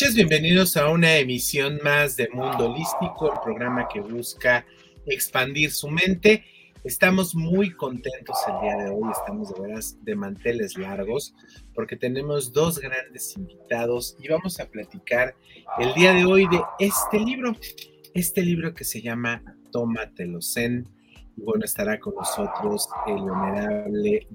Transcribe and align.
noches, 0.00 0.14
bienvenidos 0.14 0.78
a 0.78 0.88
una 0.88 1.18
emisión 1.18 1.78
más 1.84 2.16
de 2.16 2.30
Mundo 2.32 2.70
Holístico, 2.70 3.34
el 3.34 3.38
programa 3.44 3.86
que 3.86 4.00
busca 4.00 4.64
expandir 5.04 5.72
su 5.72 5.90
mente. 5.90 6.42
Estamos 6.84 7.34
muy 7.34 7.72
contentos 7.72 8.38
el 8.48 8.60
día 8.62 8.84
de 8.84 8.90
hoy, 8.90 9.10
estamos 9.12 9.52
de 9.52 9.60
veras 9.60 10.02
de 10.02 10.16
manteles 10.16 10.78
largos 10.78 11.34
porque 11.74 11.96
tenemos 11.96 12.50
dos 12.50 12.78
grandes 12.78 13.36
invitados 13.36 14.16
y 14.18 14.28
vamos 14.28 14.58
a 14.58 14.70
platicar 14.70 15.34
el 15.78 15.92
día 15.92 16.14
de 16.14 16.24
hoy 16.24 16.48
de 16.48 16.62
este 16.78 17.20
libro, 17.20 17.54
este 18.14 18.42
libro 18.42 18.72
que 18.72 18.84
se 18.84 19.02
llama 19.02 19.42
Tómatelo 19.70 20.40
Zen. 20.40 20.88
Y 21.36 21.42
bueno, 21.42 21.66
estará 21.66 22.00
con 22.00 22.14
nosotros 22.14 22.88
el 23.06 23.18
honorable 23.18 24.26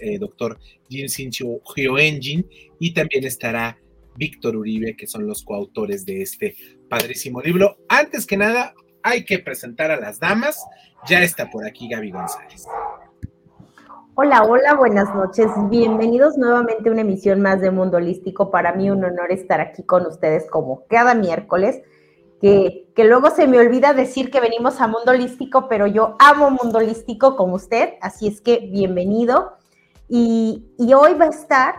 eh, 0.00 0.18
doctor 0.18 0.58
Jin 0.88 1.10
Sincho 1.10 1.60
Hyoenjin 1.76 2.48
y 2.78 2.94
también 2.94 3.24
estará 3.24 3.76
Víctor 4.20 4.54
Uribe, 4.54 4.94
que 4.96 5.06
son 5.06 5.26
los 5.26 5.42
coautores 5.42 6.04
de 6.04 6.20
este 6.20 6.54
padrísimo 6.90 7.40
libro. 7.40 7.78
Antes 7.88 8.26
que 8.26 8.36
nada, 8.36 8.74
hay 9.02 9.24
que 9.24 9.38
presentar 9.38 9.90
a 9.90 9.98
las 9.98 10.20
damas. 10.20 10.62
Ya 11.08 11.22
está 11.22 11.50
por 11.50 11.66
aquí 11.66 11.88
Gaby 11.88 12.12
González. 12.12 12.66
Hola, 14.14 14.42
hola, 14.42 14.74
buenas 14.74 15.12
noches. 15.14 15.50
Bienvenidos 15.70 16.36
nuevamente 16.36 16.90
a 16.90 16.92
una 16.92 17.00
emisión 17.00 17.40
más 17.40 17.62
de 17.62 17.70
Mundo 17.70 17.96
Holístico. 17.96 18.50
Para 18.50 18.74
mí 18.74 18.90
un 18.90 19.02
honor 19.02 19.32
estar 19.32 19.58
aquí 19.58 19.84
con 19.84 20.04
ustedes 20.04 20.46
como 20.50 20.84
cada 20.86 21.14
miércoles. 21.14 21.80
Que, 22.42 22.88
que, 22.94 23.04
luego 23.04 23.30
se 23.30 23.46
me 23.46 23.58
olvida 23.58 23.94
decir 23.94 24.30
que 24.30 24.40
venimos 24.40 24.82
a 24.82 24.86
Mundo 24.86 25.12
Holístico, 25.12 25.66
pero 25.68 25.86
yo 25.86 26.16
amo 26.18 26.50
Mundo 26.50 26.78
Holístico 26.78 27.36
como 27.36 27.54
usted, 27.54 27.94
así 28.00 28.28
es 28.28 28.40
que 28.40 28.68
bienvenido. 28.70 29.52
Y, 30.08 30.72
y 30.78 30.92
hoy 30.94 31.14
va 31.14 31.26
a 31.26 31.30
estar, 31.30 31.74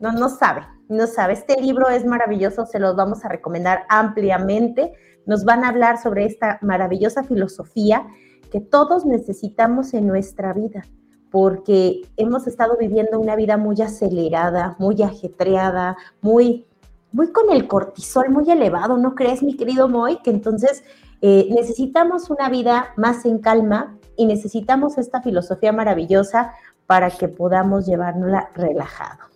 no, 0.00 0.12
no 0.12 0.30
sabe, 0.30 0.62
no 0.88 1.06
sabe, 1.06 1.34
este 1.34 1.60
libro 1.60 1.88
es 1.88 2.04
maravilloso, 2.04 2.66
se 2.66 2.78
los 2.78 2.96
vamos 2.96 3.24
a 3.24 3.28
recomendar 3.28 3.84
ampliamente. 3.88 4.92
Nos 5.26 5.44
van 5.44 5.64
a 5.64 5.68
hablar 5.68 6.00
sobre 6.00 6.24
esta 6.24 6.58
maravillosa 6.62 7.22
filosofía 7.22 8.06
que 8.50 8.60
todos 8.60 9.04
necesitamos 9.04 9.92
en 9.92 10.06
nuestra 10.06 10.54
vida, 10.54 10.82
porque 11.30 12.00
hemos 12.16 12.46
estado 12.46 12.78
viviendo 12.78 13.20
una 13.20 13.36
vida 13.36 13.58
muy 13.58 13.80
acelerada, 13.82 14.76
muy 14.78 15.02
ajetreada, 15.02 15.98
muy, 16.22 16.66
muy 17.12 17.30
con 17.32 17.50
el 17.50 17.68
cortisol 17.68 18.30
muy 18.30 18.50
elevado, 18.50 18.96
¿no 18.96 19.14
crees, 19.14 19.42
mi 19.42 19.56
querido 19.56 19.88
Moy? 19.88 20.18
Que 20.22 20.30
entonces 20.30 20.82
eh, 21.20 21.48
necesitamos 21.50 22.30
una 22.30 22.48
vida 22.48 22.94
más 22.96 23.26
en 23.26 23.38
calma 23.38 23.98
y 24.16 24.24
necesitamos 24.24 24.96
esta 24.96 25.20
filosofía 25.20 25.72
maravillosa 25.72 26.52
para 26.86 27.10
que 27.10 27.28
podamos 27.28 27.84
llevárnosla 27.86 28.50
relajado. 28.54 29.28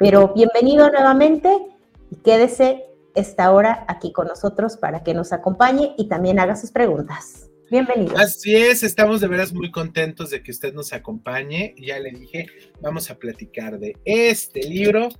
Pero 0.00 0.32
bienvenido 0.32 0.90
nuevamente 0.90 1.54
y 2.10 2.16
quédese 2.24 2.86
esta 3.14 3.52
hora 3.52 3.84
aquí 3.86 4.12
con 4.12 4.28
nosotros 4.28 4.78
para 4.78 5.02
que 5.02 5.12
nos 5.12 5.30
acompañe 5.30 5.94
y 5.98 6.08
también 6.08 6.38
haga 6.38 6.56
sus 6.56 6.70
preguntas. 6.70 7.50
Bienvenido. 7.70 8.16
Así 8.16 8.56
es, 8.56 8.82
estamos 8.82 9.20
de 9.20 9.28
veras 9.28 9.52
muy 9.52 9.70
contentos 9.70 10.30
de 10.30 10.42
que 10.42 10.52
usted 10.52 10.72
nos 10.72 10.94
acompañe. 10.94 11.74
Ya 11.76 11.98
le 11.98 12.12
dije, 12.12 12.46
vamos 12.80 13.10
a 13.10 13.18
platicar 13.18 13.78
de 13.78 13.94
este 14.06 14.62
libro, 14.62 15.10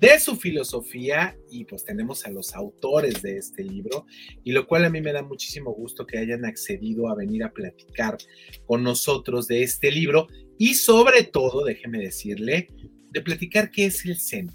de 0.00 0.18
su 0.18 0.34
filosofía 0.34 1.36
y 1.48 1.64
pues 1.64 1.84
tenemos 1.84 2.26
a 2.26 2.30
los 2.30 2.56
autores 2.56 3.22
de 3.22 3.38
este 3.38 3.62
libro 3.62 4.04
y 4.42 4.50
lo 4.50 4.66
cual 4.66 4.84
a 4.84 4.90
mí 4.90 5.00
me 5.00 5.12
da 5.12 5.22
muchísimo 5.22 5.72
gusto 5.72 6.08
que 6.08 6.18
hayan 6.18 6.44
accedido 6.44 7.08
a 7.08 7.14
venir 7.14 7.44
a 7.44 7.52
platicar 7.52 8.18
con 8.66 8.82
nosotros 8.82 9.46
de 9.46 9.62
este 9.62 9.92
libro 9.92 10.26
y 10.58 10.74
sobre 10.74 11.22
todo, 11.22 11.64
déjeme 11.64 11.98
decirle, 11.98 12.68
de 13.14 13.20
platicar 13.22 13.70
qué 13.70 13.86
es 13.86 14.04
el 14.04 14.18
Zen. 14.18 14.50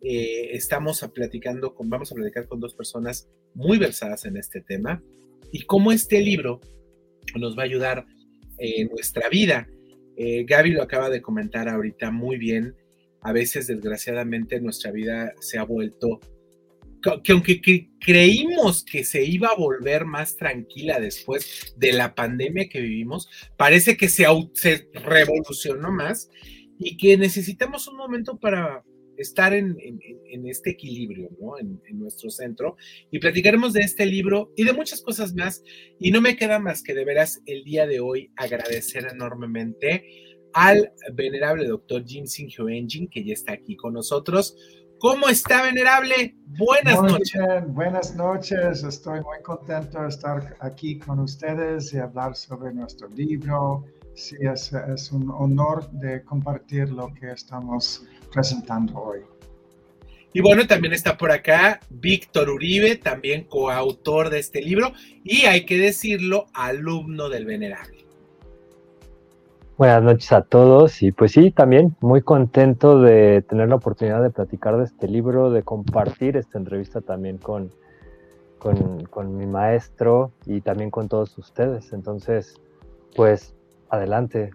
Eh, 0.00 0.50
estamos 0.52 1.02
a 1.02 1.12
platicando 1.12 1.74
con, 1.74 1.90
vamos 1.90 2.10
a 2.10 2.14
platicar 2.14 2.48
con 2.48 2.58
dos 2.58 2.74
personas 2.74 3.28
muy 3.54 3.78
versadas 3.78 4.24
en 4.24 4.36
este 4.36 4.62
tema 4.62 5.02
y 5.52 5.62
cómo 5.62 5.92
este 5.92 6.20
libro 6.20 6.60
nos 7.36 7.56
va 7.56 7.62
a 7.62 7.66
ayudar 7.66 8.06
en 8.56 8.88
nuestra 8.88 9.28
vida. 9.28 9.68
Eh, 10.16 10.44
Gaby 10.44 10.70
lo 10.70 10.82
acaba 10.82 11.10
de 11.10 11.20
comentar 11.20 11.68
ahorita 11.68 12.10
muy 12.10 12.38
bien. 12.38 12.74
A 13.20 13.32
veces, 13.32 13.66
desgraciadamente, 13.66 14.58
nuestra 14.60 14.90
vida 14.90 15.34
se 15.40 15.58
ha 15.58 15.64
vuelto 15.64 16.18
que 17.22 17.32
aunque 17.32 17.60
creímos 18.00 18.84
que 18.84 19.04
se 19.04 19.22
iba 19.22 19.48
a 19.48 19.56
volver 19.56 20.04
más 20.04 20.34
tranquila 20.36 20.98
después 20.98 21.74
de 21.76 21.92
la 21.92 22.14
pandemia 22.14 22.68
que 22.68 22.80
vivimos, 22.80 23.28
parece 23.56 23.96
que 23.96 24.08
se, 24.08 24.24
se 24.54 24.88
revolucionó 24.94 25.92
más 25.92 26.28
y 26.78 26.96
que 26.96 27.16
necesitamos 27.16 27.88
un 27.88 27.96
momento 27.96 28.38
para 28.38 28.84
estar 29.16 29.52
en, 29.52 29.76
este 30.46 30.70
equilibrio, 30.70 31.28
¿no? 31.40 31.58
En, 31.58 31.80
nuestro 31.98 32.30
centro. 32.30 32.76
Y 33.10 33.18
platicaremos 33.18 33.72
de 33.72 33.80
este 33.80 34.06
libro 34.06 34.52
y 34.56 34.64
de 34.64 34.72
muchas 34.72 35.02
cosas 35.02 35.34
más. 35.34 35.62
Y 35.98 36.10
no 36.10 36.20
me 36.20 36.36
queda 36.36 36.58
más 36.58 36.82
que 36.82 36.94
de 36.94 37.04
veras 37.04 37.42
el 37.46 37.64
día 37.64 37.86
de 37.86 38.00
hoy 38.00 38.30
agradecer 38.36 39.08
enormemente 39.10 40.04
al 40.54 40.92
venerable 41.12 41.66
doctor 41.66 42.04
Jim 42.06 42.26
Singh 42.26 42.52
Engine, 42.68 43.08
que 43.10 43.24
ya 43.24 43.34
está 43.34 43.52
aquí 43.52 43.76
con 43.76 43.92
nosotros. 43.92 44.56
¿Cómo 45.00 45.28
está, 45.28 45.62
venerable? 45.62 46.34
Buenas 46.46 47.02
noches. 47.02 47.40
buenas 47.68 48.16
noches. 48.16 48.82
Estoy 48.82 49.20
muy 49.20 49.42
contento 49.42 50.02
de 50.02 50.08
estar 50.08 50.56
aquí 50.60 50.98
con 50.98 51.20
ustedes 51.20 51.92
y 51.92 51.98
hablar 51.98 52.34
sobre 52.34 52.72
nuestro 52.72 53.08
libro 53.08 53.84
sí, 54.18 54.36
es, 54.40 54.72
es 54.72 55.12
un 55.12 55.30
honor 55.30 55.88
de 55.90 56.22
compartir 56.24 56.90
lo 56.90 57.12
que 57.14 57.30
estamos 57.30 58.04
presentando 58.32 58.98
hoy. 58.98 59.20
Y 60.32 60.40
bueno, 60.40 60.66
también 60.66 60.92
está 60.92 61.16
por 61.16 61.30
acá 61.30 61.80
Víctor 61.88 62.50
Uribe, 62.50 62.96
también 62.96 63.44
coautor 63.44 64.28
de 64.28 64.40
este 64.40 64.60
libro 64.60 64.92
y 65.24 65.46
hay 65.46 65.64
que 65.64 65.78
decirlo, 65.78 66.46
alumno 66.52 67.28
del 67.28 67.46
Venerable. 67.46 68.04
Buenas 69.78 70.02
noches 70.02 70.32
a 70.32 70.42
todos 70.42 71.02
y 71.02 71.12
pues 71.12 71.32
sí, 71.32 71.50
también 71.52 71.96
muy 72.00 72.20
contento 72.20 73.00
de 73.00 73.42
tener 73.48 73.68
la 73.68 73.76
oportunidad 73.76 74.22
de 74.22 74.30
platicar 74.30 74.76
de 74.76 74.84
este 74.84 75.06
libro, 75.06 75.50
de 75.50 75.62
compartir 75.62 76.36
esta 76.36 76.58
entrevista 76.58 77.00
también 77.00 77.38
con, 77.38 77.70
con, 78.58 79.04
con 79.06 79.36
mi 79.36 79.46
maestro 79.46 80.32
y 80.44 80.60
también 80.60 80.90
con 80.90 81.08
todos 81.08 81.38
ustedes. 81.38 81.92
Entonces, 81.92 82.60
pues 83.14 83.54
adelante. 83.90 84.50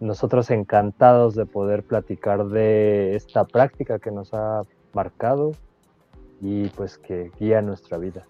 Nosotros 0.00 0.50
encantados 0.50 1.34
de 1.34 1.46
poder 1.46 1.82
platicar 1.82 2.46
de 2.46 3.14
esta 3.16 3.44
práctica 3.44 3.98
que 3.98 4.10
nos 4.10 4.32
ha 4.32 4.62
marcado 4.92 5.52
y 6.40 6.68
pues 6.68 6.98
que 6.98 7.30
guía 7.38 7.62
nuestra 7.62 7.98
vida. 7.98 8.26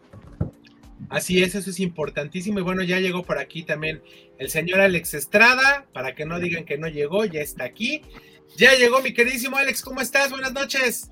Así 1.08 1.42
es, 1.42 1.54
eso 1.54 1.70
es 1.70 1.80
importantísimo. 1.80 2.58
Y 2.58 2.62
bueno, 2.62 2.82
ya 2.82 3.00
llegó 3.00 3.22
por 3.22 3.38
aquí 3.38 3.62
también 3.62 4.02
el 4.38 4.50
señor 4.50 4.80
Alex 4.80 5.14
Estrada, 5.14 5.86
para 5.92 6.14
que 6.14 6.26
no 6.26 6.38
digan 6.38 6.64
que 6.64 6.78
no 6.78 6.88
llegó, 6.88 7.24
ya 7.24 7.40
está 7.40 7.64
aquí. 7.64 8.02
Ya 8.56 8.74
llegó 8.74 9.00
mi 9.00 9.14
queridísimo 9.14 9.56
Alex, 9.56 9.82
¿cómo 9.82 10.00
estás? 10.00 10.30
Buenas 10.30 10.52
noches. 10.52 11.10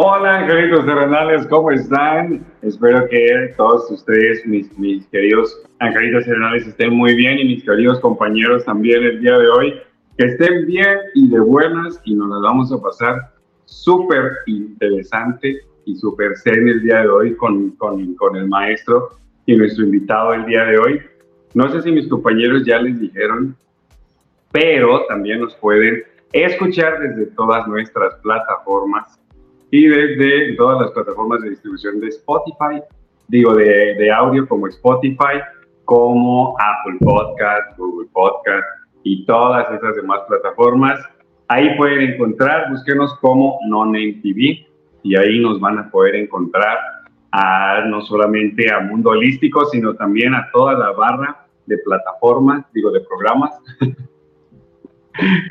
Hola, 0.00 0.38
angelitos 0.38 0.86
terrenales, 0.86 1.44
¿cómo 1.48 1.72
están? 1.72 2.46
Espero 2.62 3.08
que 3.08 3.52
todos 3.56 3.90
ustedes, 3.90 4.46
mis, 4.46 4.78
mis 4.78 5.04
queridos 5.08 5.60
angelitos 5.80 6.24
terrenales, 6.24 6.68
estén 6.68 6.94
muy 6.94 7.16
bien 7.16 7.36
y 7.40 7.44
mis 7.46 7.64
queridos 7.64 7.98
compañeros 7.98 8.64
también 8.64 9.02
el 9.02 9.20
día 9.20 9.36
de 9.36 9.48
hoy, 9.48 9.74
que 10.16 10.26
estén 10.26 10.66
bien 10.66 10.98
y 11.16 11.28
de 11.28 11.40
buenas 11.40 12.00
y 12.04 12.14
nos 12.14 12.28
las 12.28 12.40
vamos 12.42 12.72
a 12.72 12.80
pasar 12.80 13.32
súper 13.64 14.34
interesante 14.46 15.62
y 15.84 15.96
súper 15.96 16.36
zen 16.36 16.68
el 16.68 16.80
día 16.80 17.00
de 17.00 17.08
hoy 17.08 17.34
con, 17.34 17.70
con, 17.72 18.14
con 18.14 18.36
el 18.36 18.46
maestro 18.46 19.18
y 19.46 19.56
nuestro 19.56 19.84
invitado 19.84 20.32
el 20.32 20.46
día 20.46 20.62
de 20.62 20.78
hoy. 20.78 21.02
No 21.54 21.68
sé 21.72 21.82
si 21.82 21.90
mis 21.90 22.06
compañeros 22.06 22.64
ya 22.64 22.78
les 22.78 23.00
dijeron, 23.00 23.56
pero 24.52 25.06
también 25.08 25.40
nos 25.40 25.56
pueden 25.56 26.04
escuchar 26.32 27.00
desde 27.00 27.26
todas 27.32 27.66
nuestras 27.66 28.14
plataformas 28.22 29.18
y 29.70 29.86
desde 29.86 30.54
todas 30.56 30.80
las 30.80 30.90
plataformas 30.92 31.42
de 31.42 31.50
distribución 31.50 32.00
de 32.00 32.08
Spotify, 32.08 32.82
digo 33.28 33.54
de, 33.54 33.94
de 33.94 34.10
audio 34.10 34.48
como 34.48 34.66
Spotify, 34.68 35.40
como 35.84 36.56
Apple 36.58 36.98
Podcast, 37.00 37.76
Google 37.76 38.08
Podcast 38.12 38.64
y 39.04 39.24
todas 39.26 39.70
esas 39.72 39.96
demás 39.96 40.20
plataformas. 40.28 41.00
Ahí 41.48 41.76
pueden 41.76 42.12
encontrar, 42.12 42.70
búsquenos 42.70 43.14
como 43.20 43.58
Non-Name 43.66 44.20
TV 44.22 44.66
y 45.02 45.16
ahí 45.16 45.40
nos 45.40 45.60
van 45.60 45.78
a 45.78 45.90
poder 45.90 46.16
encontrar 46.16 46.78
a, 47.32 47.84
no 47.86 48.02
solamente 48.02 48.72
a 48.72 48.80
Mundo 48.80 49.10
Holístico, 49.10 49.66
sino 49.66 49.94
también 49.94 50.34
a 50.34 50.50
toda 50.52 50.74
la 50.74 50.92
barra 50.92 51.46
de 51.66 51.78
plataformas, 51.78 52.64
digo, 52.72 52.90
de 52.90 53.00
programas 53.00 53.58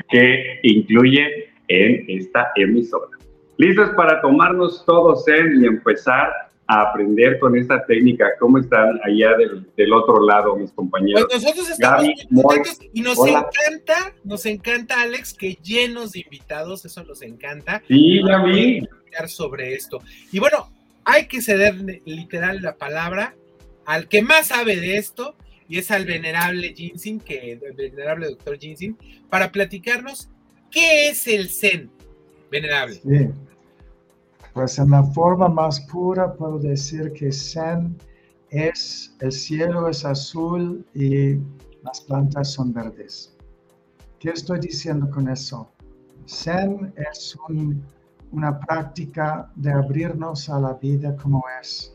que 0.08 0.60
incluye 0.62 1.52
en 1.68 2.04
esta 2.08 2.50
emisora 2.56 3.17
listos 3.58 3.90
para 3.96 4.20
tomarnos 4.22 4.84
todos 4.86 5.26
en 5.28 5.62
y 5.62 5.66
empezar 5.66 6.32
a 6.66 6.82
aprender 6.82 7.38
con 7.38 7.56
esta 7.56 7.84
técnica. 7.84 8.26
¿Cómo 8.38 8.58
están 8.58 9.00
allá 9.04 9.30
del, 9.36 9.92
otro 9.92 10.24
lado, 10.24 10.56
mis 10.56 10.70
compañeros? 10.72 11.26
Pues 11.28 11.42
nosotros 11.42 11.70
estamos 11.70 12.06
muy 12.30 12.42
contentos 12.42 12.78
y 12.92 13.00
nos 13.00 13.18
encanta, 13.18 14.14
nos 14.24 14.46
encanta, 14.46 15.02
Alex, 15.02 15.34
que 15.34 15.54
llenos 15.56 16.12
de 16.12 16.20
invitados, 16.20 16.84
eso 16.84 17.02
nos 17.04 17.20
encanta. 17.22 17.82
Sí, 17.88 18.20
vi. 18.46 18.88
Sobre 19.26 19.74
esto. 19.74 20.00
Y 20.30 20.38
bueno, 20.38 20.70
hay 21.04 21.26
que 21.26 21.40
ceder 21.40 21.74
literal 22.04 22.62
la 22.62 22.76
palabra 22.76 23.34
al 23.84 24.06
que 24.06 24.22
más 24.22 24.48
sabe 24.48 24.76
de 24.76 24.98
esto, 24.98 25.34
y 25.68 25.78
es 25.78 25.90
al 25.90 26.04
venerable 26.04 26.74
Jinsin, 26.74 27.18
que 27.18 27.52
el 27.52 27.72
venerable 27.74 28.28
doctor 28.28 28.58
Jinsin, 28.58 28.96
para 29.28 29.50
platicarnos 29.50 30.28
qué 30.70 31.08
es 31.08 31.26
el 31.26 31.50
Zen, 31.50 31.90
venerable. 32.50 32.94
Sí. 32.94 33.30
Pues 34.54 34.78
en 34.78 34.90
la 34.90 35.02
forma 35.02 35.48
más 35.48 35.80
pura 35.82 36.32
puedo 36.34 36.58
decir 36.58 37.12
que 37.12 37.30
Zen 37.30 37.96
es 38.50 39.14
el 39.20 39.32
cielo 39.32 39.88
es 39.88 40.04
azul 40.04 40.84
y 40.94 41.34
las 41.82 42.00
plantas 42.00 42.52
son 42.52 42.72
verdes. 42.72 43.36
¿Qué 44.18 44.30
estoy 44.30 44.58
diciendo 44.58 45.08
con 45.10 45.28
eso? 45.28 45.70
Zen 46.26 46.92
es 46.96 47.36
una 48.32 48.58
práctica 48.60 49.50
de 49.54 49.72
abrirnos 49.72 50.48
a 50.48 50.58
la 50.58 50.74
vida 50.74 51.16
como 51.16 51.44
es 51.60 51.94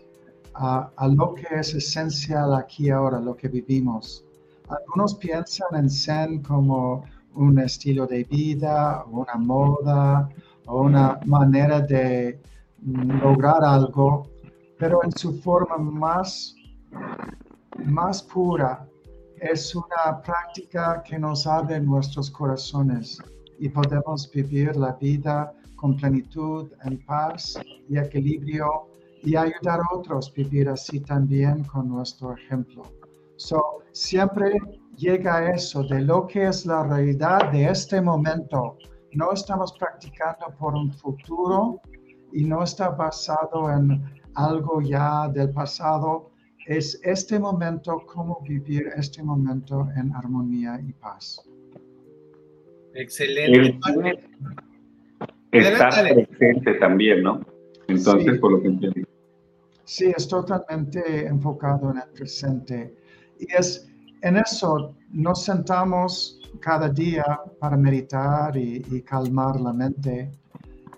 a, 0.55 0.91
lo 1.07 1.33
que 1.33 1.47
es 1.51 1.73
esencial 1.73 2.53
aquí 2.55 2.89
ahora, 2.89 3.19
lo 3.19 3.35
que 3.35 3.47
vivimos. 3.47 4.25
Algunos 4.69 5.15
piensan 5.15 5.67
en 5.73 5.89
Zen 5.89 6.41
como 6.41 7.03
un 7.35 7.59
estilo 7.59 8.06
de 8.07 8.24
vida, 8.24 9.03
una 9.09 9.35
moda, 9.35 10.30
una 10.68 11.19
manera 11.25 11.81
de 11.81 12.39
lograr 12.85 13.63
algo, 13.63 14.27
pero 14.77 15.03
en 15.03 15.12
su 15.12 15.33
forma 15.41 15.77
más, 15.77 16.56
más 17.85 18.21
pura 18.24 18.88
es 19.38 19.75
una 19.75 20.21
práctica 20.24 21.03
que 21.03 21.19
nos 21.19 21.45
abre 21.47 21.80
nuestros 21.80 22.31
corazones 22.31 23.18
y 23.59 23.69
podemos 23.69 24.29
vivir 24.31 24.75
la 24.75 24.94
vida 24.94 25.53
con 25.75 25.97
plenitud, 25.97 26.71
en 26.86 26.97
paz 27.06 27.59
y 27.89 27.97
equilibrio 27.97 28.88
y 29.21 29.36
ayudar 29.36 29.79
a 29.81 29.95
otros 29.95 30.29
a 30.29 30.33
vivir 30.33 30.69
así 30.69 31.00
también 31.00 31.63
con 31.65 31.89
nuestro 31.89 32.33
ejemplo. 32.36 32.83
So, 33.36 33.79
siempre 33.91 34.59
llega 34.95 35.51
eso 35.51 35.83
de 35.83 36.01
lo 36.01 36.27
que 36.27 36.47
es 36.47 36.65
la 36.65 36.83
realidad 36.83 37.51
de 37.51 37.65
este 37.65 38.01
momento. 38.01 38.77
No 39.13 39.31
estamos 39.31 39.73
practicando 39.77 40.47
por 40.59 40.73
un 40.73 40.91
futuro 40.91 41.81
y 42.31 42.43
no 42.43 42.63
está 42.63 42.89
basado 42.89 43.71
en 43.71 44.03
algo 44.35 44.81
ya 44.81 45.27
del 45.29 45.51
pasado. 45.51 46.31
Es 46.65 46.99
este 47.03 47.39
momento, 47.39 48.03
cómo 48.07 48.41
vivir 48.47 48.87
este 48.95 49.21
momento 49.21 49.87
en 49.97 50.13
armonía 50.15 50.79
y 50.81 50.93
paz. 50.93 51.41
Excelente. 52.93 53.79
Está 55.51 55.89
presente 55.89 56.73
también, 56.75 57.23
¿no? 57.23 57.41
Entonces, 57.87 58.39
por 58.39 58.53
lo 58.53 58.61
que 58.61 58.67
entiendo. 58.69 59.07
Sí, 59.83 60.11
es 60.15 60.27
totalmente 60.27 61.27
enfocado 61.27 61.91
en 61.91 61.97
el 61.97 62.09
presente. 62.15 62.95
Y 63.39 63.53
es 63.53 63.92
en 64.23 64.37
eso, 64.37 64.95
nos 65.11 65.43
sentamos 65.43 66.39
cada 66.61 66.87
día 66.87 67.41
para 67.59 67.75
meditar 67.75 68.55
y, 68.55 69.01
calmar 69.01 69.59
la 69.59 69.73
mente 69.73 70.31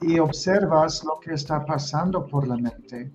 y 0.01 0.19
observas 0.19 1.03
lo 1.03 1.19
que 1.19 1.33
está 1.33 1.65
pasando 1.65 2.27
por 2.27 2.47
la 2.47 2.55
mente. 2.55 3.11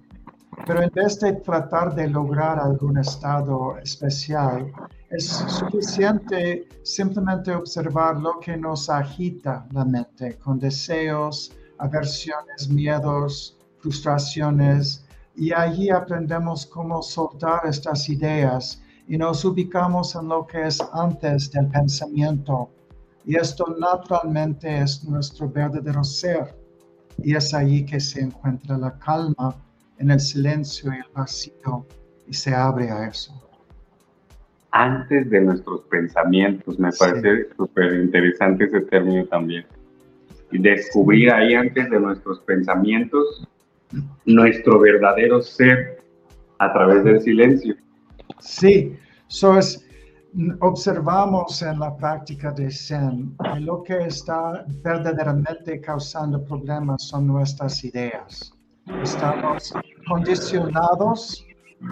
Pero 0.66 0.82
en 0.82 0.90
vez 0.90 1.20
de 1.20 1.34
tratar 1.34 1.94
de 1.94 2.08
lograr 2.08 2.58
algún 2.58 2.98
estado 2.98 3.78
especial, 3.78 4.72
es 5.10 5.28
suficiente 5.28 6.66
simplemente 6.82 7.54
observar 7.54 8.16
lo 8.16 8.40
que 8.40 8.56
nos 8.56 8.90
agita 8.90 9.64
la 9.70 9.84
mente 9.84 10.36
con 10.38 10.58
deseos, 10.58 11.52
aversiones, 11.78 12.68
miedos, 12.68 13.56
frustraciones, 13.78 15.04
y 15.36 15.52
allí 15.52 15.88
aprendemos 15.88 16.66
cómo 16.66 17.00
soltar 17.00 17.60
estas 17.64 18.08
ideas 18.08 18.82
y 19.10 19.18
nos 19.18 19.44
ubicamos 19.44 20.14
en 20.14 20.28
lo 20.28 20.46
que 20.46 20.68
es 20.68 20.80
antes 20.92 21.50
del 21.50 21.66
pensamiento. 21.66 22.70
Y 23.24 23.34
esto 23.34 23.76
naturalmente 23.76 24.82
es 24.82 25.02
nuestro 25.02 25.50
verdadero 25.50 26.04
ser. 26.04 26.54
Y 27.18 27.34
es 27.34 27.52
allí 27.52 27.84
que 27.84 27.98
se 27.98 28.20
encuentra 28.20 28.78
la 28.78 28.96
calma 29.00 29.56
en 29.98 30.12
el 30.12 30.20
silencio 30.20 30.92
y 30.92 30.98
el 30.98 31.12
vacío 31.12 31.84
y 32.28 32.32
se 32.32 32.54
abre 32.54 32.88
a 32.88 33.08
eso. 33.08 33.32
Antes 34.70 35.28
de 35.28 35.40
nuestros 35.40 35.80
pensamientos, 35.90 36.78
me 36.78 36.90
parece 36.92 37.48
súper 37.56 37.92
interesante 37.94 38.66
ese 38.66 38.82
término 38.82 39.26
también. 39.26 39.66
Y 40.52 40.58
descubrir 40.58 41.32
ahí 41.32 41.54
antes 41.54 41.90
de 41.90 41.98
nuestros 41.98 42.38
pensamientos 42.42 43.44
nuestro 44.24 44.78
verdadero 44.78 45.42
ser 45.42 45.98
a 46.58 46.72
través 46.72 47.02
del 47.02 47.20
silencio. 47.20 47.74
Sí, 48.40 48.96
so 49.28 49.58
es, 49.58 49.86
observamos 50.60 51.62
en 51.62 51.78
la 51.78 51.96
práctica 51.96 52.52
de 52.52 52.70
Zen 52.70 53.36
que 53.52 53.60
lo 53.60 53.82
que 53.82 54.06
está 54.06 54.64
verdaderamente 54.82 55.80
causando 55.80 56.44
problemas 56.44 57.04
son 57.04 57.26
nuestras 57.26 57.84
ideas. 57.84 58.52
Estamos 59.02 59.72
condicionados 60.08 61.46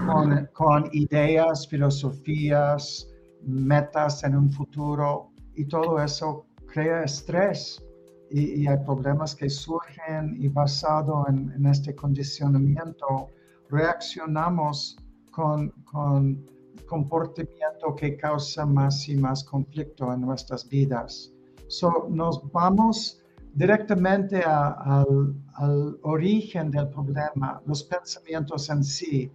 con, 0.06 0.49
con 0.53 0.89
ideas, 0.93 1.67
filosofías, 1.69 3.09
metas 3.43 4.25
en 4.25 4.37
un 4.37 4.50
futuro 4.50 5.31
y 5.55 5.65
todo 5.65 6.03
eso 6.03 6.47
crea 6.67 7.05
estrés 7.05 7.83
y, 8.31 8.67
hay 8.67 8.77
problemas 8.85 9.35
que 9.35 9.49
surgen 9.49 10.37
y 10.39 10.49
basado 10.49 11.27
en, 11.29 11.65
este 11.67 11.95
condicionamiento, 11.95 13.29
reaccionamos 13.71 14.97
con, 15.38 15.71
con, 15.85 16.45
comportamiento 16.87 17.95
que 17.95 18.16
causa 18.16 18.66
más 18.66 19.09
y 19.09 19.14
más 19.16 19.45
conflicto 19.45 20.12
en 20.12 20.23
nuestras 20.23 20.68
vidas. 20.68 21.33
So, 21.68 22.09
nos 22.11 22.50
vamos 22.50 23.23
directamente 23.54 24.42
al, 24.42 25.35
al 25.54 25.99
origen 26.02 26.71
del 26.73 26.88
problema, 26.88 27.62
los 27.66 27.85
pensamientos 27.85 28.68
en 28.71 28.83
sí. 28.83 29.30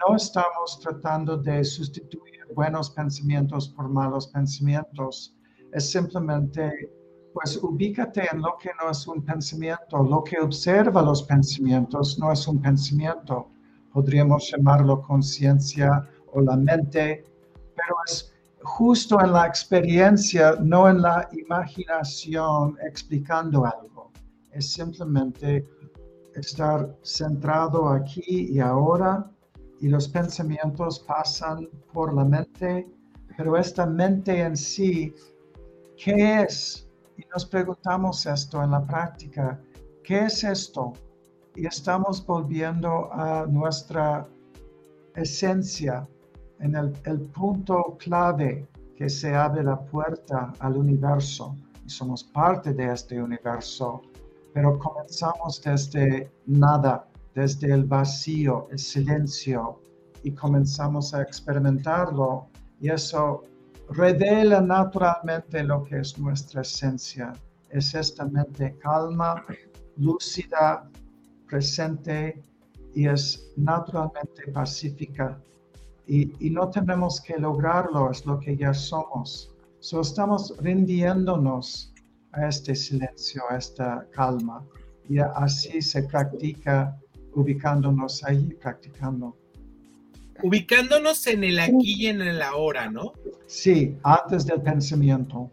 No 0.00 0.16
estamos 0.16 0.78
tratando 0.82 1.38
de 1.38 1.64
sustituir 1.64 2.40
buenos 2.54 2.90
pensamientos 2.90 3.68
por 3.68 3.88
malos 3.88 4.26
pensamientos. 4.26 5.34
Es 5.72 5.90
simplemente 5.90 6.70
pues 7.32 7.58
ubícate 7.62 8.22
en 8.32 8.40
lo 8.40 8.56
que 8.58 8.70
no 8.82 8.90
es 8.90 9.06
un 9.06 9.22
pensamiento. 9.22 10.02
Lo 10.02 10.24
que 10.24 10.38
observa 10.40 11.02
los 11.02 11.22
pensamientos 11.22 12.18
no 12.18 12.32
es 12.32 12.48
un 12.48 12.60
pensamiento. 12.60 13.50
Podríamos 13.96 14.50
llamarlo 14.50 15.00
conciencia 15.00 16.06
o 16.34 16.42
la 16.42 16.54
mente, 16.54 17.24
pero 17.74 17.94
es 18.06 18.30
justo 18.62 19.18
en 19.22 19.32
la 19.32 19.46
experiencia, 19.46 20.54
no 20.60 20.86
en 20.90 21.00
la 21.00 21.26
imaginación 21.32 22.76
explicando 22.84 23.64
algo. 23.64 24.12
Es 24.52 24.70
simplemente 24.74 25.66
estar 26.34 26.94
centrado 27.02 27.88
aquí 27.88 28.48
y 28.50 28.60
ahora 28.60 29.30
y 29.80 29.88
los 29.88 30.06
pensamientos 30.08 31.00
pasan 31.00 31.66
por 31.94 32.12
la 32.12 32.26
mente, 32.26 32.86
pero 33.34 33.56
esta 33.56 33.86
mente 33.86 34.42
en 34.42 34.58
sí, 34.58 35.14
¿qué 35.96 36.42
es? 36.42 36.86
y 37.16 37.22
nos 37.32 37.46
preguntamos 37.46 38.26
esto 38.26 38.62
en 38.62 38.72
la 38.72 38.86
práctica, 38.86 39.58
¿qué 40.04 40.26
es 40.26 40.44
esto? 40.44 40.92
Y 41.56 41.66
estamos 41.66 42.24
volviendo 42.26 43.10
a 43.12 43.46
nuestra 43.46 44.26
esencia, 45.14 46.06
en 46.60 46.76
el, 46.76 46.92
el 47.04 47.20
punto 47.20 47.96
clave 47.98 48.68
que 48.94 49.08
se 49.08 49.34
abre 49.34 49.64
la 49.64 49.80
puerta 49.80 50.52
al 50.58 50.76
universo. 50.76 51.56
Y 51.86 51.88
somos 51.88 52.24
parte 52.24 52.74
de 52.74 52.92
este 52.92 53.22
universo, 53.22 54.02
pero 54.52 54.78
comenzamos 54.78 55.62
desde 55.62 56.30
nada, 56.46 57.08
desde 57.34 57.72
el 57.72 57.84
vacío, 57.84 58.68
el 58.70 58.78
silencio, 58.78 59.80
y 60.24 60.32
comenzamos 60.32 61.14
a 61.14 61.22
experimentarlo. 61.22 62.48
Y 62.80 62.90
eso 62.90 63.44
revela 63.90 64.60
naturalmente 64.60 65.64
lo 65.64 65.84
que 65.84 66.00
es 66.00 66.18
nuestra 66.18 66.60
esencia. 66.60 67.32
Es 67.70 67.94
esta 67.94 68.26
mente 68.26 68.76
calma, 68.78 69.42
lúcida, 69.96 70.90
presente 71.48 72.42
y 72.94 73.06
es 73.06 73.52
naturalmente 73.56 74.50
pacífica. 74.52 75.38
Y, 76.08 76.50
no 76.50 76.70
tenemos 76.70 77.20
que 77.20 77.36
lograrlo, 77.36 78.10
es 78.10 78.24
lo 78.24 78.38
que 78.38 78.56
ya 78.56 78.72
somos. 78.72 79.52
So 79.80 80.00
estamos 80.00 80.54
rindiéndonos 80.60 81.92
a 82.32 82.48
este 82.48 82.74
silencio, 82.74 83.42
a 83.50 83.56
esta 83.56 84.06
calma. 84.12 84.64
Y 85.08 85.18
así 85.18 85.82
se 85.82 86.04
practica 86.04 86.96
ubicándonos 87.34 88.24
ahí, 88.24 88.56
practicando. 88.62 89.36
Ubicándonos 90.42 91.26
en 91.26 91.44
el 91.44 91.58
aquí 91.58 92.04
y 92.04 92.06
en 92.06 92.20
el 92.22 92.40
ahora, 92.40 92.90
¿no? 92.90 93.12
Sí, 93.46 93.96
antes 94.02 94.46
del 94.46 94.62
pensamiento. 94.62 95.50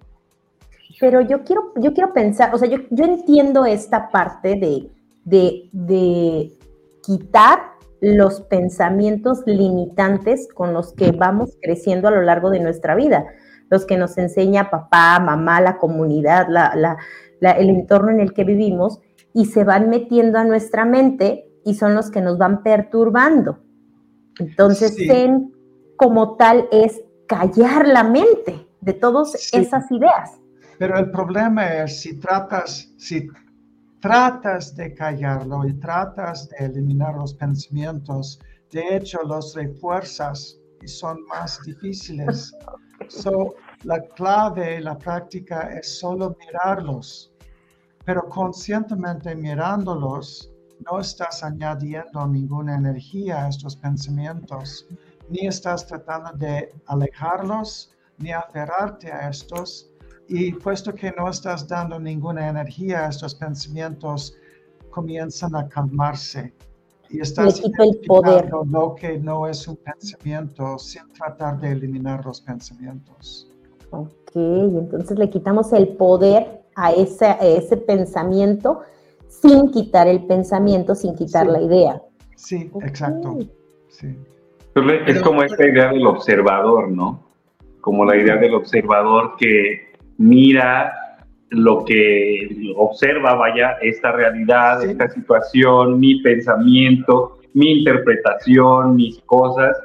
Pero 1.00 1.22
yo 1.22 1.44
quiero, 1.44 1.74
yo 1.76 1.94
quiero 1.94 2.14
pensar, 2.14 2.54
o 2.54 2.58
sea, 2.58 2.70
yo, 2.70 2.78
yo 2.90 3.06
entiendo 3.06 3.66
esta 3.66 4.10
parte 4.10 4.56
de, 4.56 4.90
de, 5.26 5.70
de 5.72 6.52
quitar 7.04 7.74
los 8.04 8.42
pensamientos 8.42 9.44
limitantes 9.46 10.50
con 10.54 10.74
los 10.74 10.92
que 10.94 11.14
vamos 11.14 11.58
creciendo 11.62 12.10
a 12.10 12.12
lo 12.12 12.22
largo 12.22 12.50
de 12.50 12.60
nuestra 12.60 12.96
vida, 12.96 13.26
los 13.70 13.86
que 13.86 13.98
nos 13.98 14.18
enseña 14.18 14.70
papá, 14.70 15.20
mamá, 15.22 15.62
la 15.62 15.78
comunidad, 15.78 16.48
la, 16.50 16.98
el 17.40 17.70
entorno 17.70 18.12
en 18.12 18.20
el 18.20 18.34
que 18.34 18.44
vivimos, 18.44 19.00
y 19.34 19.46
se 19.46 19.64
van 19.64 19.90
metiendo 19.90 20.38
a 20.38 20.44
nuestra 20.44 20.84
mente 20.84 21.46
y 21.64 21.76
son 21.76 21.96
los 21.96 22.12
que 22.12 22.20
nos 22.20 22.38
van 22.38 22.62
perturbando. 22.62 23.60
Entonces, 24.38 24.98
como 25.96 26.36
tal 26.36 26.68
es 26.74 27.02
callar 27.26 27.88
la 27.88 28.04
mente 28.04 28.68
de 28.82 28.94
todas 28.94 29.54
esas 29.54 29.90
ideas. 29.92 30.40
Pero 30.78 31.00
el 31.00 31.10
problema 31.10 31.84
es 31.84 32.02
si 32.02 32.20
tratas, 32.20 32.94
si 32.98 33.30
tratas 34.04 34.76
de 34.76 34.94
callarlo 34.94 35.66
y 35.66 35.74
tratas 35.80 36.50
de 36.50 36.66
eliminar 36.66 37.16
los 37.16 37.34
pensamientos, 37.36 38.38
de 38.70 38.98
hecho 38.98 39.24
los 39.24 39.56
refuerzas 39.56 40.60
y 40.82 40.88
son 40.90 41.26
más 41.28 41.62
difíciles. 41.64 42.54
So, 43.10 43.56
la 43.84 44.00
clave, 44.16 44.80
la 44.80 44.98
práctica 44.98 45.78
es 45.78 46.00
solo 46.00 46.38
mirarlos, 46.40 47.34
pero 48.06 48.30
conscientemente 48.30 49.36
mirándolos, 49.36 50.50
no 50.90 51.00
estás 51.00 51.44
añadiendo 51.44 52.26
ninguna 52.28 52.76
energía 52.76 53.44
a 53.46 53.50
estos 53.50 53.76
pensamientos, 53.76 54.88
ni 55.30 55.48
estás 55.48 55.86
tratando 55.86 56.32
de 56.34 56.74
alejarlos, 56.86 57.94
ni 58.20 58.32
aferrarte 58.32 59.12
a 59.12 59.30
estos, 59.30 59.93
y 60.28 60.54
puesto 60.54 60.94
que 60.94 61.12
no 61.18 61.30
estás 61.30 61.68
dando 61.68 62.00
ninguna 62.00 62.50
energía 62.50 63.06
a 63.06 63.10
estos 63.10 63.36
pensamientos, 63.36 64.36
comienzan 64.90 65.56
a 65.56 65.68
calmarse. 65.68 66.54
Y 67.10 67.20
estás 67.20 67.60
identificando 67.60 68.66
lo 68.66 68.96
que 68.96 69.20
no 69.20 69.48
es 69.48 69.68
un 69.68 69.78
pensamiento 69.78 70.80
sin 70.80 71.12
tratar 71.14 71.60
de 71.60 71.72
eliminar 71.74 72.26
los 72.26 72.42
pensamientos. 72.42 73.52
Ok, 73.92 74.32
entonces 74.36 75.20
le 75.20 75.30
quitamos 75.30 75.72
el 75.74 75.90
poder 75.90 76.64
a 76.76 76.92
ese, 76.92 77.38
ese 77.40 77.78
pensamiento 77.78 78.82
sin 79.28 79.70
quitar 79.70 80.08
el 80.08 80.26
pensamiento, 80.26 80.96
sin 80.96 81.16
quitar 81.16 81.46
la 81.46 81.62
idea. 81.62 82.02
Sí, 82.36 82.72
exacto. 82.82 83.38
Sí. 83.90 84.18
Es 85.06 85.22
como 85.22 85.44
esta 85.44 85.68
idea 85.68 85.90
del 85.90 86.08
observador, 86.08 86.90
¿no? 86.90 87.24
Como 87.82 88.06
la 88.06 88.18
idea 88.18 88.38
del 88.38 88.56
observador 88.56 89.36
que 89.38 89.93
mira 90.24 90.94
lo 91.50 91.84
que 91.86 92.74
observa, 92.78 93.36
vaya, 93.36 93.78
esta 93.82 94.12
realidad, 94.12 94.84
esta 94.84 95.10
situación, 95.10 96.00
mi 96.00 96.22
pensamiento, 96.22 97.40
mi 97.54 97.80
interpretación, 97.80 98.96
mis 98.96 99.20
cosas, 99.22 99.78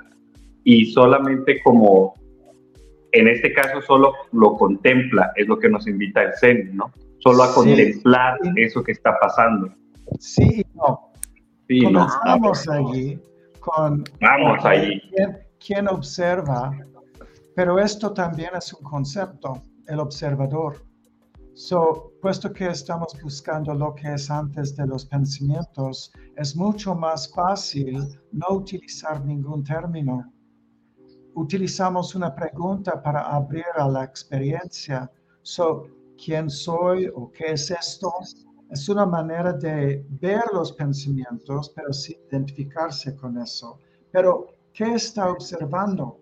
y 0.65 0.87
solamente 0.87 1.61
como, 1.63 2.15
en 3.13 3.29
este 3.29 3.53
caso, 3.53 3.83
solo 3.83 4.13
lo 4.33 4.55
contempla, 4.55 5.33
es 5.35 5.47
lo 5.49 5.59
que 5.59 5.69
nos 5.69 5.87
invita 5.87 6.23
el 6.23 6.33
Zen, 6.41 6.77
¿no? 6.77 6.91
Solo 7.19 7.43
a 7.43 7.53
contemplar 7.53 8.39
eso 8.57 8.83
que 8.83 8.93
está 8.93 9.19
pasando. 9.19 9.75
Sí, 10.21 10.65
no. 10.75 11.11
Sí, 11.67 11.83
Comenzamos 11.83 12.69
allí 12.69 13.19
con... 13.61 14.05
Vamos 14.21 14.65
allí. 14.65 15.03
¿Quién 15.67 15.89
observa? 15.89 16.71
Pero 17.55 17.79
esto 17.79 18.13
también 18.13 18.51
es 18.57 18.73
un 18.73 18.83
concepto 18.83 19.61
el 19.89 20.01
observador. 20.01 20.77
So, 21.55 22.13
puesto 22.23 22.53
que 22.53 22.69
estamos 22.69 23.17
buscando 23.21 23.75
lo 23.75 23.93
que 23.93 24.15
es 24.15 24.31
antes 24.31 24.77
de 24.77 24.87
los 24.87 25.05
pensamientos, 25.05 26.13
es 26.37 26.55
mucho 26.55 26.95
más 26.95 27.29
fácil 27.33 28.07
no 28.31 28.47
utilizar 28.51 29.25
ningún 29.25 29.65
término. 29.65 30.33
Utilizamos 31.35 32.15
una 32.15 32.33
pregunta 32.33 33.03
para 33.03 33.23
abrir 33.23 33.65
a 33.77 33.89
la 33.89 34.05
experiencia. 34.05 35.11
So, 35.43 35.89
¿quién 36.23 36.49
soy 36.49 37.09
o 37.13 37.33
qué 37.33 37.53
es 37.55 37.71
esto? 37.73 38.13
Es 38.71 38.89
una 38.89 39.07
manera 39.07 39.53
de 39.53 40.07
ver 40.21 40.45
los 40.53 40.73
pensamientos, 40.73 41.73
pero 41.75 41.93
sin 41.93 42.19
identificarse 42.31 43.17
con 43.17 43.37
eso. 43.39 43.81
Pero, 44.13 44.47
¿qué 44.73 44.95
está 44.95 45.29
observando? 45.31 46.21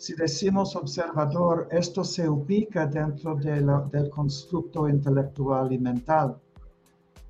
Si 0.00 0.14
decimos 0.14 0.74
observador, 0.76 1.68
esto 1.70 2.02
se 2.02 2.26
ubica 2.26 2.86
dentro 2.86 3.34
del 3.34 4.08
constructo 4.08 4.88
intelectual 4.88 5.74
y 5.74 5.78
mental. 5.78 6.40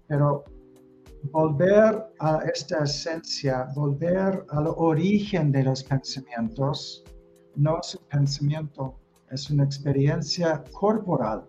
Pero 0.07 0.45
volver 1.33 2.13
a 2.21 2.45
esta 2.55 2.85
esencia, 2.85 3.67
volver 3.75 4.47
al 4.51 4.69
origen 4.77 5.51
de 5.51 5.65
los 5.65 5.83
pensamientos, 5.83 7.03
no 7.57 7.81
es 7.81 7.97
un 7.97 8.05
pensamiento, 8.07 8.95
es 9.33 9.51
una 9.51 9.65
experiencia 9.65 10.63
corporal. 10.71 11.45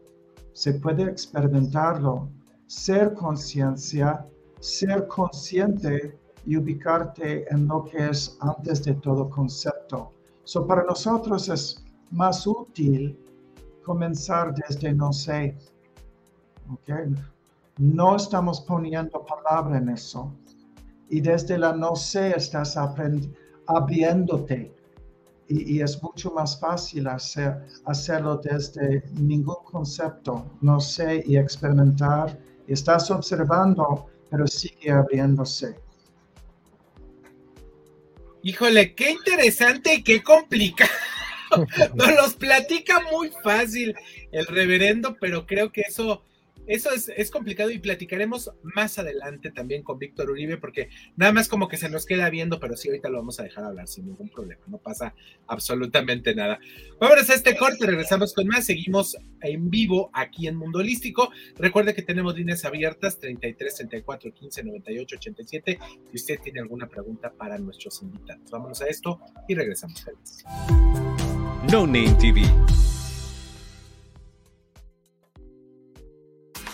Se 0.54 0.74
puede 0.74 1.04
experimentarlo, 1.04 2.32
ser 2.66 3.14
conciencia, 3.14 4.26
ser 4.60 5.06
consciente 5.06 6.18
y 6.48 6.58
ubicarte 6.58 7.46
en 7.54 7.68
lo 7.68 7.84
que 7.84 8.10
es 8.10 8.36
antes 8.40 8.84
de 8.86 8.96
todo 8.96 9.30
concepto 9.30 10.14
So, 10.44 10.66
para 10.66 10.84
nosotros 10.84 11.50
es 11.50 11.84
más 12.12 12.46
útil 12.46 13.18
comenzar 13.84 14.54
desde 14.54 14.94
no 14.94 15.14
sé. 15.14 15.58
Okay? 16.74 17.14
No 17.78 18.16
estamos 18.16 18.62
poniendo 18.62 19.26
palabra 19.26 19.78
en 19.78 19.90
eso. 19.90 20.32
Y 21.10 21.22
desde 21.22 21.58
la 21.58 21.74
no 21.74 21.96
sé 21.96 22.32
estás 22.36 22.78
abriéndote. 23.68 24.74
Y, 25.48 25.82
es 25.82 26.02
mucho 26.02 26.32
más 26.32 26.58
fácil 26.58 27.08
hacer, 27.08 27.66
hacerlo 27.86 28.38
desde 28.38 29.04
ningún 29.16 29.64
concepto. 29.66 30.46
No 30.62 30.80
sé 30.80 31.24
y 31.26 31.36
experimentar. 31.36 32.40
estás 32.68 33.12
observando, 33.12 34.06
pero 34.30 34.48
sigue 34.48 34.92
abriéndose. 34.92 35.78
Híjole, 38.44 38.94
qué 38.96 39.12
interesante 39.12 39.96
y 39.96 40.04
qué 40.04 40.24
complicado. 40.24 40.90
Nos 41.96 42.16
los 42.16 42.34
platica 42.36 43.02
muy 43.12 43.32
fácil 43.44 43.96
el 44.32 44.46
reverendo, 44.48 45.18
pero 45.20 45.46
creo 45.46 45.72
que 45.72 45.82
eso 45.82 46.24
eso 46.68 46.90
es, 46.92 47.32
complicado 47.32 47.72
y 47.72 47.80
platicaremos 47.80 48.52
más 48.62 49.00
adelante 49.00 49.52
también 49.52 49.84
con 49.84 50.00
Víctor 50.00 50.30
Uribe, 50.30 50.58
porque 50.58 50.90
nada 51.16 51.32
más 51.32 51.48
como 51.48 51.68
que 51.68 51.78
se 51.78 51.90
nos 51.90 52.06
queda 52.06 52.30
viendo, 52.30 52.60
pero 52.60 52.76
sí, 52.76 52.90
ahorita 52.90 53.10
lo 53.10 53.18
vamos 53.18 53.40
a 53.40 53.44
dejar 53.44 53.64
hablar 53.64 53.88
sin 53.88 54.06
ningún 54.06 54.30
problema, 54.30 54.62
no 54.68 54.78
pasa 54.78 55.16
absolutamente 55.48 56.36
nada. 56.36 56.60
Vámonos 57.00 57.30
a 57.30 57.36
este 57.36 57.56
corte, 57.58 57.86
regresamos 57.86 58.34
con 58.34 58.48
más, 58.48 58.66
seguimos 58.66 59.18
en 59.42 59.70
vivo 59.70 60.10
aquí 60.14 60.48
en 60.48 60.56
Mundo 60.56 60.80
Holístico. 60.80 61.32
Recuerde 61.58 61.94
que 61.94 62.02
tenemos 62.02 62.36
líneas 62.36 62.66
abiertas 62.66 63.20
33 63.20 63.76
34 63.76 64.34
15 64.34 64.64
98 64.64 65.16
87 65.18 65.80
si 66.12 66.16
usted 66.16 66.40
tiene 66.42 66.60
alguna 66.60 66.88
pregunta 66.88 67.32
para 67.32 67.58
nuestros 67.58 68.02
invitados. 68.02 68.50
Vámonos 68.52 68.82
a 68.82 68.88
esto 68.88 69.20
y 69.48 69.56
regresamos. 69.56 70.06
No 71.72 71.86
Name 71.86 72.16
TV 72.20 72.44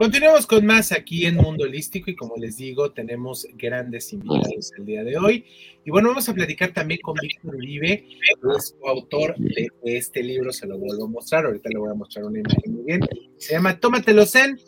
Continuamos 0.00 0.46
con 0.46 0.64
más 0.64 0.92
aquí 0.92 1.26
en 1.26 1.34
Mundo 1.34 1.64
Holístico 1.64 2.10
y 2.10 2.16
como 2.16 2.34
les 2.38 2.56
digo, 2.56 2.90
tenemos 2.90 3.46
grandes 3.52 4.14
invitados 4.14 4.72
el 4.78 4.86
día 4.86 5.04
de 5.04 5.18
hoy. 5.18 5.44
Y 5.84 5.90
bueno, 5.90 6.08
vamos 6.08 6.26
a 6.26 6.32
platicar 6.32 6.72
también 6.72 7.02
con 7.02 7.16
Víctor 7.20 7.54
Uribe, 7.54 8.06
es 8.56 8.74
coautor 8.80 9.36
de 9.36 9.68
este 9.82 10.22
libro, 10.22 10.54
se 10.54 10.66
lo 10.66 10.78
vuelvo 10.78 11.04
a 11.04 11.08
mostrar, 11.08 11.44
ahorita 11.44 11.68
le 11.68 11.78
voy 11.78 11.90
a 11.90 11.94
mostrar 11.94 12.24
una 12.24 12.38
imagen 12.38 12.76
muy 12.76 12.84
bien. 12.84 13.00
Se 13.36 13.52
llama 13.52 13.78
Tómatelo 13.78 14.24
Zen 14.24 14.58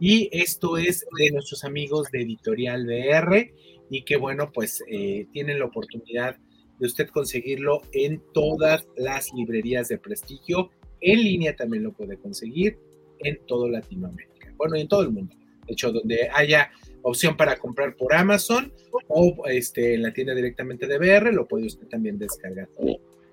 y 0.00 0.28
esto 0.32 0.76
es 0.76 1.06
de 1.16 1.30
nuestros 1.30 1.62
amigos 1.62 2.10
de 2.10 2.22
Editorial 2.22 2.84
BR 2.84 3.54
y 3.90 4.02
que 4.02 4.16
bueno, 4.16 4.50
pues 4.52 4.82
eh, 4.90 5.28
tienen 5.32 5.60
la 5.60 5.66
oportunidad 5.66 6.36
de 6.80 6.86
usted 6.88 7.06
conseguirlo 7.10 7.82
en 7.92 8.20
todas 8.34 8.88
las 8.96 9.32
librerías 9.34 9.86
de 9.86 9.98
prestigio. 9.98 10.72
En 11.00 11.22
línea 11.22 11.54
también 11.54 11.84
lo 11.84 11.92
puede 11.92 12.18
conseguir 12.18 12.76
en 13.20 13.38
todo 13.46 13.68
Latinoamérica 13.68 14.29
bueno, 14.60 14.76
en 14.76 14.88
todo 14.88 15.00
el 15.00 15.10
mundo. 15.10 15.34
De 15.66 15.72
hecho, 15.72 15.90
donde 15.90 16.28
haya 16.34 16.70
opción 17.00 17.34
para 17.34 17.56
comprar 17.56 17.96
por 17.96 18.14
Amazon 18.14 18.70
o 19.08 19.46
este, 19.46 19.94
en 19.94 20.02
la 20.02 20.12
tienda 20.12 20.34
directamente 20.34 20.86
de 20.86 20.98
BR, 20.98 21.32
lo 21.32 21.48
puede 21.48 21.64
usted 21.64 21.86
también 21.86 22.18
descargar. 22.18 22.68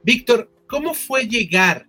Víctor, 0.03 0.50
¿cómo 0.67 0.93
fue 0.93 1.27
llegar 1.27 1.86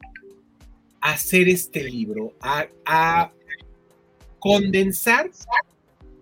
a 1.01 1.13
hacer 1.13 1.49
este 1.49 1.85
libro? 1.85 2.35
A, 2.41 3.31
condensar 4.41 5.31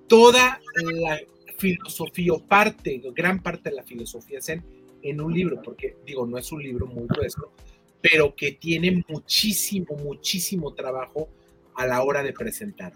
toda 0.09 0.61
la 0.75 1.21
filosofía 1.59 2.33
o 2.33 2.39
parte, 2.39 3.03
gran 3.15 3.43
parte 3.43 3.71
de 3.71 3.77
la 3.77 3.83
filosofía 3.83 4.41
zen 4.41 4.63
en 5.03 5.21
un 5.21 5.33
libro, 5.33 5.61
porque 5.63 5.97
digo, 6.05 6.27
no 6.27 6.37
es 6.39 6.51
un 6.51 6.63
libro 6.63 6.87
muy 6.87 7.07
grueso, 7.07 7.53
pero 8.01 8.35
que 8.35 8.53
tiene 8.53 9.05
muchísimo, 9.09 9.97
muchísimo 10.03 10.73
trabajo 10.75 11.29
a 11.77 11.87
la 11.87 12.03
hora 12.03 12.23
de 12.23 12.33
presentar? 12.33 12.93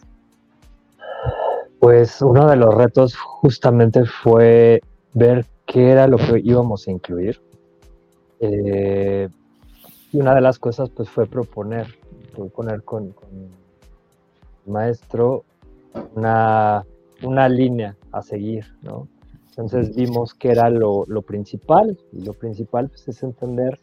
Pues 1.80 2.20
uno 2.20 2.46
de 2.46 2.56
los 2.56 2.74
retos 2.74 3.16
justamente 3.16 4.04
fue 4.04 4.82
ver 5.14 5.46
qué 5.64 5.90
era 5.90 6.06
lo 6.06 6.18
que 6.18 6.38
íbamos 6.44 6.86
a 6.86 6.90
incluir. 6.90 7.40
Eh, 8.38 9.28
y 10.12 10.20
una 10.20 10.34
de 10.34 10.42
las 10.42 10.58
cosas 10.58 10.90
pues 10.90 11.08
fue 11.08 11.26
proponer, 11.26 11.86
proponer 12.34 12.82
con, 12.82 13.14
el 14.66 14.70
maestro 14.70 15.44
una, 16.14 16.84
una, 17.22 17.48
línea 17.48 17.96
a 18.12 18.20
seguir, 18.20 18.66
¿no? 18.82 19.08
Entonces 19.48 19.94
vimos 19.96 20.34
que 20.34 20.50
era 20.50 20.68
lo, 20.68 21.04
lo 21.06 21.22
principal, 21.22 21.98
y 22.12 22.22
lo 22.24 22.34
principal 22.34 22.88
pues, 22.88 23.08
es 23.08 23.22
entender 23.22 23.80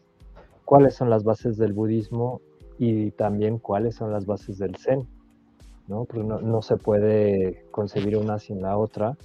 cuáles 0.64 0.94
son 0.94 1.10
las 1.10 1.24
bases 1.24 1.56
del 1.56 1.72
budismo 1.72 2.40
y 2.78 3.10
también 3.12 3.58
cuáles 3.58 3.96
son 3.96 4.12
las 4.12 4.24
bases 4.24 4.58
del 4.58 4.76
Zen, 4.76 5.06
¿no? 5.88 6.04
Porque 6.04 6.24
no, 6.24 6.62
se 6.62 6.76
puede 6.76 7.64
concebir 7.70 8.16
una 8.16 8.38
sin 8.38 8.62
la 8.62 8.76
otra. 8.76 9.16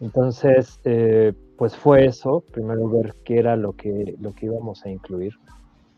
Entonces, 0.00 0.80
eh, 0.84 1.32
pues 1.56 1.76
fue 1.76 2.06
eso, 2.06 2.42
primero 2.52 2.88
ver 2.88 3.14
qué 3.24 3.38
era 3.38 3.56
lo 3.56 3.72
que, 3.72 4.14
lo 4.20 4.34
que 4.34 4.46
íbamos 4.46 4.84
a 4.84 4.90
incluir 4.90 5.34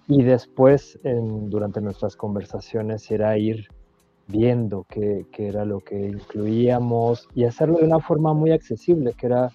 y 0.08 0.22
después 0.22 0.98
durante 1.04 1.82
nuestras 1.82 2.16
conversaciones 2.16 3.10
era 3.10 3.36
ir 3.36 3.68
viendo 4.26 4.86
qué, 4.88 5.26
qué, 5.30 5.48
era 5.48 5.66
lo 5.66 5.80
que 5.80 6.08
incluíamos 6.08 7.28
y 7.34 7.44
hacerlo 7.44 7.78
de 7.78 7.84
una 7.84 8.00
forma 8.00 8.32
muy 8.32 8.50
accesible, 8.50 9.12
que 9.12 9.26
era 9.26 9.52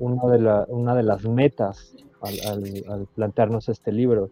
una 0.00 0.26
de, 0.26 0.40
la, 0.40 0.66
una 0.68 0.94
de 0.96 1.04
las 1.04 1.24
metas 1.24 1.94
al, 2.20 2.60
al 2.88 3.06
plantearnos 3.14 3.68
este 3.68 3.92
libro, 3.92 4.30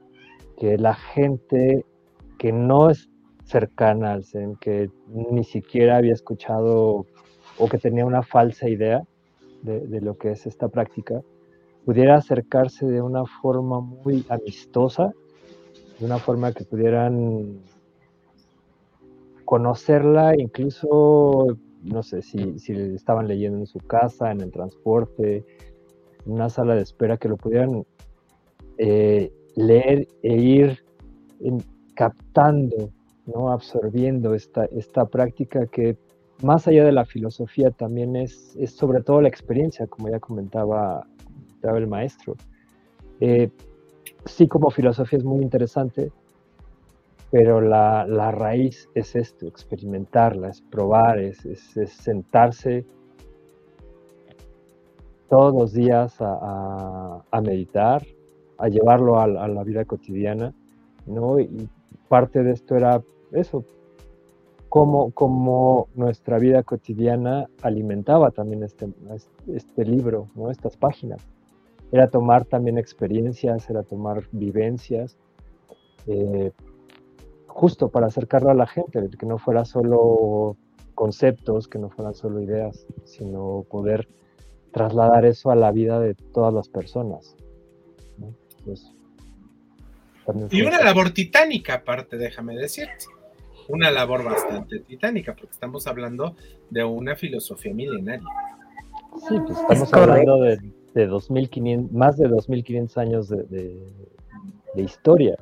que 0.58 0.76
la 0.76 0.94
gente 0.94 1.84
que 2.36 2.52
no 2.52 2.90
es 2.90 3.08
cercana 3.48 4.12
al 4.12 4.24
Zen, 4.24 4.56
que 4.56 4.90
ni 5.08 5.42
siquiera 5.42 5.96
había 5.96 6.12
escuchado 6.12 7.06
o 7.58 7.68
que 7.68 7.78
tenía 7.78 8.04
una 8.04 8.22
falsa 8.22 8.68
idea 8.68 9.02
de, 9.62 10.00
lo 10.00 10.16
que 10.16 10.32
es 10.32 10.46
esta 10.46 10.68
práctica, 10.68 11.20
pudiera 11.84 12.16
acercarse 12.16 12.86
de 12.86 13.02
una 13.02 13.24
forma 13.24 13.80
muy 13.80 14.24
amistosa, 14.28 15.12
de 15.98 16.06
una 16.06 16.18
forma 16.18 16.52
que 16.52 16.64
pudieran 16.64 17.60
conocerla, 19.44 20.34
incluso, 20.36 21.58
no 21.82 22.02
sé, 22.02 22.22
si, 22.22 22.58
si 22.58 22.72
estaban 22.72 23.26
leyendo 23.26 23.58
en 23.58 23.66
su 23.66 23.78
casa, 23.78 24.30
en 24.30 24.42
el 24.42 24.52
transporte, 24.52 25.44
en 26.26 26.32
una 26.32 26.50
sala 26.50 26.74
de 26.74 26.82
espera, 26.82 27.16
que 27.16 27.28
lo 27.28 27.36
pudieran 27.36 27.84
eh, 28.76 29.32
leer 29.56 30.06
e 30.22 30.36
ir 30.36 30.84
en, 31.40 31.62
captando, 31.94 32.92
¿no? 33.34 33.50
absorbiendo 33.50 34.34
esta, 34.34 34.64
esta 34.66 35.04
práctica 35.06 35.66
que 35.66 35.96
más 36.42 36.66
allá 36.68 36.84
de 36.84 36.92
la 36.92 37.04
filosofía 37.04 37.70
también 37.70 38.16
es, 38.16 38.56
es 38.56 38.72
sobre 38.72 39.02
todo 39.02 39.20
la 39.20 39.28
experiencia, 39.28 39.86
como 39.86 40.08
ya 40.08 40.20
comentaba, 40.20 41.06
el 41.62 41.86
maestro. 41.88 42.36
Eh, 43.20 43.50
sí, 44.24 44.46
como 44.46 44.70
filosofía 44.70 45.18
es 45.18 45.24
muy 45.24 45.42
interesante, 45.42 46.12
pero 47.30 47.60
la, 47.60 48.06
la, 48.06 48.30
raíz 48.30 48.88
es 48.94 49.16
esto, 49.16 49.46
experimentarla, 49.46 50.48
es 50.48 50.62
probar, 50.62 51.18
es, 51.18 51.44
es, 51.44 51.90
sentarse 51.90 52.86
todos 55.28 55.52
los 55.52 55.72
días 55.72 56.16
a, 56.20 57.22
a, 57.30 57.40
meditar, 57.40 58.06
a 58.56 58.68
llevarlo 58.68 59.18
a, 59.18 59.24
a, 59.24 59.48
la 59.48 59.64
vida 59.64 59.84
cotidiana, 59.84 60.54
¿no? 61.06 61.38
Y 61.40 61.68
parte 62.08 62.42
de 62.42 62.52
esto 62.52 62.76
era 62.76 63.02
eso, 63.32 63.64
cómo, 64.68 65.10
cómo 65.12 65.88
nuestra 65.94 66.38
vida 66.38 66.62
cotidiana 66.62 67.48
alimentaba 67.62 68.30
también 68.30 68.62
este, 68.62 68.88
este 69.52 69.84
libro, 69.84 70.28
¿no? 70.34 70.50
estas 70.50 70.76
páginas. 70.76 71.26
Era 71.90 72.08
tomar 72.08 72.44
también 72.44 72.78
experiencias, 72.78 73.68
era 73.70 73.82
tomar 73.82 74.24
vivencias, 74.32 75.16
eh, 76.06 76.52
justo 77.46 77.88
para 77.88 78.06
acercarlo 78.06 78.50
a 78.50 78.54
la 78.54 78.66
gente, 78.66 79.08
que 79.18 79.26
no 79.26 79.38
fuera 79.38 79.64
solo 79.64 80.56
conceptos, 80.94 81.66
que 81.68 81.78
no 81.78 81.88
fueran 81.90 82.14
solo 82.14 82.40
ideas, 82.40 82.86
sino 83.04 83.64
poder 83.70 84.08
trasladar 84.72 85.24
eso 85.24 85.50
a 85.50 85.56
la 85.56 85.72
vida 85.72 85.98
de 85.98 86.14
todas 86.14 86.52
las 86.52 86.68
personas. 86.68 87.36
¿no? 88.18 88.34
Y 90.50 90.62
una 90.62 90.82
labor 90.82 91.10
titánica, 91.10 91.74
aparte, 91.74 92.18
déjame 92.18 92.54
decirte. 92.54 93.06
Una 93.68 93.90
labor 93.90 94.24
bastante 94.24 94.80
titánica, 94.80 95.34
porque 95.34 95.52
estamos 95.52 95.86
hablando 95.86 96.34
de 96.70 96.84
una 96.84 97.14
filosofía 97.16 97.74
milenaria. 97.74 98.26
Sí, 99.28 99.36
pues 99.46 99.58
estamos 99.58 99.92
hablando 99.92 100.40
de, 100.40 100.58
de 100.94 101.06
2500, 101.06 101.92
más 101.92 102.16
de 102.16 102.28
2500 102.28 102.98
años 102.98 103.28
de, 103.28 103.78
historia. 104.76 105.36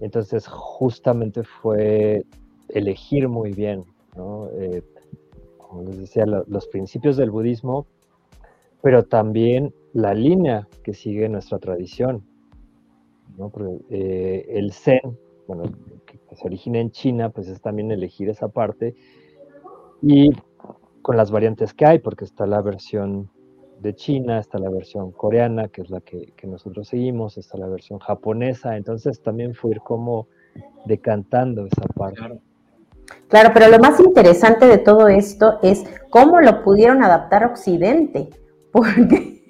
Entonces, 0.00 0.46
justamente 0.48 1.42
fue 1.44 2.24
elegir 2.68 3.28
muy 3.28 3.52
bien, 3.52 3.84
¿no? 4.16 4.48
Eh, 4.58 4.82
como 5.58 5.82
les 5.82 5.98
decía, 5.98 6.24
los 6.26 6.66
principios 6.68 7.16
del 7.16 7.30
budismo, 7.30 7.86
pero 8.82 9.04
también 9.04 9.74
la 9.92 10.14
línea 10.14 10.68
que 10.82 10.94
sigue 10.94 11.28
nuestra 11.28 11.58
tradición. 11.58 12.24
Eh, 13.90 14.46
el 14.50 14.72
Zen, 14.72 15.18
bueno, 15.46 15.64
que, 16.32 16.36
se 16.36 16.46
origina 16.46 16.78
en 16.78 16.90
China, 16.90 17.30
pues 17.30 17.48
es 17.48 17.60
también 17.60 17.90
elegir 17.90 18.28
esa 18.28 18.48
parte 18.48 18.94
y 20.00 20.30
con 21.02 21.16
las 21.16 21.30
variantes 21.30 21.74
que 21.74 21.84
hay, 21.84 21.98
porque 21.98 22.24
está 22.24 22.46
la 22.46 22.62
versión 22.62 23.30
de 23.80 23.94
China, 23.94 24.38
está 24.38 24.58
la 24.58 24.70
versión 24.70 25.10
coreana, 25.10 25.68
que 25.68 25.82
es 25.82 25.90
la 25.90 26.00
que, 26.00 26.32
nosotros 26.44 26.88
seguimos, 26.88 27.36
está 27.36 27.58
la 27.58 27.66
versión 27.66 27.98
japonesa, 27.98 28.76
entonces 28.76 29.20
también 29.20 29.54
fue 29.54 29.72
ir 29.72 29.80
como 29.80 30.28
decantando 30.86 31.66
esa 31.66 31.82
parte. 31.94 32.40
Claro. 33.28 33.50
pero 33.52 33.68
lo 33.68 33.78
más 33.78 33.98
interesante 33.98 34.66
de 34.66 34.78
todo 34.78 35.08
esto 35.08 35.58
es 35.62 35.84
cómo 36.10 36.40
lo 36.40 36.62
pudieron 36.62 37.02
adaptar 37.02 37.42
a 37.42 37.48
Occidente, 37.48 38.30
porque 38.72 39.41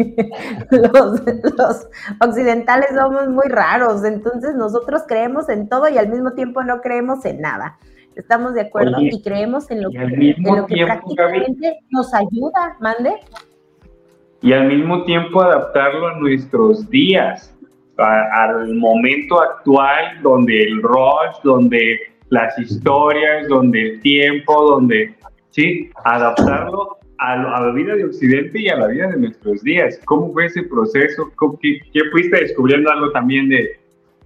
los, 0.71 1.88
occidentales 2.21 2.91
somos 2.95 3.29
muy 3.29 3.49
raros, 3.49 4.05
entonces 4.05 4.55
nosotros 4.55 5.03
creemos 5.07 5.49
en 5.49 5.69
todo 5.69 5.88
y 5.88 5.99
al 5.99 6.09
mismo 6.09 6.33
tiempo 6.33 6.62
no 6.62 6.81
creemos 6.81 7.25
en 7.25 7.41
nada. 7.41 7.79
Estamos 8.15 8.55
de 8.55 8.62
acuerdo 8.62 9.01
y 9.01 9.23
creemos 9.23 9.71
en 9.71 9.83
lo 9.83 9.91
que, 9.91 9.99
en 9.99 10.57
lo 10.57 10.67
que 10.67 10.85
prácticamente 10.85 11.81
nos 11.91 12.12
ayuda, 12.12 12.77
mande 12.81 13.19
y 14.43 14.53
al 14.53 14.67
mismo 14.67 15.05
tiempo 15.05 15.41
adaptarlo 15.41 16.09
a 16.09 16.19
nuestros 16.19 16.91
días, 16.91 17.57
al 17.97 18.75
momento 18.75 19.41
actual 19.41 20.21
donde 20.21 20.65
el 20.65 20.83
rush, 20.83 21.37
donde 21.45 22.01
las 22.29 22.59
historias, 22.59 23.47
donde 23.49 23.93
el 23.93 24.01
tiempo, 24.01 24.71
donde, 24.71 25.15
sí, 25.51 25.91
adaptarlo 26.05 26.99
a, 27.23 27.61
la 27.61 27.73
vida 27.73 27.95
de 27.95 28.05
Occidente 28.05 28.61
y 28.61 28.69
a 28.69 28.77
la 28.77 28.89
vida 28.89 29.09
de 29.09 29.17
nuestros 29.17 29.63
días. 29.63 30.01
¿Cómo 30.05 30.33
fue 30.33 30.47
ese 30.47 30.63
proceso? 30.65 31.31
¿Qué, 31.61 32.01
fuiste 32.11 32.37
descubriendo 32.41 32.91
algo 32.91 33.13
también 33.13 33.49
de, 33.49 33.79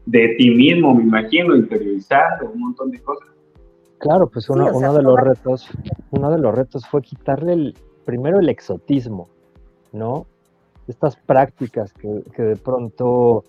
de 0.07 0.35
ti 0.39 0.51
mismo, 0.51 0.95
me 0.95 1.03
imagino, 1.03 1.55
interiorizando 1.55 2.51
un 2.51 2.61
montón 2.61 2.91
de 2.91 3.01
cosas? 3.01 3.29
Claro, 3.99 4.27
pues 4.29 4.49
uno, 4.49 4.71
uno 4.73 4.95
de 4.95 5.03
los 5.03 5.19
retos, 5.21 5.71
uno 6.11 6.31
de 6.31 6.39
los 6.39 6.55
retos 6.55 6.87
fue 6.87 7.03
quitarle 7.03 7.53
el, 7.53 7.75
primero 8.05 8.41
el 8.41 8.49
exotismo, 8.49 9.29
¿no? 9.93 10.27
Estas 10.89 11.17
prácticas 11.17 11.93
que, 11.93 12.43
de 12.43 12.57
pronto 12.57 13.45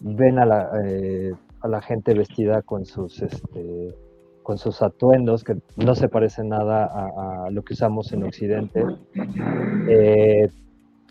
ven 0.00 0.38
a 0.38 0.46
la, 0.46 0.70
eh, 0.84 1.34
a 1.60 1.68
la, 1.68 1.82
gente 1.82 2.14
vestida 2.14 2.62
con 2.62 2.86
sus, 2.86 3.20
este, 3.20 3.94
con 4.50 4.58
sus 4.58 4.82
atuendos, 4.82 5.44
que 5.44 5.58
no 5.76 5.94
se 5.94 6.08
parecen 6.08 6.48
nada 6.48 6.84
a, 6.84 7.50
lo 7.50 7.62
que 7.62 7.74
usamos 7.74 8.12
en 8.12 8.24
Occidente. 8.24 8.84
Eh, 9.88 10.48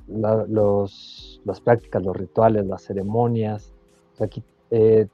los, 0.10 1.40
las 1.46 1.62
prácticas, 1.62 2.04
los 2.04 2.18
rituales, 2.18 2.66
las 2.66 2.84
ceremonias, 2.84 3.74
aquí, 4.20 4.44
eh, 4.72 5.08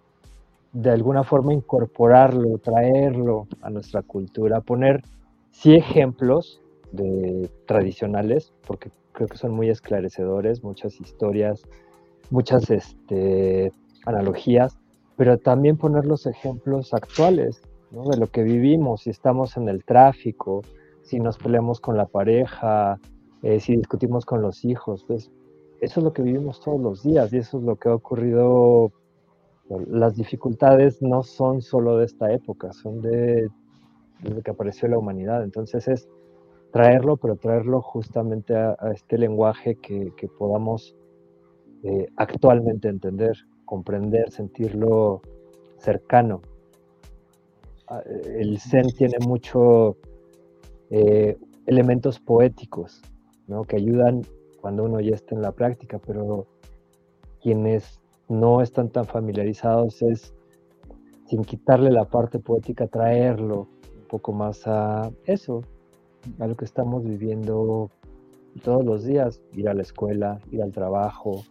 de 0.73 0.89
alguna 0.89 1.23
forma 1.23 1.53
incorporarlo, 1.53 2.57
traerlo 2.57 3.45
a 3.61 3.69
nuestra 3.69 4.01
cultura, 4.01 4.59
poner 4.59 5.03
sí 5.51 5.75
ejemplos 5.75 6.63
de 6.93 7.47
tradicionales, 7.67 8.53
porque 8.65 8.89
creo 9.11 9.27
que 9.27 9.37
son 9.37 9.51
muy 9.51 9.69
esclarecedores, 9.69 10.63
muchas 10.63 10.99
historias, 10.99 11.61
muchas 12.31 12.71
este, 12.71 13.71
analogías, 14.03 14.79
pero 15.15 15.37
también 15.37 15.77
poner 15.77 16.07
los 16.07 16.25
ejemplos 16.25 16.91
actuales 16.91 17.61
de 18.03 18.17
lo 18.17 18.27
que 18.27 18.43
vivimos, 18.43 19.01
si 19.01 19.09
estamos 19.09 19.57
en 19.57 19.69
el 19.69 19.83
tráfico, 19.83 20.61
si 21.01 21.19
nos 21.19 21.37
peleamos 21.37 21.79
con 21.79 21.97
la 21.97 22.05
pareja, 22.05 22.99
eh, 23.41 23.59
si 23.59 23.75
discutimos 23.75 24.25
con 24.25 24.41
los 24.41 24.65
hijos, 24.65 25.05
pues 25.07 25.31
eso 25.81 25.99
es 25.99 26.03
lo 26.03 26.13
que 26.13 26.21
vivimos 26.21 26.61
todos 26.61 26.81
los 26.81 27.03
días 27.03 27.31
y 27.31 27.37
eso 27.37 27.57
es 27.59 27.63
lo 27.63 27.75
que 27.75 27.89
ha 27.89 27.95
ocurrido. 27.95 28.91
Las 29.87 30.15
dificultades 30.15 31.01
no 31.01 31.23
son 31.23 31.61
solo 31.61 31.97
de 31.97 32.05
esta 32.05 32.31
época, 32.31 32.73
son 32.73 33.01
de 33.01 33.49
desde 34.21 34.41
que 34.41 34.51
apareció 34.51 34.87
la 34.87 34.97
humanidad. 34.97 35.43
Entonces 35.43 35.87
es 35.87 36.07
traerlo, 36.71 37.17
pero 37.17 37.35
traerlo 37.35 37.81
justamente 37.81 38.55
a, 38.55 38.75
este 38.93 39.17
lenguaje 39.17 39.75
que, 39.75 40.11
podamos 40.37 40.95
eh, 41.83 42.07
actualmente 42.17 42.87
entender, 42.87 43.37
comprender, 43.65 44.31
sentirlo 44.31 45.21
cercano. 45.77 46.41
Ah, 47.87 48.01
el 48.05 48.59
Zen 48.59 48.89
tiene 48.97 49.17
mucho 49.19 49.97
eh, 50.89 51.37
elementos 51.67 52.19
poéticos, 52.19 53.01
¿no? 53.47 53.63
que 53.63 53.75
ayudan 53.75 54.23
cuando 54.59 54.83
uno 54.83 54.99
ya 54.99 55.13
está 55.13 55.35
en 55.35 55.41
la 55.41 55.51
práctica, 55.51 55.99
pero 55.99 56.47
quienes 57.41 57.99
no 58.27 58.61
están 58.61 58.89
tan 58.89 59.05
familiarizados 59.05 60.01
es, 60.01 60.33
sin 61.27 61.43
quitarle 61.43 61.91
la 61.91 62.05
parte 62.05 62.39
poética, 62.39 62.87
traerlo 62.87 63.67
un 63.95 64.07
poco 64.09 64.31
más 64.31 64.65
a 64.65 65.11
eso, 65.25 65.61
a 66.39 66.47
lo 66.47 66.55
que 66.55 66.65
estamos 66.65 67.03
viviendo 67.03 67.91
todos 68.63 68.83
los 68.83 69.03
días, 69.03 69.41
ir 69.53 69.69
a 69.69 69.73
la 69.73 69.81
escuela, 69.81 70.39
ir 70.51 70.63
al 70.63 70.71
trabajo. 70.71 71.43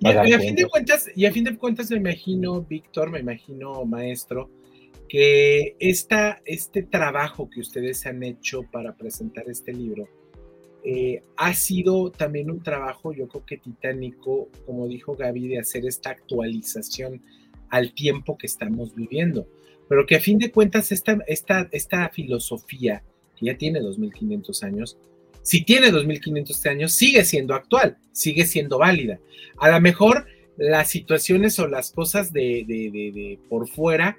Y, 0.00 0.08
a, 0.08 0.40
fin 0.40 0.54
de 0.54 0.66
cuentas, 0.66 1.10
y 1.14 1.26
a 1.26 1.32
fin 1.32 1.44
de 1.44 1.56
cuentas 1.56 1.90
me 1.90 1.96
imagino, 1.96 2.62
Víctor, 2.62 3.10
me 3.10 3.20
imagino, 3.20 3.84
maestro, 3.84 4.50
que 5.08 5.76
esta, 5.78 6.40
este 6.44 6.82
trabajo 6.82 7.48
que 7.48 7.60
ustedes 7.60 8.06
han 8.06 8.22
hecho 8.22 8.62
para 8.72 8.96
presentar 8.96 9.48
este 9.48 9.72
libro 9.72 10.08
eh, 10.88 11.22
ha 11.36 11.52
sido 11.52 12.12
también 12.12 12.48
un 12.48 12.62
trabajo, 12.62 13.12
yo 13.12 13.26
creo 13.26 13.44
que 13.44 13.56
titánico, 13.56 14.48
como 14.64 14.86
dijo 14.86 15.16
Gaby, 15.16 15.48
de 15.48 15.58
hacer 15.58 15.84
esta 15.84 16.10
actualización 16.10 17.22
al 17.70 17.92
tiempo 17.92 18.38
que 18.38 18.46
estamos 18.46 18.94
viviendo. 18.94 19.48
Pero 19.88 20.06
que 20.06 20.16
a 20.16 20.20
fin 20.20 20.38
de 20.38 20.52
cuentas 20.52 20.92
esta, 20.92 21.18
esta, 21.26 21.68
esta 21.72 22.08
filosofía, 22.10 23.02
que 23.36 23.46
ya 23.46 23.56
tiene 23.56 23.80
2500 23.80 24.62
años, 24.62 24.98
si 25.46 25.62
tiene 25.62 25.92
2500 25.92 26.66
años, 26.66 26.92
sigue 26.92 27.24
siendo 27.24 27.54
actual, 27.54 27.98
sigue 28.10 28.46
siendo 28.46 28.78
válida. 28.78 29.20
A 29.58 29.70
lo 29.70 29.80
mejor 29.80 30.26
las 30.56 30.90
situaciones 30.90 31.60
o 31.60 31.68
las 31.68 31.92
cosas 31.92 32.32
de, 32.32 33.38
por 33.48 33.68
fuera 33.68 34.18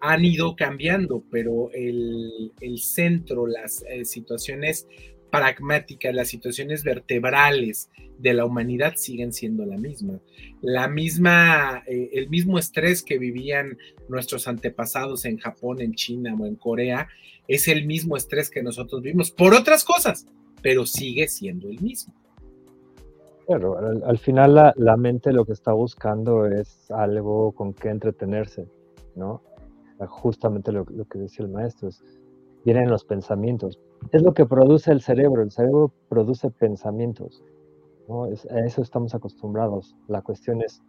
han 0.00 0.24
ido 0.24 0.54
cambiando, 0.54 1.24
pero 1.28 1.72
el, 1.72 2.52
el 2.60 2.78
centro, 2.78 3.48
las 3.48 3.82
eh, 3.90 4.04
situaciones 4.04 4.86
pragmáticas, 5.32 6.14
las 6.14 6.28
situaciones 6.28 6.84
vertebrales 6.84 7.90
de 8.18 8.32
la 8.32 8.44
humanidad 8.44 8.94
siguen 8.94 9.32
siendo 9.32 9.66
la 9.66 9.76
misma. 9.76 10.20
La 10.62 10.86
misma, 10.86 11.82
eh, 11.88 12.10
el 12.12 12.28
mismo 12.28 12.60
estrés 12.60 13.02
que 13.02 13.18
vivían 13.18 13.76
nuestros 14.08 14.46
antepasados 14.46 15.24
en 15.24 15.38
Japón, 15.38 15.80
en 15.80 15.94
China 15.94 16.36
o 16.38 16.46
en 16.46 16.54
Corea, 16.54 17.08
es 17.48 17.66
el 17.66 17.86
mismo 17.86 18.16
estrés 18.16 18.50
que 18.50 18.62
nosotros 18.62 19.02
vivimos 19.02 19.32
por 19.32 19.52
otras 19.52 19.82
cosas, 19.82 20.26
pero 20.62 20.86
sigue 20.86 21.28
siendo 21.28 21.68
el 21.68 21.80
mismo. 21.80 22.14
Pero 23.46 23.78
al, 23.78 24.18
final 24.18 24.72
la, 24.76 24.96
mente 24.96 25.32
lo 25.32 25.44
que 25.44 25.52
está 25.52 25.72
buscando 25.72 26.46
es 26.46 26.88
algo 26.90 27.50
con 27.52 27.74
que 27.74 27.88
entretenerse, 27.88 28.68
¿no? 29.16 29.42
Justamente 30.06 30.70
lo, 30.70 30.84
que 30.86 31.18
decía 31.18 31.44
el 31.44 31.50
maestro, 31.50 31.88
es, 31.88 32.04
vienen 32.64 32.88
los 32.88 33.04
pensamientos, 33.04 33.80
es 34.12 34.22
lo 34.22 34.34
que 34.34 34.46
produce 34.46 34.92
el 34.92 35.00
cerebro. 35.00 35.42
El 35.42 35.50
cerebro 35.50 35.92
produce 36.08 36.50
pensamientos. 36.50 37.42
a 38.08 38.60
eso 38.60 38.82
estamos 38.82 39.14
acostumbrados. 39.14 39.96
La 40.08 40.22
cuestión 40.22 40.62
es 40.62 40.82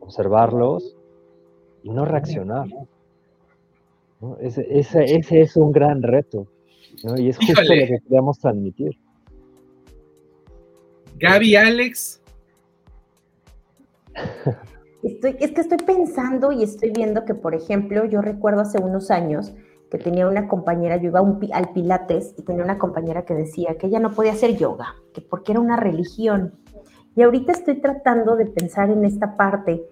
observarlos 0.00 0.96
y 1.82 1.90
no 1.90 2.04
reaccionar. 2.04 2.68
Ese, 4.40 5.40
es 5.40 5.56
un 5.56 5.72
gran 5.72 6.02
reto. 6.02 6.46
Y 7.16 7.28
es 7.28 7.36
justo 7.36 7.62
lo 7.62 7.68
que 7.68 7.98
queríamos 8.02 8.38
transmitir. 8.38 8.98
Gaby, 11.18 11.56
Alex. 11.56 12.20
Estoy, 15.02 15.36
es 15.40 15.52
que 15.52 15.60
estoy 15.60 15.78
pensando 15.78 16.52
y 16.52 16.62
estoy 16.62 16.90
viendo 16.90 17.24
que, 17.24 17.34
por 17.34 17.54
ejemplo, 17.54 18.04
yo 18.04 18.20
recuerdo 18.20 18.60
hace 18.60 18.78
unos 18.78 19.10
años 19.10 19.54
que 19.90 19.98
tenía 19.98 20.28
una 20.28 20.46
compañera, 20.46 20.96
yo 20.96 21.08
iba 21.08 21.20
al 21.52 21.72
Pilates 21.72 22.34
y 22.38 22.42
tenía 22.42 22.62
una 22.62 22.78
compañera 22.78 23.24
que 23.24 23.34
decía 23.34 23.76
que 23.76 23.88
ella 23.88 23.98
no 23.98 24.12
podía 24.12 24.32
hacer 24.32 24.56
yoga, 24.56 24.94
que 25.12 25.20
porque 25.20 25.52
era 25.52 25.60
una 25.60 25.76
religión. 25.76 26.54
Y 27.16 27.22
ahorita 27.22 27.52
estoy 27.52 27.80
tratando 27.80 28.36
de 28.36 28.46
pensar 28.46 28.90
en 28.90 29.04
esta 29.04 29.36
parte 29.36 29.82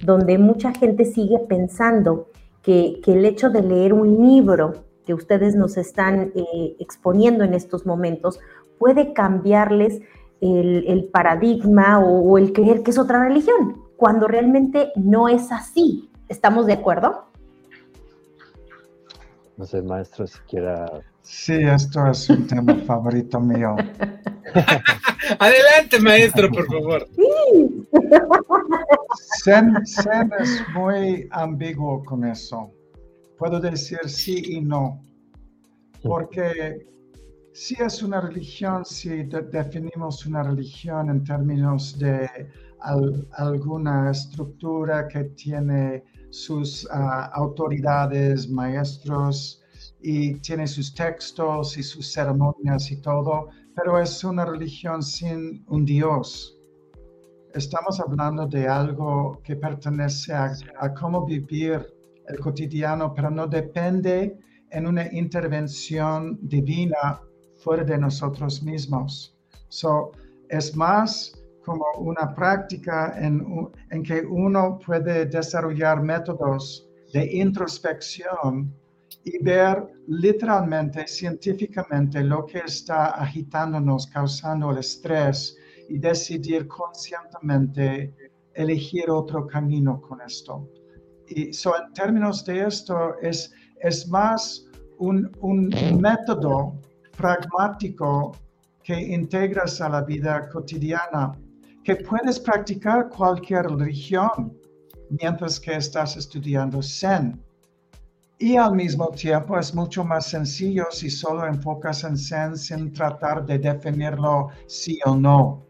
donde 0.00 0.38
mucha 0.38 0.72
gente 0.72 1.04
sigue 1.04 1.40
pensando 1.48 2.28
que, 2.62 3.00
el 3.06 3.24
hecho 3.24 3.50
de 3.50 3.62
leer 3.62 3.92
un 3.92 4.26
libro 4.26 4.84
que 5.08 5.14
ustedes 5.14 5.56
nos 5.56 5.78
están 5.78 6.32
eh, 6.34 6.76
exponiendo 6.78 7.42
en 7.42 7.54
estos 7.54 7.86
momentos 7.86 8.40
puede 8.78 9.14
cambiarles 9.14 10.02
el, 10.42 11.08
paradigma 11.10 11.98
o 11.98 12.36
el 12.36 12.52
creer 12.52 12.82
que 12.82 12.90
es 12.90 12.98
otra 12.98 13.24
religión, 13.24 13.84
cuando 13.96 14.28
realmente 14.28 14.92
no 14.96 15.30
es 15.30 15.50
así. 15.50 16.10
¿Estamos 16.28 16.66
de 16.66 16.74
acuerdo? 16.74 17.24
No 19.56 19.64
sé, 19.64 19.80
maestro, 19.80 20.26
si 20.26 20.38
quiera. 20.40 20.84
Sí, 21.22 21.54
esto 21.54 22.06
es 22.06 22.28
un 22.28 22.46
tema 22.46 22.74
favorito 22.86 23.40
mío. 23.40 23.76
Adelante, 25.38 26.00
maestro, 26.00 26.50
por 26.50 26.66
favor. 26.66 27.08
Zen, 29.42 29.74
Zen 29.86 30.30
es 30.38 30.62
muy 30.74 31.26
ambiguo 31.30 32.04
con 32.04 32.24
eso. 32.26 32.70
Puedo 33.38 33.60
decir 33.60 34.00
sí 34.06 34.42
y 34.46 34.60
no. 34.60 35.00
Porque 36.02 36.86
si 37.52 37.74
es 37.80 38.02
una 38.02 38.20
religión, 38.20 38.84
si 38.84 39.24
de- 39.24 39.42
definimos 39.42 40.26
una 40.26 40.42
religión 40.42 41.10
en 41.10 41.24
términos 41.24 41.98
de 41.98 42.28
al- 42.80 43.26
alguna 43.32 44.10
estructura 44.10 45.08
que 45.08 45.24
tiene 45.24 46.04
sus 46.30 46.86
ah, 46.90 47.30
autoridades, 47.34 48.48
maestros, 48.48 49.62
y 50.00 50.34
tiene 50.40 50.66
sus 50.66 50.94
textos 50.94 51.76
y 51.76 51.82
sus 51.82 52.12
ceremonias 52.12 52.90
y 52.90 53.00
todo, 53.00 53.48
pero 53.74 53.98
es 54.00 54.22
una 54.24 54.44
religión 54.44 55.02
sin 55.02 55.64
un 55.68 55.84
Dios. 55.84 56.56
Estamos 57.54 57.98
hablando 57.98 58.46
de 58.46 58.68
algo 58.68 59.40
que 59.42 59.56
pertenece 59.56 60.32
a, 60.34 60.52
a 60.78 60.94
cómo 60.94 61.24
vivir 61.26 61.84
el 62.28 62.38
cotidiano, 62.40 63.14
pero 63.14 63.30
no 63.30 63.46
depende 63.46 64.38
en 64.70 64.86
una 64.86 65.06
intervención 65.12 66.38
divina 66.42 67.20
fuera 67.56 67.84
de 67.84 67.98
nosotros 67.98 68.62
mismos. 68.62 69.36
So, 69.68 70.12
es 70.48 70.76
más 70.76 71.32
como 71.64 71.84
una 71.98 72.34
práctica 72.34 73.14
en, 73.18 73.68
en 73.90 74.02
que 74.02 74.24
uno 74.24 74.78
puede 74.84 75.26
desarrollar 75.26 76.02
métodos 76.02 76.88
de 77.12 77.24
introspección 77.32 78.74
y 79.24 79.42
ver 79.42 79.86
literalmente, 80.06 81.06
científicamente, 81.06 82.22
lo 82.22 82.46
que 82.46 82.60
está 82.60 83.08
agitándonos, 83.08 84.06
causando 84.06 84.70
el 84.70 84.78
estrés 84.78 85.56
y 85.88 85.98
decidir 85.98 86.66
conscientemente 86.66 88.14
elegir 88.54 89.10
otro 89.10 89.46
camino 89.46 90.00
con 90.00 90.20
esto. 90.20 90.68
Y 91.30 91.52
so, 91.52 91.74
en 91.76 91.92
términos 91.92 92.44
de 92.44 92.66
esto, 92.66 93.16
es, 93.20 93.52
es 93.80 94.08
más 94.08 94.66
un, 94.98 95.30
un 95.40 95.68
método 96.00 96.74
pragmático 97.16 98.32
que 98.82 99.00
integras 99.00 99.80
a 99.80 99.88
la 99.88 100.02
vida 100.02 100.48
cotidiana, 100.48 101.32
que 101.84 101.96
puedes 101.96 102.40
practicar 102.40 103.08
cualquier 103.08 103.66
religión 103.66 104.56
mientras 105.10 105.60
que 105.60 105.76
estás 105.76 106.16
estudiando 106.16 106.82
Zen. 106.82 107.38
Y 108.38 108.56
al 108.56 108.74
mismo 108.74 109.08
tiempo 109.08 109.58
es 109.58 109.74
mucho 109.74 110.04
más 110.04 110.26
sencillo 110.26 110.86
si 110.90 111.10
solo 111.10 111.46
enfocas 111.46 112.04
en 112.04 112.16
Zen 112.16 112.56
sin 112.56 112.92
tratar 112.92 113.44
de 113.44 113.58
definirlo 113.58 114.48
sí 114.66 114.98
o 115.04 115.16
no. 115.16 115.67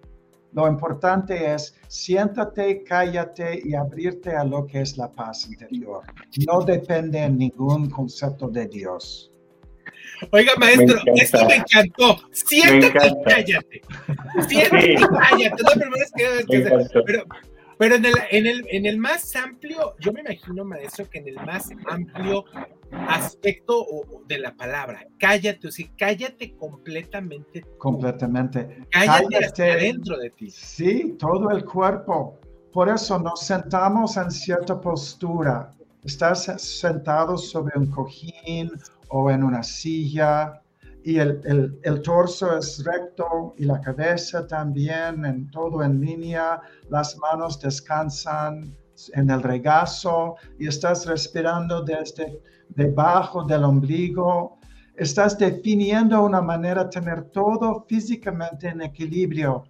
Lo 0.52 0.66
importante 0.66 1.52
es 1.54 1.74
siéntate, 1.88 2.82
cállate 2.82 3.60
y 3.64 3.74
abrirte 3.74 4.34
a 4.34 4.44
lo 4.44 4.66
que 4.66 4.80
es 4.80 4.96
la 4.96 5.10
paz 5.12 5.46
interior. 5.46 6.02
No 6.46 6.62
depende 6.62 7.18
en 7.18 7.36
ningún 7.38 7.90
concepto 7.90 8.48
de 8.48 8.66
Dios. 8.66 9.30
Oiga, 10.32 10.52
maestro, 10.58 10.98
Me 11.14 11.20
esto 11.22 11.44
me 11.46 11.56
encantó. 11.56 12.16
Siéntate 12.32 12.86
y 13.06 13.08
encanta. 13.10 13.30
cállate. 13.30 13.80
Siéntate 14.48 14.86
Sí. 14.86 14.92
y 14.92 14.96
cállate. 14.96 15.62
No, 15.62 15.70
pero 15.74 15.94
es 15.96 16.12
que- 16.16 16.38
es 16.40 16.46
que- 16.46 16.58
Me 16.58 16.64
encanta. 16.64 17.00
pero, 17.06 17.24
pero 17.78 17.94
en, 17.94 18.04
el, 18.04 18.14
en, 18.30 18.46
el, 18.46 18.66
en 18.70 18.86
el 18.86 18.98
más 18.98 19.34
amplio, 19.36 19.94
yo 20.00 20.12
me 20.12 20.20
imagino, 20.20 20.64
maestro, 20.64 21.08
que 21.08 21.18
en 21.18 21.28
el 21.28 21.36
más 21.36 21.68
amplio 21.86 22.44
aspecto 22.90 23.86
de 24.26 24.38
la 24.38 24.54
palabra, 24.56 25.06
cállate, 25.18 25.68
o 25.68 25.70
sea, 25.70 25.86
cállate 25.96 26.56
completamente, 26.56 27.60
tú. 27.60 27.78
Completamente. 27.78 28.86
cállate 28.90 29.72
adentro 29.72 30.18
de 30.18 30.30
ti. 30.30 30.50
Sí, 30.50 31.16
todo 31.18 31.50
el 31.50 31.64
cuerpo. 31.64 32.38
Por 32.72 32.88
eso 32.88 33.18
nos 33.18 33.40
sentamos 33.40 34.16
en 34.16 34.30
cierta 34.30 34.80
postura. 34.80 35.70
Estás 36.04 36.44
sentado 36.60 37.36
sobre 37.36 37.78
un 37.78 37.90
cojín 37.90 38.70
o 39.08 39.30
en 39.30 39.42
una 39.42 39.62
silla 39.62 40.62
y 41.08 41.18
el, 41.18 41.40
el- 41.84 42.02
torso 42.02 42.58
es 42.58 42.84
recto 42.84 43.54
y 43.56 43.64
la 43.64 43.80
cabeza 43.80 44.46
también, 44.46 45.24
en 45.24 45.50
todo 45.50 45.82
en 45.82 46.02
línea. 46.02 46.60
Las 46.90 47.16
manos 47.16 47.58
descansan 47.58 48.76
en 49.14 49.30
el 49.30 49.42
regazo 49.42 50.36
y 50.58 50.66
estás 50.68 51.06
respirando 51.06 51.82
desde 51.82 52.42
debajo 52.68 53.42
del 53.44 53.64
ombligo. 53.64 54.58
Estás 54.96 55.38
definiendo 55.38 56.22
una 56.22 56.42
manera 56.42 56.84
de 56.84 56.90
tener 56.90 57.22
todo 57.30 57.86
físicamente 57.88 58.68
en 58.68 58.82
equilibrio. 58.82 59.64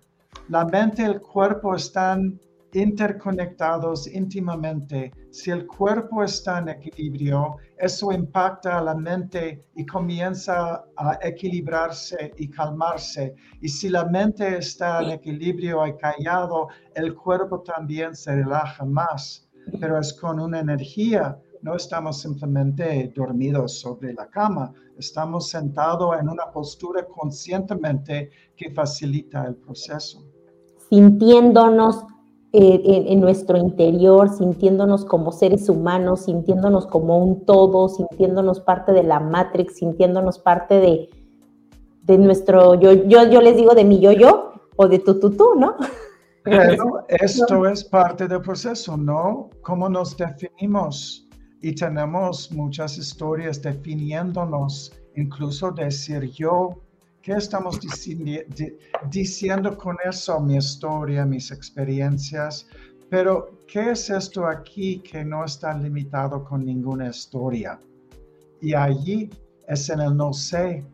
La 0.49 0.65
mente 0.65 1.03
y 1.03 1.05
el 1.05 1.21
cuerpo 1.21 1.77
están 1.77 2.41
interconectados 2.73 4.07
íntimamente. 4.07 5.13
Si 5.31 5.51
el 5.51 5.67
cuerpo 5.67 6.23
está 6.23 6.59
en 6.59 6.69
equilibrio, 6.69 7.57
eso 7.79 8.13
impacta 8.13 8.79
a 8.79 8.83
la 8.83 8.95
mente 8.95 9.65
y 9.75 9.87
comienza 9.87 10.85
a 10.97 11.19
equilibrarse 11.23 12.33
y 12.37 12.49
calmarse. 12.49 13.35
Y 13.61 13.69
si 13.69 13.89
la 13.89 14.05
mente 14.05 14.59
está 14.59 15.03
en 15.03 15.11
equilibrio 15.11 15.87
y 15.87 15.97
callado, 15.97 16.69
el 16.95 17.15
cuerpo 17.15 17.61
también 17.61 18.15
se 18.15 18.37
relaja 18.37 18.85
más, 18.85 19.49
pero 19.81 19.99
es 19.99 20.13
con 20.13 20.41
una 20.41 20.61
energía. 20.61 21.39
No 21.63 21.75
estamos 21.75 22.21
simplemente 22.21 23.13
dormidos 23.17 23.81
sobre 23.81 24.13
la 24.15 24.29
cama, 24.29 24.73
estamos 24.97 25.49
sentados 25.51 26.17
en 26.21 26.29
una 26.29 26.51
postura 26.53 27.05
conscientemente 27.05 28.31
que 28.57 28.71
facilita 28.71 29.45
el 29.45 29.57
proceso. 29.57 30.25
sintiéndonos 30.91 32.07
eh, 32.53 32.81
en, 32.85 33.09
en 33.09 33.21
nuestro 33.21 33.59
interior, 33.59 34.31
sintiéndonos 34.31 35.05
como 35.05 35.33
seres 35.33 35.69
humanos, 35.69 36.25
sintiéndonos 36.25 36.87
como 36.87 37.19
un 37.19 37.45
todo, 37.45 37.89
sintiéndonos 37.91 38.61
parte 38.61 38.93
de 38.93 39.03
la 39.03 39.21
Matrix, 39.21 39.77
sintiéndonos 39.77 40.39
parte 40.39 40.81
de, 40.81 41.11
de 42.05 42.19
nuestro, 42.19 42.75
yo, 42.75 42.93
yo, 42.93 43.29
yo 43.29 43.43
les 43.43 43.55
digo 43.55 43.75
de 43.75 43.85
mi 43.85 44.01
yo-yo 44.01 44.53
o 44.77 44.89
de 44.89 44.99
tu, 44.99 45.21
tu, 45.21 45.31
tu, 45.31 45.57
¿no? 45.57 45.77
Pero 46.43 47.05
esto 47.09 47.67
es 47.67 47.85
parte 47.85 48.27
del 48.27 48.41
proceso, 48.41 48.97
¿no? 48.97 49.51
¿Cómo 49.61 49.89
nos 49.91 50.17
definimos? 50.17 51.29
Y 51.61 51.75
tenemos 51.75 52.51
muchas 52.51 52.97
historias 52.97 53.61
definiéndonos, 53.61 54.93
incluso 55.17 55.71
decir 55.73 56.31
yo, 56.31 56.71
¿qué 57.29 57.35
estamos 57.35 57.79
dici- 57.79 58.17
di- 58.57 58.79
diciendo 59.11 59.77
con 59.77 59.97
eso? 60.03 60.41
Mi 60.41 60.57
historia, 60.57 61.27
mis 61.27 61.51
experiencias. 61.51 62.67
Pero, 63.11 63.59
¿qué 63.71 63.91
es 63.91 64.09
esto 64.09 64.47
aquí 64.47 65.01
que 65.01 65.23
no 65.27 65.45
está 65.45 65.75
limitado 65.77 66.43
con 66.43 66.65
ninguna 66.65 67.09
historia? 67.11 67.79
Y 68.63 68.73
allí 68.73 69.29
es 69.67 69.91
en 69.91 70.01
el 70.01 70.17
no 70.17 70.33
sé, 70.33 70.87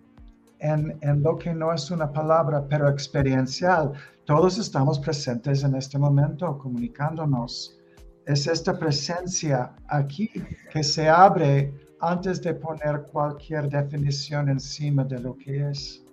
en, 0.58 0.98
en 1.02 1.22
lo 1.22 1.38
que 1.38 1.54
no 1.54 1.72
es 1.72 1.88
una 1.92 2.10
palabra, 2.10 2.66
pero 2.68 2.88
experiencial. 2.88 3.92
Todos 4.24 4.58
estamos 4.58 4.98
presentes 4.98 5.62
en 5.62 5.76
este 5.76 5.98
momento 5.98 6.58
comunicándonos. 6.58 7.78
Es 8.26 8.48
esta 8.48 8.76
presencia 8.76 9.72
aquí 9.86 10.32
que 10.72 10.82
se 10.82 11.08
abre 11.08 11.72
antes 12.00 12.42
de 12.42 12.54
poner 12.54 13.02
cualquier 13.12 13.68
definición 13.68 14.48
encima 14.48 15.04
de 15.04 15.20
lo 15.20 15.36
que 15.36 15.70
es. 15.70 16.03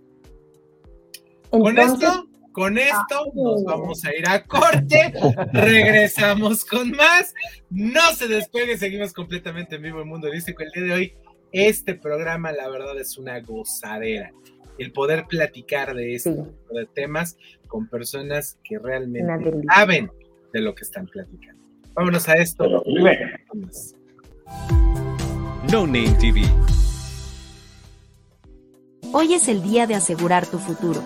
Con 1.52 1.78
esto, 1.78 2.28
con 2.54 2.78
esto 2.78 2.96
Ah, 3.20 3.26
nos 3.36 3.60
sí. 3.60 3.66
vamos 3.66 4.06
a 4.06 4.16
ir 4.16 4.28
a 4.28 4.44
corte. 4.46 5.14
Regresamos 5.54 6.66
con 6.66 6.92
más. 6.92 7.34
No 7.70 8.02
se 8.16 8.28
despegue, 8.28 8.78
seguimos 8.78 9.14
completamente 9.14 9.76
en 9.76 9.84
vivo 9.84 10.02
en 10.02 10.08
Mundo 10.08 10.28
Holístico. 10.28 10.64
El 10.64 10.72
día 10.72 10.84
de 10.84 10.94
hoy, 10.94 11.14
este 11.52 11.96
programa, 11.96 12.52
la 12.52 12.70
verdad, 12.70 12.98
es 13.00 13.18
una 13.18 13.40
gozadera. 13.42 14.32
El 14.78 14.92
poder 14.94 15.26
platicar 15.28 15.94
de 15.94 16.16
este 16.16 16.32
Sí. 16.32 16.38
tipo 16.38 16.74
de 16.74 16.86
temas 16.88 17.38
con 17.68 17.88
personas 17.88 18.58
que 18.64 18.80
realmente 18.80 19.52
saben 19.74 20.10
de 20.54 20.62
lo 20.62 20.74
que 20.74 20.84
están 20.84 21.06
platicando. 21.08 21.62
Vámonos 21.94 22.28
a 22.30 22.34
esto. 22.36 22.84
No 25.72 25.86
Name 25.86 26.16
TV. 26.20 26.42
Hoy 29.14 29.34
es 29.34 29.48
el 29.50 29.62
día 29.62 29.88
de 29.88 29.96
asegurar 29.96 30.46
tu 30.48 30.58
futuro. 30.58 31.06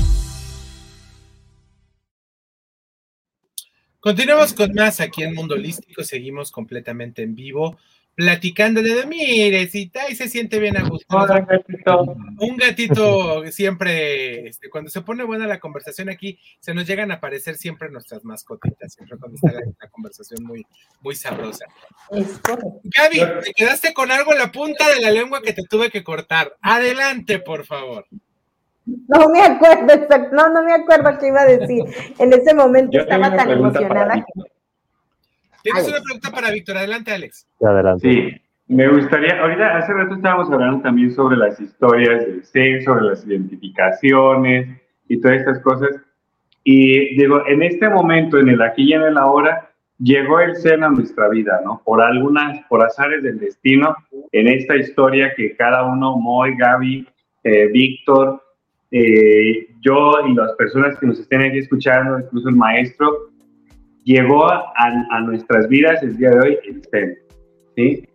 Continuamos 4.01 4.53
con 4.53 4.73
más 4.73 4.99
aquí 4.99 5.21
en 5.21 5.35
Mundo 5.35 5.53
Holístico, 5.53 6.03
seguimos 6.03 6.51
completamente 6.51 7.21
en 7.21 7.35
vivo, 7.35 7.77
platicando 8.15 8.81
de, 8.81 9.05
mire, 9.05 9.67
si 9.67 9.91
ahí 9.93 10.15
se 10.15 10.27
siente 10.27 10.57
bien 10.57 10.75
a 10.75 10.89
gusto. 10.89 11.15
Hola, 11.15 11.41
gatito. 11.41 12.15
Un 12.39 12.57
gatito 12.57 13.45
siempre, 13.51 14.47
este, 14.47 14.71
cuando 14.71 14.89
se 14.89 15.01
pone 15.01 15.23
buena 15.23 15.45
la 15.45 15.59
conversación 15.59 16.09
aquí, 16.09 16.39
se 16.59 16.73
nos 16.73 16.87
llegan 16.87 17.11
a 17.11 17.15
aparecer 17.15 17.57
siempre 17.57 17.91
nuestras 17.91 18.25
mascotitas, 18.25 18.91
siempre 18.91 19.19
cuando 19.19 19.35
está 19.35 19.51
la, 19.51 19.71
la 19.79 19.89
conversación 19.89 20.43
muy, 20.45 20.65
muy 21.01 21.13
sabrosa. 21.15 21.67
Gaby, 22.09 23.43
te 23.43 23.53
quedaste 23.53 23.93
con 23.93 24.11
algo 24.11 24.33
en 24.33 24.39
la 24.39 24.51
punta 24.51 24.89
de 24.89 24.99
la 24.99 25.11
lengua 25.11 25.43
que 25.43 25.53
te 25.53 25.61
tuve 25.69 25.91
que 25.91 26.03
cortar. 26.03 26.57
Adelante, 26.59 27.37
por 27.37 27.67
favor. 27.67 28.07
No 29.07 29.29
me 29.29 29.41
acuerdo, 29.41 29.87
exact- 29.93 30.31
no, 30.31 30.49
no 30.49 30.63
me 30.63 30.73
acuerdo 30.73 31.17
qué 31.19 31.27
iba 31.27 31.41
a 31.41 31.45
decir. 31.45 31.83
En 32.19 32.33
ese 32.33 32.53
momento 32.53 32.91
Yo 32.93 33.01
estaba 33.01 33.35
tan 33.35 33.49
emocionada. 33.51 34.25
Tienes 35.63 35.83
Alex. 35.83 35.93
una 35.95 36.03
pregunta 36.03 36.31
para 36.31 36.51
Víctor. 36.51 36.77
Adelante, 36.77 37.11
Alex. 37.13 37.47
Adelante. 37.61 38.09
Sí, 38.09 38.41
me 38.67 38.87
gustaría, 38.87 39.39
ahorita 39.41 39.77
hace 39.77 39.93
rato 39.93 40.15
estábamos 40.15 40.51
hablando 40.51 40.81
también 40.81 41.13
sobre 41.13 41.37
las 41.37 41.59
historias 41.59 42.25
del 42.25 42.43
ser, 42.43 42.83
sobre 42.83 43.03
las 43.05 43.25
identificaciones 43.25 44.81
y 45.07 45.19
todas 45.21 45.37
estas 45.37 45.59
cosas. 45.59 45.89
Y 46.63 47.15
digo, 47.15 47.43
en 47.47 47.63
este 47.63 47.89
momento, 47.89 48.37
en 48.39 48.49
el 48.49 48.61
aquí 48.61 48.83
y 48.89 48.93
en 48.93 49.01
el 49.03 49.17
ahora, 49.17 49.69
llegó 49.99 50.39
el 50.39 50.55
ser 50.55 50.83
a 50.83 50.89
nuestra 50.89 51.27
vida, 51.29 51.59
¿no? 51.63 51.81
Por 51.85 52.01
algunas, 52.01 52.63
por 52.67 52.83
azares 52.83 53.21
del 53.23 53.39
destino, 53.39 53.95
en 54.31 54.47
esta 54.47 54.75
historia 54.75 55.33
que 55.35 55.55
cada 55.55 55.83
uno, 55.85 56.17
Moy, 56.17 56.55
Gaby, 56.57 57.07
eh, 57.43 57.67
Víctor, 57.67 58.41
eh, 58.91 59.67
yo 59.81 60.11
y 60.27 60.33
las 60.35 60.53
personas 60.53 60.97
que 60.99 61.07
nos 61.07 61.19
estén 61.19 61.41
aquí 61.41 61.59
escuchando, 61.59 62.19
incluso 62.19 62.49
el 62.49 62.55
maestro, 62.55 63.29
llegó 64.03 64.45
a, 64.51 64.63
a 65.11 65.21
nuestras 65.21 65.67
vidas 65.69 66.01
el 66.03 66.17
día 66.17 66.31
de 66.31 66.39
hoy 66.39 66.57
el 66.67 66.83
ser, 66.85 67.17
¿sí? 67.75 68.07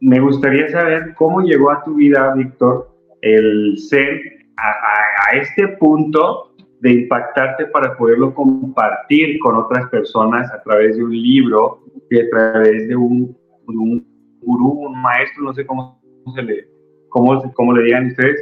Me 0.00 0.20
gustaría 0.20 0.68
saber 0.70 1.14
cómo 1.14 1.40
llegó 1.42 1.70
a 1.70 1.82
tu 1.84 1.94
vida, 1.94 2.32
Víctor, 2.34 2.88
el 3.22 3.76
ser 3.78 4.20
a, 4.56 4.68
a- 4.70 5.34
a 5.34 5.36
este 5.38 5.68
punto 5.78 6.54
de 6.80 6.92
impactarte 6.92 7.66
para 7.66 7.96
poderlo 7.96 8.32
compartir 8.34 9.38
con 9.40 9.56
otras 9.56 9.88
personas 9.90 10.50
a 10.52 10.62
través 10.62 10.96
de 10.96 11.02
un 11.04 11.10
libro 11.12 11.80
y 12.10 12.20
a 12.20 12.28
través 12.30 12.86
de 12.88 12.94
un, 12.94 13.36
un 13.66 14.06
gurú, 14.40 14.86
un 14.86 15.02
maestro, 15.02 15.42
no 15.44 15.52
sé 15.54 15.66
cómo 15.66 16.00
se 16.34 16.42
le, 16.42 16.68
cómo, 17.08 17.52
cómo 17.54 17.72
le 17.72 17.82
digan 17.82 18.06
ustedes, 18.06 18.40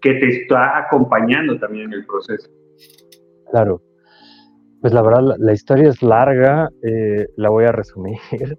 que 0.00 0.14
te 0.14 0.28
está 0.28 0.78
acompañando 0.78 1.58
también 1.58 1.86
en 1.86 2.00
el 2.00 2.06
proceso. 2.06 2.48
Claro. 3.50 3.80
Pues 4.80 4.92
la 4.92 5.02
verdad, 5.02 5.36
la, 5.38 5.52
historia 5.52 5.88
es 5.88 6.02
larga, 6.02 6.68
eh, 6.82 7.26
la 7.36 7.48
voy 7.48 7.64
a 7.64 7.72
resumir, 7.72 8.18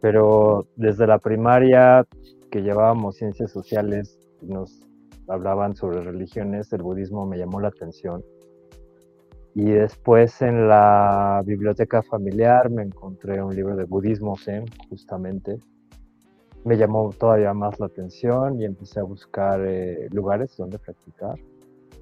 pero 0.00 0.66
desde 0.76 1.06
la 1.06 1.18
primaria 1.18 2.06
que 2.50 2.62
llevábamos 2.62 3.16
ciencias 3.16 3.50
sociales, 3.50 4.18
nos 4.42 4.86
hablaban 5.28 5.76
sobre 5.76 6.00
religiones, 6.02 6.72
el 6.72 6.82
budismo 6.82 7.26
me 7.26 7.38
llamó 7.38 7.60
la 7.60 7.68
atención. 7.68 8.22
Y 9.54 9.64
después 9.64 10.40
en 10.42 10.68
la 10.68 11.42
biblioteca 11.44 12.02
familiar 12.02 12.70
me 12.70 12.82
encontré 12.82 13.42
un 13.42 13.54
libro 13.54 13.76
de 13.76 13.84
budismo 13.84 14.36
zen, 14.36 14.64
justamente. 14.88 15.58
Me 16.64 16.76
llamó 16.76 17.10
todavía 17.18 17.54
más 17.54 17.80
la 17.80 17.86
atención 17.86 18.60
y 18.60 18.64
empecé 18.64 19.00
a 19.00 19.04
buscar 19.04 19.60
eh, 19.66 20.08
lugares 20.10 20.56
donde 20.56 20.78
practicar 20.78 21.38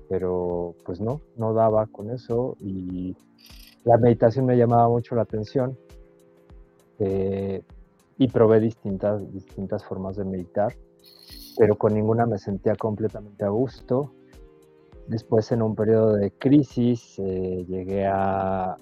pero 0.08 0.74
pues 0.84 1.00
no, 1.00 1.20
no 1.36 1.52
daba 1.52 1.86
con 1.86 2.10
eso 2.10 2.56
y 2.60 3.14
la 3.84 3.98
meditación 3.98 4.46
me 4.46 4.56
llamaba 4.56 4.88
mucho 4.88 5.14
la 5.14 5.22
atención 5.22 5.78
eh, 6.98 7.62
y 8.16 8.28
probé 8.28 8.60
distintas, 8.60 9.30
distintas 9.32 9.84
formas 9.84 10.16
de 10.16 10.24
meditar, 10.24 10.74
pero 11.56 11.76
con 11.76 11.94
ninguna 11.94 12.26
me 12.26 12.38
sentía 12.38 12.74
completamente 12.74 13.44
a 13.44 13.50
gusto. 13.50 14.12
Después 15.06 15.52
en 15.52 15.62
un 15.62 15.76
periodo 15.76 16.14
de 16.14 16.32
crisis 16.32 17.18
eh, 17.18 17.64
llegué 17.68 18.06
al 18.06 18.76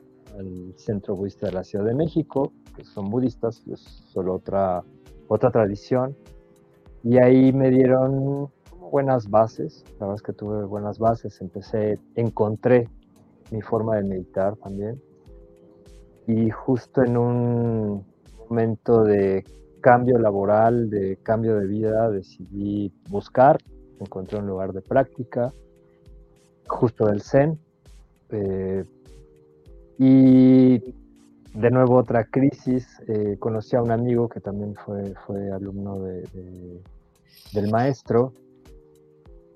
Centro 0.76 1.16
Budista 1.16 1.46
de 1.46 1.52
la 1.52 1.64
Ciudad 1.64 1.84
de 1.84 1.94
México, 1.94 2.52
que 2.74 2.84
son 2.84 3.10
budistas, 3.10 3.62
es 3.70 3.80
solo 3.80 4.34
otra, 4.34 4.82
otra 5.28 5.50
tradición, 5.50 6.16
y 7.02 7.18
ahí 7.18 7.52
me 7.52 7.70
dieron 7.70 8.50
buenas 8.90 9.28
bases, 9.28 9.84
la 9.98 10.06
verdad 10.06 10.14
es 10.16 10.22
que 10.22 10.32
tuve 10.32 10.64
buenas 10.64 10.98
bases, 10.98 11.40
empecé, 11.40 11.98
encontré 12.14 12.88
mi 13.50 13.62
forma 13.62 13.96
de 13.96 14.04
meditar 14.04 14.56
también. 14.56 15.00
Y 16.26 16.50
justo 16.50 17.04
en 17.04 17.16
un 17.16 18.04
momento 18.48 19.04
de 19.04 19.44
cambio 19.80 20.18
laboral, 20.18 20.90
de 20.90 21.16
cambio 21.22 21.56
de 21.56 21.66
vida, 21.66 22.10
decidí 22.10 22.92
buscar, 23.08 23.58
encontré 24.00 24.38
un 24.38 24.46
lugar 24.46 24.72
de 24.72 24.82
práctica, 24.82 25.52
justo 26.66 27.06
del 27.06 27.22
Zen. 27.22 27.58
eh, 28.30 28.84
y 29.98 30.80
de 31.56 31.70
nuevo 31.70 31.96
otra 31.96 32.24
crisis, 32.24 32.86
eh, 33.08 33.36
conocí 33.38 33.76
a 33.76 33.82
un 33.82 33.90
amigo 33.90 34.28
que 34.28 34.40
también 34.40 34.74
fue, 34.74 35.14
fue 35.26 35.50
alumno 35.50 35.98
de- 36.00 36.22
de- 36.22 36.82
del 37.54 37.70
maestro, 37.70 38.32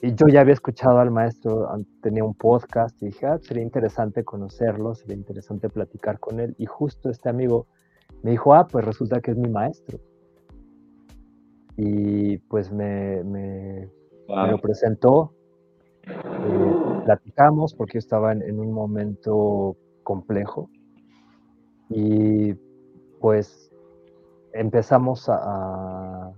y 0.03 0.15
yo 0.15 0.29
ya 0.29 0.41
había 0.41 0.55
escuchado 0.55 0.99
al 0.99 1.11
maestro, 1.11 1.69
tenía 2.01 2.25
un 2.25 2.35
podcast 2.35 3.01
y 3.03 3.07
dije, 3.07 3.27
ah, 3.27 3.39
sería 3.43 3.63
interesante 3.63 4.25
conocerlo, 4.25 4.95
sería 4.95 5.15
interesante 5.17 5.69
platicar 5.69 6.19
con 6.19 6.41
él. 6.41 6.55
Y 6.57 6.65
justo 6.65 7.11
este 7.11 7.29
amigo 7.29 7.67
me 8.23 8.31
dijo, 8.31 8.55
ah, 8.55 8.67
pues 8.67 8.83
resulta 8.85 9.21
que 9.21 9.33
es 9.33 9.37
mi 9.37 9.51
maestro. 9.51 9.99
Y 11.77 12.39
pues 12.39 12.73
me, 12.73 13.23
me- 13.25 13.89
me 14.47 14.51
lo 14.53 14.59
presentó, 14.59 15.35
eh, 16.07 17.03
platicamos 17.05 17.75
porque 17.75 17.95
yo 17.95 17.99
estaba 17.99 18.33
en, 18.33 18.41
en 18.43 18.59
un 18.59 18.73
momento 18.73 19.77
complejo 20.03 20.71
y 21.91 22.55
pues 23.21 23.71
empezamos 24.53 25.29
a, 25.29 26.33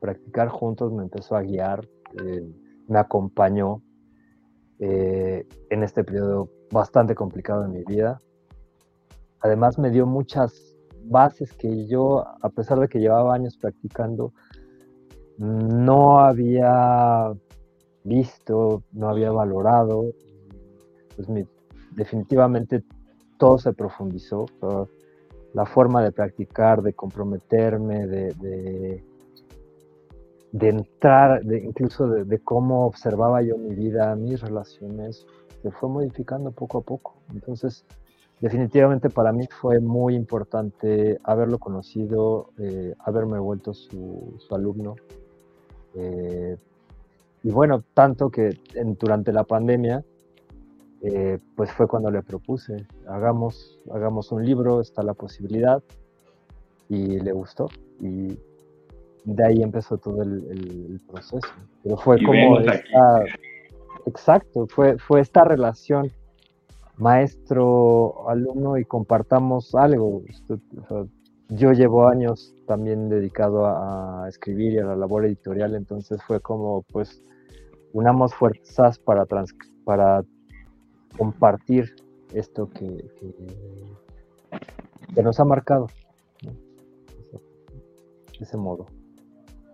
practicar 0.00 0.48
juntos, 0.48 0.92
me 0.92 1.04
empezó 1.04 1.36
a 1.36 1.42
guiar, 1.42 1.86
eh, 2.24 2.44
me 2.88 2.98
acompañó 2.98 3.80
eh, 4.80 5.46
en 5.70 5.84
este 5.84 6.02
periodo 6.02 6.48
bastante 6.72 7.14
complicado 7.14 7.62
de 7.62 7.68
mi 7.68 7.84
vida. 7.84 8.18
Además 9.38 9.78
me 9.78 9.90
dio 9.90 10.04
muchas 10.04 10.74
bases 11.04 11.52
que 11.52 11.86
yo, 11.86 12.26
a 12.42 12.48
pesar 12.48 12.80
de 12.80 12.88
que 12.88 12.98
llevaba 12.98 13.32
años 13.32 13.56
practicando, 13.56 14.32
no 15.38 16.18
había 16.18 17.32
visto, 18.02 18.82
no 18.92 19.08
había 19.08 19.30
valorado. 19.30 20.06
Pues 21.14 21.28
definitivamente 21.92 22.82
todo 23.42 23.58
se 23.58 23.72
profundizó, 23.72 24.46
la 25.52 25.66
forma 25.66 26.02
de 26.02 26.12
practicar, 26.12 26.80
de 26.80 26.92
comprometerme, 26.92 28.06
de 28.06 29.02
de 30.52 30.68
entrar, 30.68 31.42
incluso 31.44 32.06
de, 32.06 32.38
cómo 32.38 32.86
observaba 32.86 33.42
yo 33.42 33.56
mi 33.56 33.74
vida, 33.74 34.14
mis 34.14 34.40
relaciones, 34.40 35.26
se 35.62 35.70
fue 35.70 35.88
modificando 35.88 36.52
poco 36.52 36.78
a 36.78 36.80
poco. 36.82 37.14
Entonces, 37.32 37.86
definitivamente 38.40 39.08
para 39.08 39.32
mí 39.32 39.48
fue 39.60 39.80
muy 39.80 40.14
importante 40.14 41.18
haberlo 41.24 41.58
conocido, 41.58 42.50
eh, 42.58 42.94
haberme 42.98 43.38
vuelto 43.38 43.72
su, 43.72 44.38
alumno. 44.50 44.96
Eh, 45.94 46.56
y 47.42 47.50
bueno, 47.50 47.82
tanto 47.94 48.30
que 48.30 48.58
durante 49.00 49.32
la 49.32 49.44
pandemia, 49.44 50.04
eh, 51.02 51.38
pues 51.56 51.72
fue 51.72 51.88
cuando 51.88 52.10
le 52.10 52.22
propuse, 52.22 52.86
hagamos, 53.08 53.78
hagamos 53.92 54.30
un 54.30 54.44
libro, 54.44 54.80
está 54.80 55.02
la 55.02 55.14
posibilidad, 55.14 55.82
y 56.88 57.18
le 57.18 57.32
gustó. 57.32 57.68
Y 58.00 58.38
de 59.24 59.44
ahí 59.44 59.62
empezó 59.62 59.98
todo 59.98 60.22
el, 60.22 61.00
proceso. 61.08 61.48
Pero 61.82 61.96
fue 61.96 62.22
como 62.22 62.60
esta, 62.60 63.24
exacto, 64.06 64.66
fue, 64.68 64.98
fue 64.98 65.20
esta 65.20 65.44
relación 65.44 66.10
maestro-alumno 66.98 68.78
y 68.78 68.84
compartamos 68.84 69.74
algo. 69.74 70.22
yo 71.48 71.72
llevo 71.72 72.06
años 72.06 72.54
también 72.66 73.08
dedicado 73.08 73.66
a, 73.66 74.26
escribir 74.28 74.74
y 74.74 74.78
a 74.78 74.84
la 74.84 74.96
labor 74.96 75.24
editorial, 75.24 75.74
entonces 75.74 76.22
fue 76.22 76.40
como, 76.40 76.82
pues, 76.92 77.22
unamos 77.92 78.34
fuerzas 78.34 78.98
para, 78.98 79.26
para 79.84 80.22
compartir 81.16 81.94
esto 82.34 82.68
que, 82.70 83.04
que, 85.14 85.22
nos 85.22 85.38
ha 85.40 85.44
marcado. 85.44 85.88
De 86.42 88.44
ese 88.44 88.56
modo. 88.56 88.86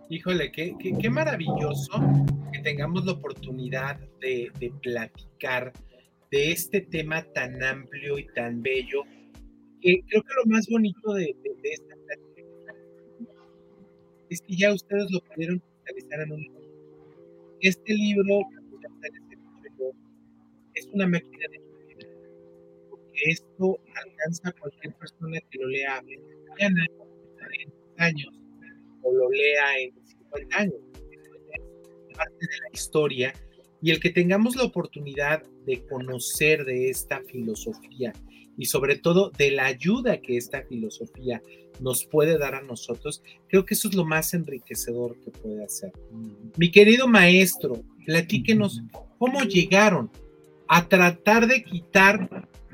Híjole, 0.09 0.51
qué, 0.51 0.75
qué, 0.79 1.09
maravilloso 1.09 1.91
que 2.51 2.59
tengamos 2.59 3.05
la 3.05 3.13
oportunidad 3.13 3.99
de, 4.19 4.51
platicar 4.81 5.71
de 6.31 6.51
este 6.51 6.81
tema 6.81 7.23
tan 7.33 7.63
amplio 7.63 8.17
y 8.17 8.25
tan 8.33 8.61
bello. 8.61 9.03
Que 9.81 10.01
creo 10.07 10.23
que 10.23 10.33
lo 10.43 10.51
más 10.51 10.67
bonito 10.69 11.13
de, 11.13 11.35
esta 11.63 11.95
plática 11.95 12.73
es 14.29 14.41
que 14.41 14.55
ya 14.55 14.73
ustedes 14.73 15.05
lo 15.11 15.21
pudieron 15.21 15.61
cristalizar 15.83 16.21
en 16.21 16.31
un 16.31 16.41
libro. 16.41 16.59
Este 17.61 17.93
libro, 17.93 18.41
es 20.79 20.87
una 20.93 21.07
máquina 21.07 21.45
de 21.49 21.57
escribir, 21.57 22.07
porque 22.89 23.21
esto 23.27 23.79
alcanza 23.95 24.49
a 24.49 24.51
cualquier 24.53 24.93
persona 24.95 25.39
que 25.49 25.59
lo 25.59 25.67
lea 25.67 26.01
mañana, 26.01 26.85
en 27.59 27.73
años, 27.97 28.33
o 29.03 29.13
lo 29.13 29.29
lea 29.29 29.79
en 29.79 29.93
50 30.05 30.57
años. 30.57 30.75
Es 31.51 32.17
parte 32.17 32.39
de 32.39 32.57
la 32.61 32.69
historia 32.73 33.33
y 33.81 33.91
el 33.91 33.99
que 33.99 34.09
tengamos 34.09 34.55
la 34.55 34.63
oportunidad 34.63 35.43
de 35.65 35.85
conocer 35.85 36.65
de 36.65 36.89
esta 36.89 37.21
filosofía 37.23 38.13
y 38.57 38.65
sobre 38.65 38.97
todo 38.97 39.31
de 39.37 39.51
la 39.51 39.65
ayuda 39.65 40.21
que 40.21 40.35
esta 40.35 40.63
filosofía 40.63 41.41
nos 41.79 42.05
puede 42.05 42.37
dar 42.37 42.55
a 42.55 42.61
nosotros, 42.61 43.23
creo 43.47 43.65
que 43.65 43.73
eso 43.73 43.87
es 43.87 43.95
lo 43.95 44.03
más 44.03 44.33
enriquecedor 44.33 45.17
que 45.21 45.31
puede 45.31 45.63
hacer. 45.63 45.93
Mi 46.57 46.69
querido 46.69 47.07
maestro, 47.07 47.81
platíquenos 48.05 48.81
cómo 49.17 49.43
llegaron 49.43 50.11
a 50.69 50.87
tratar 50.87 51.47
de 51.47 51.63
quitar, 51.63 52.29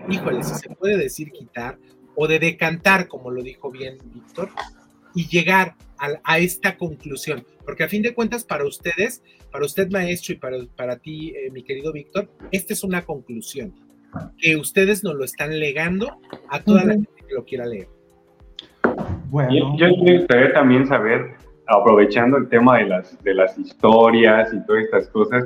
híjole, 0.10 0.44
si 0.44 0.54
se 0.56 0.70
puede 0.70 0.98
decir 0.98 1.32
quitar, 1.32 1.80
o 2.14 2.28
de 2.28 2.40
decantar, 2.40 3.08
como 3.08 3.32
lo 3.32 3.42
dijo 3.42 3.72
bien 3.72 3.98
Víctor, 4.14 4.50
y 5.16 5.28
llegar 5.28 5.76
a, 5.98 6.38
esta 6.38 6.78
conclusión. 6.78 7.46
Porque 7.64 7.86
a 7.86 7.88
fin 7.88 8.04
de 8.04 8.14
cuentas, 8.14 8.44
para 8.44 8.66
ustedes, 8.66 9.24
para 9.50 9.66
usted 9.66 9.90
maestro 9.90 10.34
y 10.34 10.38
para, 10.38 10.58
para 10.76 10.98
ti, 10.98 11.30
eh, 11.30 11.50
mi 11.52 11.64
querido 11.64 11.94
Víctor, 11.94 12.30
esta 12.52 12.74
es 12.74 12.84
una 12.84 13.02
conclusión 13.04 13.74
que 14.38 14.58
ustedes 14.58 15.04
nos 15.04 15.16
lo 15.16 15.24
están 15.24 15.58
legando 15.58 16.20
a 16.50 16.62
toda 16.62 16.84
la 16.84 16.94
gente 16.94 17.10
que 17.28 17.34
lo 17.34 17.46
quiera 17.46 17.66
leer. 17.66 17.88
Bueno. 19.30 19.78
Yo, 19.78 19.88
me 20.04 20.18
gustaría 20.20 20.54
también 20.54 20.86
saber, 20.86 21.36
aprovechando 21.68 22.38
el 22.38 22.50
tema 22.50 22.78
de 22.78 22.88
las, 22.88 23.24
de 23.24 23.34
las 23.34 23.58
historias 23.58 24.54
y 24.54 24.66
todas 24.66 24.84
estas 24.84 25.08
cosas, 25.10 25.46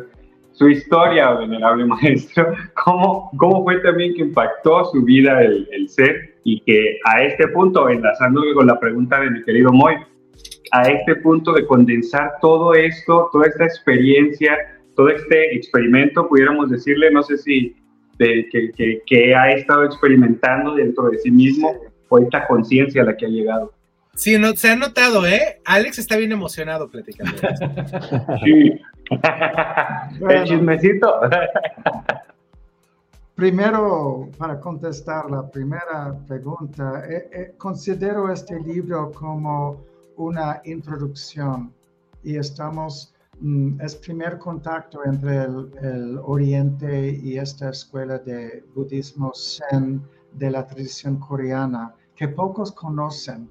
su 0.60 0.70
historia, 0.70 1.32
venerable 1.36 1.86
maestro, 1.95 2.53
¿cómo, 2.84 3.32
cómo 3.38 3.64
fue 3.64 3.80
también 3.80 4.14
que 4.14 4.22
impactó 4.24 4.84
su 4.86 5.01
vida 5.03 5.41
el, 5.41 5.68
el 5.72 5.89
ser 5.89 6.36
y 6.43 6.60
que 6.62 6.99
a 7.05 7.24
este 7.24 7.47
punto, 7.47 7.89
enlazándome 7.89 8.53
con 8.53 8.68
la 8.68 8.78
pregunta 8.78 9.22
de 9.22 9.32
mi 9.32 9.43
querido 9.43 9.72
Moy, 9.72 9.95
a 10.72 10.82
este 10.84 11.16
punto 11.16 11.53
de 11.53 11.66
condensar 11.66 12.34
todo 12.41 12.74
esto, 12.74 13.30
toda 13.32 13.47
esta 13.47 13.64
experiencia, 13.64 14.57
todo 14.95 15.07
este 15.10 15.55
experimento, 15.55 16.28
pudiéramos 16.28 16.70
decirle, 16.70 17.10
no 17.10 17.24
sé 17.24 17.38
si 17.38 17.76
de, 18.18 18.47
que, 18.51 19.01
que, 19.05 19.36
ha 19.36 19.51
estado 19.51 19.86
experimentando 19.86 20.76
dentro 20.76 21.10
de 21.10 21.18
sí 21.20 21.32
mismo 21.32 21.74
o 22.10 22.20
esta 22.20 22.45
conciencia 22.47 23.03
a 23.03 23.05
la 23.05 23.16
que 23.16 23.26
ha 23.26 23.30
llegado. 23.30 23.74
Sí, 24.20 24.38
no, 24.38 24.53
se 24.53 24.70
ha 24.70 24.76
notado, 24.76 25.26
¿eh? 25.26 25.61
Alex 25.63 25.97
está 25.97 26.17
bien 26.17 26.34
emocionado 26.34 26.89
platicando. 26.89 27.38
sí. 28.43 28.78
El 30.30 30.43
chismecito. 30.43 31.22
Primero, 33.36 34.30
para 34.38 34.59
contestar 34.59 35.32
la 35.32 35.49
primera 35.49 36.13
pregunta, 36.28 37.05
eh, 37.09 37.30
eh, 37.32 37.53
considero 37.57 38.30
este 38.30 38.59
libro 38.59 39.09
como 39.13 39.86
una 40.17 40.61
introducción 40.65 41.74
y 42.22 42.36
estamos, 42.36 43.13
mm, 43.39 43.80
es 43.80 43.95
primer 43.95 44.38
contacto 44.38 44.99
entre 45.05 45.43
el, 45.45 46.20
Oriente 46.26 47.17
y 47.24 47.38
esta 47.38 47.70
escuela 47.70 48.17
de 48.17 48.65
budismo 48.76 49.32
Zen 49.34 50.01
de 50.34 50.51
la 50.51 50.67
tradición 50.67 51.17
coreana 51.20 51.95
que 52.17 52.28
pocos 52.28 52.74
conocen 52.74 53.49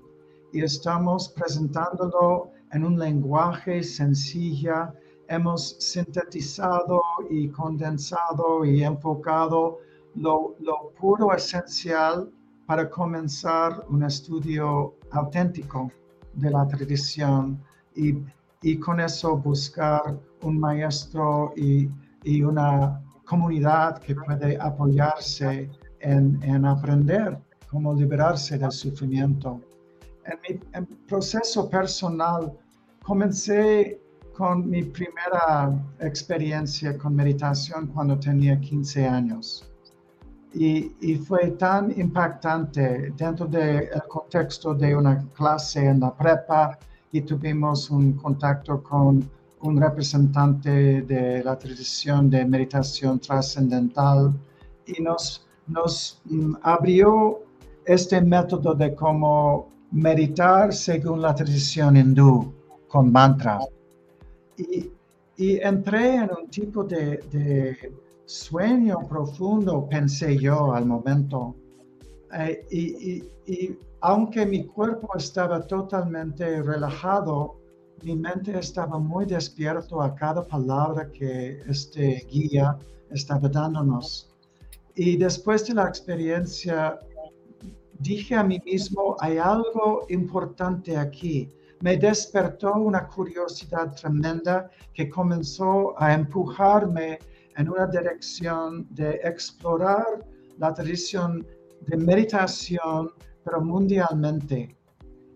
y 0.52 0.62
estamos 0.62 1.28
presentándolo 1.28 2.50
en 2.72 2.84
un 2.84 2.98
lenguaje 2.98 3.82
sencilla 3.82 4.92
hemos 5.28 5.76
sintetizado 5.78 7.02
y 7.30 7.48
condensado 7.48 8.64
y 8.64 8.82
enfocado 8.82 9.78
lo, 10.14 10.56
puro 10.98 11.32
esencial 11.34 12.30
para 12.66 12.88
comenzar 12.88 13.84
un 13.88 14.02
estudio 14.02 14.94
auténtico 15.12 15.90
de 16.34 16.50
la 16.50 16.66
tradición 16.66 17.62
y, 17.94 18.76
con 18.78 19.00
eso 19.00 19.36
buscar 19.36 20.18
un 20.42 20.58
maestro 20.58 21.52
y, 21.56 21.88
una 22.42 23.00
comunidad 23.24 23.98
que 23.98 24.14
puede 24.14 24.58
apoyarse 24.60 25.70
en, 26.00 26.64
aprender 26.64 27.38
cómo 27.70 27.94
liberarse 27.94 28.58
del 28.58 28.72
sufrimiento. 28.72 29.60
En 30.28 30.38
mi 30.88 30.96
proceso 31.06 31.70
personal 31.70 32.52
comencé 33.02 33.98
con 34.36 34.68
mi 34.68 34.82
primera 34.82 35.72
experiencia 36.00 36.96
con 36.98 37.16
meditación 37.16 37.86
cuando 37.88 38.18
tenía 38.18 38.60
15 38.60 39.06
años. 39.06 39.64
Y, 40.52 40.92
y 41.00 41.16
fue 41.16 41.52
tan 41.52 41.98
impactante 41.98 43.12
dentro 43.16 43.46
del 43.46 43.90
contexto 44.08 44.74
de 44.74 44.94
una 44.94 45.24
clase 45.34 45.86
en 45.86 46.00
la 46.00 46.14
prepa 46.14 46.78
y 47.10 47.22
tuvimos 47.22 47.90
un 47.90 48.12
contacto 48.12 48.82
con 48.82 49.28
un 49.60 49.80
representante 49.80 51.02
de 51.02 51.42
la 51.42 51.58
tradición 51.58 52.30
de 52.30 52.44
meditación 52.44 53.18
trascendental 53.18 54.32
y 54.86 55.02
nos, 55.02 55.46
nos 55.66 56.20
mm, 56.26 56.54
abrió 56.62 57.40
este 57.84 58.20
método 58.20 58.74
de 58.74 58.94
cómo 58.94 59.77
meditar 59.90 60.72
según 60.72 61.22
la 61.22 61.34
tradición 61.34 61.96
hindú 61.96 62.52
con 62.88 63.10
mantra. 63.12 63.60
Y, 64.56 64.90
entré 65.60 66.16
en 66.16 66.30
un 66.36 66.48
tipo 66.50 66.82
de, 66.82 67.92
sueño 68.24 68.98
profundo, 69.08 69.86
pensé 69.88 70.36
yo 70.36 70.72
al 70.72 70.86
momento. 70.86 71.54
Eh, 72.34 73.22
y, 73.46 73.76
aunque 74.00 74.44
mi 74.46 74.64
cuerpo 74.64 75.16
estaba 75.16 75.66
totalmente 75.66 76.62
relajado, 76.62 77.56
mi 78.02 78.14
mente 78.14 78.56
estaba 78.58 78.98
muy 78.98 79.24
despierto 79.26 80.00
a 80.00 80.14
cada 80.14 80.42
palabra 80.44 81.10
que 81.10 81.60
este 81.66 82.26
guía 82.30 82.76
estaba 83.10 83.48
dándonos. 83.48 84.28
Y 84.94 85.16
después 85.16 85.66
de 85.66 85.74
la 85.74 85.88
experiencia, 85.88 86.98
dije 87.98 88.34
a 88.34 88.42
mí 88.42 88.60
mismo, 88.64 89.16
hay 89.20 89.38
algo 89.38 90.06
importante 90.08 90.96
aquí. 90.96 91.48
Me 91.80 91.96
despertó 91.96 92.74
una 92.74 93.06
curiosidad 93.06 93.94
tremenda 93.94 94.70
que 94.92 95.08
comenzó 95.08 95.94
a 96.00 96.14
empujarme 96.14 97.18
en 97.56 97.68
una 97.68 97.86
dirección 97.86 98.86
de 98.90 99.20
explorar 99.22 100.24
la 100.58 100.74
tradición 100.74 101.46
de 101.86 101.96
meditación, 101.96 103.10
pero 103.44 103.60
mundialmente. 103.60 104.76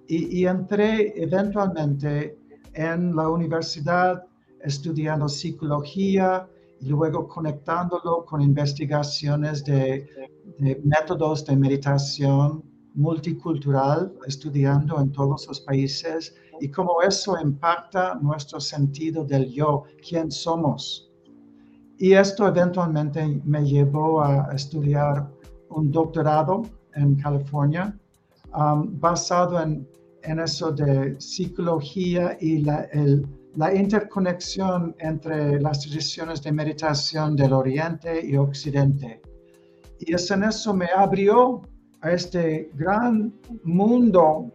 Y, 0.08 0.44
entré 0.44 1.12
eventualmente 1.16 2.36
en 2.74 3.16
la 3.16 3.28
universidad 3.30 4.24
estudiando 4.60 5.28
psicología 5.28 6.46
y 6.82 6.86
luego 6.88 7.28
conectándolo 7.28 8.24
con 8.24 8.40
investigaciones 8.40 9.64
de, 9.64 10.08
de 10.58 10.80
métodos 10.84 11.46
de 11.46 11.56
meditación 11.56 12.64
multicultural, 12.94 14.12
estudiando 14.26 15.00
en 15.00 15.12
todos 15.12 15.46
los 15.46 15.60
países 15.60 16.34
y 16.60 16.68
cómo 16.68 17.00
eso 17.00 17.40
impacta 17.40 18.16
nuestro 18.20 18.60
sentido 18.60 19.24
del 19.24 19.50
yo, 19.50 19.84
quién 20.06 20.30
somos. 20.30 21.08
Y 21.98 22.14
esto 22.14 22.48
eventualmente 22.48 23.40
me 23.44 23.64
llevó 23.64 24.20
a 24.20 24.50
estudiar 24.52 25.30
un 25.70 25.90
doctorado 25.92 26.62
en 26.94 27.14
California 27.14 27.96
um, 28.54 28.98
basado 28.98 29.62
en, 29.62 29.86
en, 30.24 30.40
eso 30.40 30.72
de 30.72 31.18
psicología 31.20 32.36
y 32.40 32.58
la, 32.58 32.88
la 33.56 33.74
interconexión 33.74 34.94
entre 34.98 35.60
las 35.60 35.80
tradiciones 35.80 36.42
de 36.42 36.52
meditación 36.52 37.36
del 37.36 37.52
Oriente 37.52 38.24
y 38.24 38.36
Occidente. 38.36 39.20
Y 39.98 40.14
es 40.14 40.30
en 40.30 40.44
eso 40.44 40.72
me 40.72 40.86
abrió 40.86 41.62
a 42.00 42.12
este 42.12 42.70
gran 42.74 43.32
mundo 43.64 44.50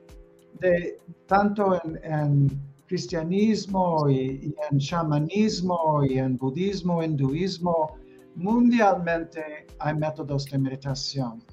de 0.59 0.97
tanto 1.27 1.79
en, 2.03 2.67
cristianismo 2.87 4.09
y, 4.09 4.55
en 4.71 4.79
chamanismo 4.79 6.03
y 6.05 6.19
en 6.19 6.37
budismo, 6.37 7.03
hinduismo, 7.03 7.97
mundialmente 8.35 9.67
hay 9.79 9.93
métodos 9.95 10.45
de 10.45 10.57
meditación. 10.57 11.43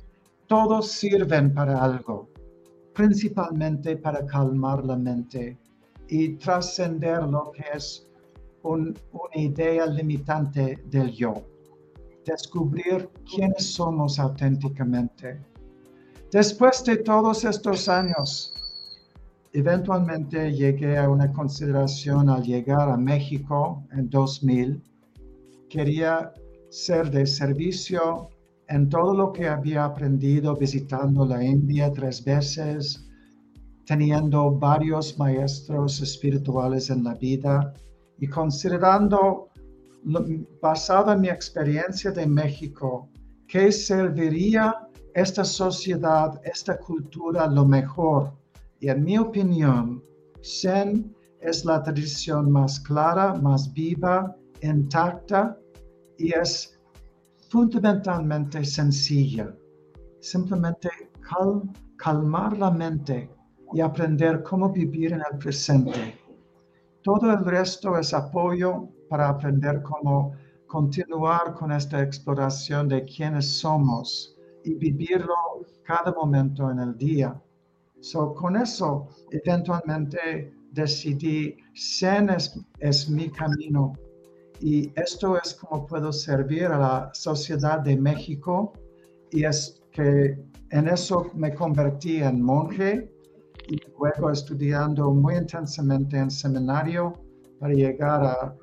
Todos 0.47 0.93
sirven 0.93 1.53
para 1.53 1.83
algo, 1.83 2.29
principalmente 2.95 3.97
para 3.97 4.25
calmar 4.25 4.85
la 4.85 4.97
mente 4.97 5.59
y 6.09 6.37
trascender 6.37 7.23
lo 7.25 7.51
que 7.53 7.65
es 7.75 8.07
una 8.63 8.95
idea 9.35 9.87
limitante 9.87 10.79
del 10.87 11.13
yo. 11.13 11.35
Descubrir 12.25 13.11
quiénes 13.31 13.75
somos 13.75 14.19
auténticamente. 14.19 15.41
Después 16.31 16.83
de 16.85 16.97
todos 16.97 17.45
estos 17.45 17.89
años, 17.89 18.55
eventualmente 19.53 20.53
llegué 20.53 20.99
a 20.99 21.09
una 21.09 21.33
consideración 21.33 22.29
al 22.29 22.43
llegar 22.43 22.89
a 22.89 22.97
México 22.97 23.85
en 23.93 24.09
2000. 24.11 24.83
Quería 25.69 26.33
ser 26.71 27.11
de 27.11 27.27
servicio 27.27 28.31
en 28.69 28.89
todo 28.89 29.15
lo 29.15 29.33
que 29.33 29.47
había 29.47 29.85
aprendido 29.85 30.57
visitando 30.57 31.27
la 31.27 31.45
India 31.45 31.93
tres 31.93 32.25
veces, 32.25 33.07
teniendo 33.87 34.51
varios 34.51 35.19
maestros 35.19 36.01
espirituales 36.01 36.91
en 36.91 37.05
la 37.05 37.15
vida 37.15 37.75
y 38.19 38.27
considerando, 38.27 39.51
basado 40.61 41.13
en 41.13 41.21
mi 41.21 41.29
experiencia 41.29 42.11
de 42.11 42.27
México, 42.27 43.09
que 43.47 43.71
serviría 43.71 44.75
esta 45.15 45.45
sociedad, 45.45 46.41
esta 46.45 46.79
cultura 46.79 47.47
lo 47.47 47.65
mejor. 47.65 48.33
Y 48.81 48.89
en 48.89 49.05
mi 49.05 49.19
opinión, 49.19 50.03
Zen 50.43 51.15
es 51.41 51.65
la 51.65 51.83
tradición 51.83 52.51
más 52.51 52.81
clara, 52.81 53.35
más 53.35 53.73
viva, 53.73 54.35
intacta 54.63 55.59
y 56.19 56.33
es 56.33 56.81
fundamentalmente 57.51 58.65
sencilla. 58.65 59.55
Simplemente 60.21 60.89
calmar 61.97 62.57
la 62.59 62.71
mente 62.71 63.34
y 63.75 63.81
aprender 63.81 64.43
cómo 64.45 64.71
vivir 64.71 65.13
en 65.13 65.23
el 65.31 65.39
presente. 65.39 66.17
Todo 67.03 67.33
el 67.33 67.45
resto 67.45 67.99
es 67.99 68.15
apoyo 68.15 68.89
para 69.09 69.29
aprender 69.29 69.83
cómo 69.83 70.33
continuar 70.69 71.55
con 71.55 71.73
esta 71.73 72.01
exploración 72.01 72.89
de 72.89 73.05
quiénes 73.05 73.59
somos 73.59 74.37
y 74.65 74.75
vivirlo 74.75 75.35
cada 75.83 76.13
momento 76.13 76.71
en 76.71 76.79
el 76.79 76.97
día. 76.97 77.39
So, 78.01 78.33
con 78.33 78.57
eso, 78.57 79.09
eventualmente 79.31 80.55
decidí, 80.71 81.57
Zen 81.77 82.31
es 82.31 83.11
mi 83.11 83.29
camino 83.29 83.93
y 84.61 84.93
esto 84.95 85.37
es 85.37 85.55
como 85.55 85.85
puedo 85.85 86.13
servir 86.13 86.67
a 86.67 86.79
la 86.79 87.11
sociedad 87.13 87.81
de 87.81 87.97
México 87.97 88.73
y 89.33 89.45
es 89.45 89.83
que 89.91 90.39
en 90.71 90.89
eso 90.89 91.31
me 91.35 91.53
convertí 91.55 92.23
en 92.23 92.41
monje 92.41 93.14
y 93.69 93.81
luego 93.99 94.31
estudiando 94.31 95.11
muy 95.11 95.37
intensamente 95.37 96.17
en 96.17 96.31
seminario 96.31 97.21
para 97.59 97.75
llegar 97.75 98.23
a 98.23 98.55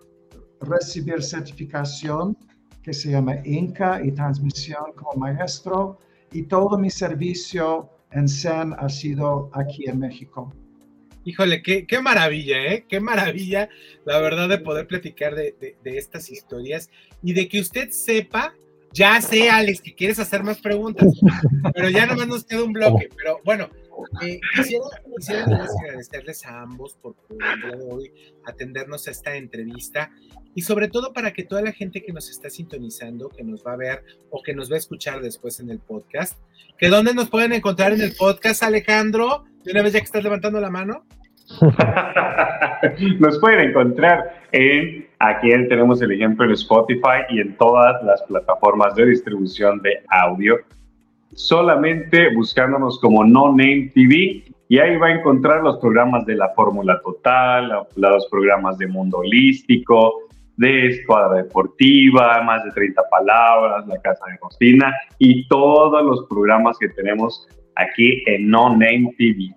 recibir 0.61 1.23
certificación 1.23 2.37
que 2.83 2.93
se 2.93 3.11
llama 3.11 3.35
INCA 3.45 4.03
y 4.03 4.11
transmisión 4.11 4.93
como 4.95 5.13
maestro 5.13 5.99
y 6.31 6.43
todo 6.43 6.77
mi 6.77 6.89
servicio 6.89 7.89
en 8.11 8.27
Zen 8.27 8.73
ha 8.77 8.89
sido 8.89 9.49
aquí 9.53 9.87
en 9.87 9.99
México. 9.99 10.53
Híjole, 11.23 11.61
qué, 11.61 11.85
qué 11.85 12.01
maravilla, 12.01 12.65
¿eh? 12.65 12.85
Qué 12.87 12.99
maravilla, 12.99 13.69
la 14.05 14.19
verdad, 14.19 14.49
de 14.49 14.57
poder 14.57 14.87
platicar 14.87 15.35
de, 15.35 15.55
de, 15.59 15.97
estas 15.97 16.31
historias 16.31 16.89
y 17.21 17.33
de 17.33 17.47
que 17.47 17.59
usted 17.59 17.91
sepa, 17.91 18.55
ya 18.91 19.21
sé, 19.21 19.49
Alex, 19.49 19.81
que 19.81 19.93
quieres 19.93 20.17
hacer 20.17 20.43
más 20.43 20.59
preguntas, 20.59 21.13
pero 21.75 21.89
ya 21.89 22.07
nomás 22.07 22.27
nos 22.27 22.43
queda 22.43 22.63
un 22.63 22.73
bloque. 22.73 23.09
Pero 23.15 23.39
bueno, 23.45 23.69
eh, 24.21 24.39
quisiera, 24.55 24.85
agradecerles 25.81 26.45
a 26.45 26.61
ambos 26.61 26.97
por, 27.01 27.15
por 27.15 27.37
el 27.41 27.61
día 27.61 27.77
de 27.77 27.83
hoy 27.91 28.11
atendernos 28.45 29.07
a 29.07 29.11
esta 29.11 29.35
entrevista 29.35 30.11
y 30.53 30.61
sobre 30.61 30.87
todo 30.87 31.13
para 31.13 31.31
que 31.33 31.43
toda 31.43 31.61
la 31.61 31.71
gente 31.71 32.01
que 32.01 32.11
nos 32.11 32.29
está 32.29 32.49
sintonizando, 32.49 33.29
que 33.29 33.43
nos 33.43 33.65
va 33.65 33.73
a 33.73 33.77
ver 33.77 34.03
o 34.29 34.41
que 34.41 34.53
nos 34.53 34.69
va 34.71 34.75
a 34.75 34.79
escuchar 34.79 35.21
después 35.21 35.59
en 35.59 35.69
el 35.69 35.79
podcast, 35.79 36.39
que 36.77 36.89
dónde 36.89 37.13
nos 37.13 37.29
pueden 37.29 37.53
encontrar 37.53 37.93
en 37.93 38.01
el 38.01 38.13
podcast, 38.15 38.63
Alejandro, 38.63 39.45
de 39.63 39.71
una 39.71 39.81
vez 39.81 39.93
ya 39.93 39.99
que 39.99 40.05
estás 40.05 40.23
levantando 40.23 40.59
la 40.59 40.69
mano. 40.69 41.05
Nos 43.19 43.39
pueden 43.39 43.69
encontrar 43.69 44.41
en, 44.51 45.07
aquí 45.19 45.49
tenemos 45.67 46.01
el 46.01 46.11
ejemplo 46.11 46.45
en 46.45 46.51
Spotify 46.51 47.25
y 47.29 47.41
en 47.41 47.57
todas 47.57 48.01
las 48.03 48.21
plataformas 48.23 48.95
de 48.95 49.07
distribución 49.07 49.81
de 49.81 50.01
audio, 50.09 50.57
solamente 51.33 52.33
buscándonos 52.33 52.99
como 52.99 53.23
No 53.23 53.49
Name 53.49 53.91
TV 53.93 54.43
y 54.67 54.79
ahí 54.79 54.97
va 54.97 55.07
a 55.07 55.19
encontrar 55.19 55.63
los 55.63 55.79
programas 55.79 56.25
de 56.25 56.35
la 56.35 56.49
Fórmula 56.55 56.99
Total, 57.03 57.85
los 57.95 58.27
programas 58.27 58.77
de 58.77 58.87
Mundo 58.87 59.17
Holístico, 59.17 60.29
de 60.57 60.87
Escuadra 60.87 61.43
Deportiva, 61.43 62.41
más 62.43 62.63
de 62.63 62.71
30 62.71 63.01
palabras, 63.09 63.87
La 63.87 64.01
Casa 64.01 64.25
de 64.31 64.37
Cocina 64.37 64.93
y 65.17 65.47
todos 65.47 66.05
los 66.05 66.25
programas 66.29 66.77
que 66.77 66.89
tenemos 66.89 67.47
aquí 67.75 68.23
en 68.27 68.49
No 68.49 68.69
Name 68.69 69.13
TV. 69.17 69.55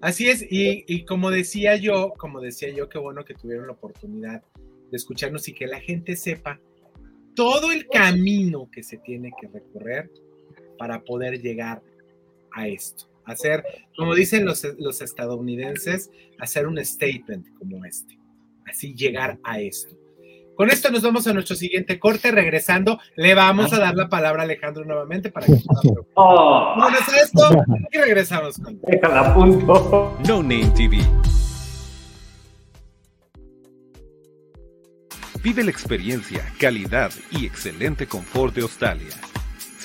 Así 0.00 0.28
es, 0.28 0.46
y, 0.50 1.04
como 1.04 1.30
decía 1.30 1.76
yo, 1.76 2.12
como 2.18 2.40
decía 2.40 2.70
yo, 2.70 2.88
qué 2.88 2.98
bueno 2.98 3.24
que 3.24 3.34
tuvieron 3.34 3.66
la 3.66 3.72
oportunidad 3.72 4.42
de 4.90 4.96
escucharnos 4.96 5.48
y 5.48 5.54
que 5.54 5.66
la 5.66 5.80
gente 5.80 6.16
sepa 6.16 6.60
todo 7.34 7.72
el 7.72 7.86
camino 7.88 8.68
que 8.70 8.82
se 8.82 8.98
tiene 8.98 9.32
que 9.40 9.48
recorrer 9.48 10.10
para 10.76 11.02
poder 11.02 11.40
llegar 11.40 11.82
a 12.52 12.68
esto. 12.68 13.08
Hacer, 13.24 13.64
como 13.96 14.14
dicen 14.14 14.44
los, 14.44 14.64
los 14.78 15.00
estadounidenses, 15.02 16.10
hacer 16.38 16.66
un 16.66 16.82
statement 16.84 17.48
como 17.58 17.84
este. 17.84 18.18
Así 18.66 18.94
llegar 18.94 19.38
a 19.42 19.60
esto. 19.60 19.96
Con 20.56 20.70
esto 20.70 20.90
nos 20.90 21.02
vamos 21.02 21.26
a 21.26 21.34
nuestro 21.34 21.54
siguiente 21.54 22.00
corte. 22.00 22.30
Regresando, 22.30 22.98
le 23.14 23.34
vamos 23.34 23.72
a 23.74 23.78
dar 23.78 23.94
la 23.94 24.08
palabra 24.08 24.42
a 24.42 24.44
Alejandro 24.44 24.84
nuevamente 24.84 25.30
para 25.30 25.46
que 25.46 25.52
oh. 26.14 26.74
Vamos 26.78 27.08
a 27.08 27.16
esto 27.22 27.64
y 27.92 27.98
regresamos 27.98 28.56
con. 28.58 28.80
Déjala 28.80 29.34
punto. 29.34 30.16
No 30.26 30.42
Name 30.42 30.72
TV. 30.74 30.98
Vive 35.42 35.62
la 35.62 35.70
experiencia, 35.70 36.42
calidad 36.58 37.12
y 37.30 37.46
excelente 37.46 38.06
confort 38.06 38.54
de 38.54 38.62
Australia. 38.62 39.14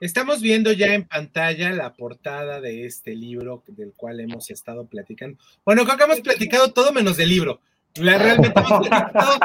Estamos 0.00 0.40
viendo 0.40 0.70
ya 0.70 0.94
en 0.94 1.04
pantalla 1.04 1.70
la 1.72 1.92
portada 1.92 2.60
de 2.60 2.86
este 2.86 3.16
libro 3.16 3.64
del 3.66 3.92
cual 3.94 4.20
hemos 4.20 4.48
estado 4.50 4.86
platicando. 4.86 5.38
Bueno, 5.64 5.84
creo 5.84 5.96
que 5.96 6.04
hemos 6.04 6.20
platicado 6.20 6.72
todo 6.72 6.92
menos 6.92 7.16
del 7.16 7.30
libro. 7.30 7.60
Realmente 7.94 8.52
hemos 8.54 8.88
platicado 8.88 9.38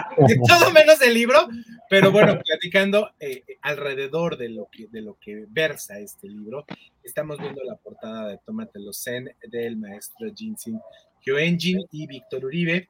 todo 0.47 0.72
menos 0.72 0.99
del 0.99 1.16
libro, 1.16 1.47
pero 1.89 2.12
bueno, 2.12 2.39
platicando 2.39 3.12
eh, 3.20 3.43
alrededor 3.64 4.38
de 4.38 4.49
lo, 4.49 4.70
que, 4.70 4.88
de 4.88 5.01
lo 5.01 5.18
que 5.20 5.45
versa 5.49 5.97
este 5.97 6.28
libro, 6.28 6.66
estamos 7.04 7.39
viendo 7.39 7.64
la 7.64 7.76
portada 7.76 8.28
de 8.28 8.38
Tómate 8.38 8.80
los 8.80 9.01
Zen 9.01 9.36
del 9.49 9.76
maestro 9.78 10.32
Jinsin 10.36 10.80
Kyoenjin 11.22 11.84
y 11.91 12.06
Víctor 12.06 12.45
Uribe. 12.45 12.89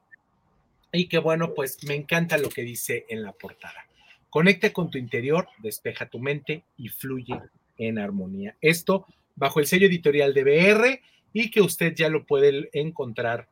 Y 0.92 1.08
que 1.08 1.18
bueno, 1.18 1.54
pues 1.54 1.82
me 1.86 1.96
encanta 1.96 2.38
lo 2.38 2.50
que 2.50 2.64
dice 2.64 3.06
en 3.08 3.24
la 3.24 3.32
portada. 3.32 3.88
Conecta 4.34 4.74
con 4.74 4.90
tu 4.90 4.98
interior, 4.98 5.48
despeja 5.60 6.10
tu 6.10 6.18
mente 6.18 6.64
y 6.76 6.88
fluye 6.88 7.40
en 7.78 8.00
armonía. 8.00 8.56
Esto 8.62 9.06
bajo 9.36 9.60
el 9.60 9.68
sello 9.68 9.86
editorial 9.86 10.34
de 10.34 10.44
BR 10.44 11.02
y 11.34 11.52
que 11.52 11.62
usted 11.62 11.94
ya 11.94 12.10
lo 12.10 12.26
puede 12.26 12.68
encontrar 12.74 13.48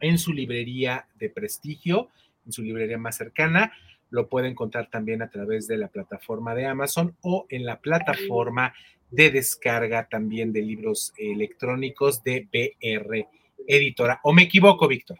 en 0.00 0.16
su 0.16 0.32
librería 0.32 1.06
de 1.18 1.28
prestigio, 1.28 2.08
en 2.46 2.52
su 2.52 2.62
librería 2.62 2.96
más 2.96 3.18
cercana. 3.18 3.74
Lo 4.08 4.26
puede 4.26 4.48
encontrar 4.48 4.88
también 4.88 5.20
a 5.20 5.28
través 5.28 5.66
de 5.66 5.76
la 5.76 5.88
plataforma 5.88 6.54
de 6.54 6.64
Amazon 6.64 7.14
o 7.20 7.44
en 7.50 7.66
la 7.66 7.78
plataforma 7.78 8.72
de 9.10 9.32
descarga 9.32 10.08
también 10.08 10.54
de 10.54 10.62
libros 10.62 11.12
electrónicos 11.18 12.22
de 12.22 12.48
BR 12.50 13.28
Editora. 13.68 14.18
¿O 14.22 14.32
me 14.32 14.44
equivoco, 14.44 14.88
Víctor? 14.88 15.18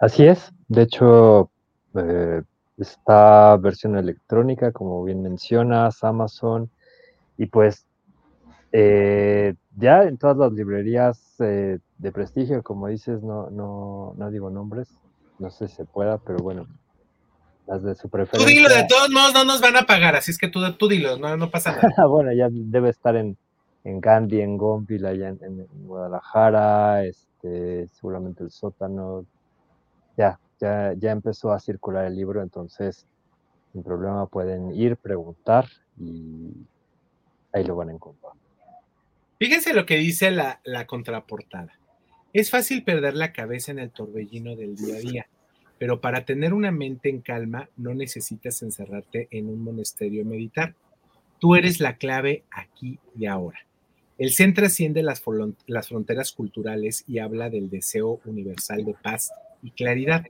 Así 0.00 0.26
es. 0.26 0.52
De 0.66 0.82
hecho, 0.82 1.52
eh, 1.94 2.42
esta 2.78 3.56
versión 3.56 3.96
electrónica, 3.96 4.72
como 4.72 5.02
bien 5.04 5.22
mencionas, 5.22 6.04
Amazon, 6.04 6.70
y 7.36 7.46
pues 7.46 7.86
eh, 8.72 9.54
ya 9.76 10.04
en 10.04 10.18
todas 10.18 10.36
las 10.36 10.52
librerías 10.52 11.34
eh, 11.40 11.78
de 11.98 12.12
prestigio, 12.12 12.62
como 12.62 12.88
dices, 12.88 13.22
no, 13.22 13.50
no, 13.50 14.14
no 14.16 14.30
digo 14.30 14.50
nombres, 14.50 14.88
no 15.38 15.50
sé 15.50 15.68
si 15.68 15.76
se 15.76 15.84
pueda, 15.84 16.18
pero 16.18 16.38
bueno, 16.38 16.66
las 17.66 17.82
de 17.82 17.94
su 17.94 18.08
preferencia. 18.08 18.46
Tú 18.46 18.52
dilo, 18.52 18.68
de 18.68 18.86
todos 18.88 19.10
modos 19.10 19.34
no 19.34 19.44
nos 19.44 19.60
van 19.60 19.76
a 19.76 19.82
pagar, 19.82 20.16
así 20.16 20.30
es 20.30 20.38
que 20.38 20.48
tú, 20.48 20.60
tú 20.74 20.88
dilo, 20.88 21.16
no, 21.18 21.36
no 21.36 21.50
pasa 21.50 21.72
nada. 21.72 22.06
bueno, 22.08 22.32
ya 22.32 22.48
debe 22.50 22.90
estar 22.90 23.16
en, 23.16 23.36
en 23.84 24.00
Gandhi, 24.00 24.40
en 24.40 24.56
Gonville, 24.56 25.08
allá 25.08 25.28
en, 25.28 25.38
en, 25.42 25.66
Guadalajara, 25.86 27.04
este, 27.04 27.88
seguramente 27.88 28.44
el 28.44 28.50
sótano, 28.50 29.24
ya, 30.16 30.38
ya, 30.60 30.94
ya 30.96 31.10
empezó 31.10 31.52
a 31.52 31.60
circular 31.60 32.06
el 32.06 32.16
libro, 32.16 32.42
entonces 32.42 33.06
sin 33.72 33.82
problema 33.82 34.26
pueden 34.26 34.72
ir, 34.72 34.96
preguntar 34.96 35.66
y 35.98 36.52
ahí 37.52 37.64
lo 37.64 37.76
van 37.76 37.90
a 37.90 37.92
encontrar. 37.92 38.32
Fíjense 39.38 39.72
lo 39.72 39.86
que 39.86 39.96
dice 39.96 40.30
la, 40.30 40.60
la, 40.64 40.86
contraportada. 40.86 41.78
Es 42.32 42.50
fácil 42.50 42.82
perder 42.82 43.14
la 43.14 43.32
cabeza 43.32 43.70
en 43.70 43.78
el 43.78 43.90
torbellino 43.90 44.56
del 44.56 44.74
día 44.74 44.96
a 44.96 44.98
día, 44.98 45.28
pero 45.78 46.00
para 46.00 46.24
tener 46.24 46.52
una 46.52 46.72
mente 46.72 47.08
en 47.08 47.20
calma 47.20 47.68
no 47.76 47.94
necesitas 47.94 48.62
encerrarte 48.62 49.28
en 49.30 49.48
un 49.48 49.62
monasterio 49.62 50.24
meditar. 50.24 50.74
Tú 51.38 51.54
eres 51.54 51.78
la 51.78 51.96
clave 51.96 52.42
aquí 52.50 52.98
y 53.16 53.26
ahora. 53.26 53.60
El 54.18 54.32
Zen 54.32 54.52
trasciende 54.52 55.04
las, 55.04 55.22
las 55.68 55.88
fronteras 55.88 56.32
culturales 56.32 57.04
y 57.06 57.20
habla 57.20 57.50
del 57.50 57.70
deseo 57.70 58.20
universal 58.24 58.84
de 58.84 58.94
paz 58.94 59.30
y 59.62 59.70
claridad. 59.70 60.26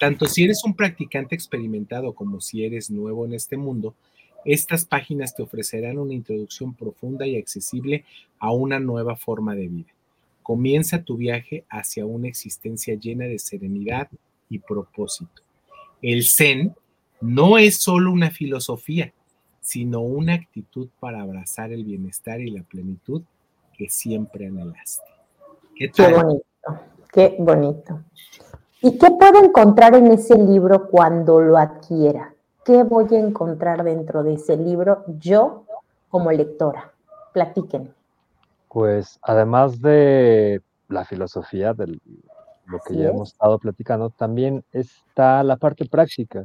Tanto 0.00 0.24
si 0.24 0.44
eres 0.44 0.64
un 0.64 0.74
practicante 0.74 1.34
experimentado 1.34 2.14
como 2.14 2.40
si 2.40 2.64
eres 2.64 2.90
nuevo 2.90 3.26
en 3.26 3.34
este 3.34 3.58
mundo, 3.58 3.94
estas 4.46 4.86
páginas 4.86 5.34
te 5.34 5.42
ofrecerán 5.42 5.98
una 5.98 6.14
introducción 6.14 6.72
profunda 6.72 7.26
y 7.26 7.36
accesible 7.36 8.06
a 8.38 8.50
una 8.50 8.80
nueva 8.80 9.14
forma 9.16 9.54
de 9.54 9.68
vida. 9.68 9.92
Comienza 10.42 11.02
tu 11.02 11.18
viaje 11.18 11.64
hacia 11.68 12.06
una 12.06 12.28
existencia 12.28 12.94
llena 12.94 13.26
de 13.26 13.38
serenidad 13.38 14.08
y 14.48 14.60
propósito. 14.60 15.42
El 16.00 16.24
Zen 16.24 16.74
no 17.20 17.58
es 17.58 17.82
solo 17.82 18.10
una 18.10 18.30
filosofía, 18.30 19.12
sino 19.60 20.00
una 20.00 20.32
actitud 20.32 20.88
para 20.98 21.20
abrazar 21.20 21.72
el 21.72 21.84
bienestar 21.84 22.40
y 22.40 22.50
la 22.50 22.62
plenitud 22.62 23.22
que 23.76 23.90
siempre 23.90 24.46
anhelaste. 24.46 25.10
¿Qué, 25.76 25.90
qué 25.90 26.10
bonito, 26.10 26.44
qué 27.12 27.36
bonito. 27.38 28.02
¿Y 28.82 28.96
qué 28.96 29.10
puedo 29.10 29.44
encontrar 29.44 29.94
en 29.94 30.06
ese 30.06 30.36
libro 30.36 30.88
cuando 30.88 31.40
lo 31.40 31.58
adquiera? 31.58 32.34
¿Qué 32.64 32.82
voy 32.82 33.14
a 33.14 33.18
encontrar 33.18 33.84
dentro 33.84 34.22
de 34.22 34.34
ese 34.34 34.56
libro 34.56 35.04
yo 35.18 35.64
como 36.08 36.32
lectora? 36.32 36.92
Platiquen. 37.32 37.92
Pues 38.68 39.18
además 39.22 39.80
de 39.82 40.62
la 40.88 41.04
filosofía, 41.04 41.74
de 41.74 41.98
lo 42.66 42.78
que 42.86 42.96
ya 42.96 43.08
hemos 43.08 43.32
estado 43.32 43.58
platicando, 43.58 44.10
también 44.10 44.64
está 44.72 45.42
la 45.42 45.56
parte 45.56 45.84
práctica, 45.86 46.44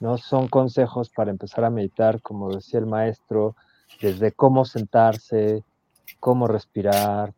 ¿no? 0.00 0.18
Son 0.18 0.48
consejos 0.48 1.08
para 1.08 1.30
empezar 1.30 1.64
a 1.64 1.70
meditar, 1.70 2.20
como 2.20 2.52
decía 2.52 2.80
el 2.80 2.86
maestro, 2.86 3.54
desde 4.00 4.32
cómo 4.32 4.64
sentarse, 4.64 5.62
cómo 6.20 6.46
respirar, 6.48 7.32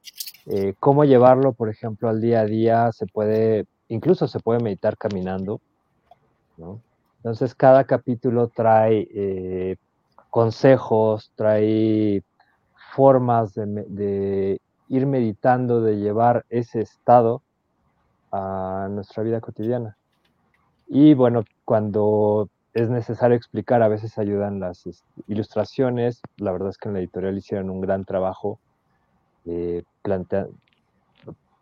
eh, 0.47 0.75
cómo 0.81 1.05
llevarlo, 1.05 1.53
por 1.53 1.69
ejemplo, 1.69 2.09
al 2.09 2.21
día 2.21 2.41
a 2.41 2.47
día, 2.47 2.93
se 2.93 3.07
puede, 3.07 3.67
incluso 3.89 4.27
se 4.29 4.41
puede 4.41 4.61
meditar 4.61 4.97
caminando, 4.97 5.61
¿no? 6.57 6.81
Entonces 7.19 7.55
cada 7.55 7.85
capítulo 7.85 8.49
trae 8.49 9.09
eh, 9.15 9.77
consejos, 10.29 11.33
trae 11.37 12.23
formas 12.95 13.55
de, 13.55 14.61
ir 14.89 15.07
meditando, 15.07 15.81
de 15.81 15.97
llevar 15.97 16.45
ese 16.51 16.81
estado 16.81 17.43
a 18.31 18.89
nuestra 18.91 19.23
vida 19.23 19.41
cotidiana. 19.41 19.97
Y 20.87 21.15
bueno, 21.15 21.45
cuando 21.65 22.51
es 22.75 22.91
necesario 22.91 23.37
explicar, 23.37 23.83
a 23.83 23.89
veces 23.89 24.19
ayudan 24.19 24.61
las 24.61 24.87
este, 24.87 25.09
ilustraciones. 25.27 26.21
La 26.37 26.53
verdad 26.53 26.69
es 26.69 26.79
que 26.79 26.89
en 26.89 26.95
la 26.95 27.01
editorial 27.01 27.39
hicieron 27.39 27.71
un 27.71 27.81
gran 27.81 28.05
trabajo 28.05 28.59
eh, 29.47 29.83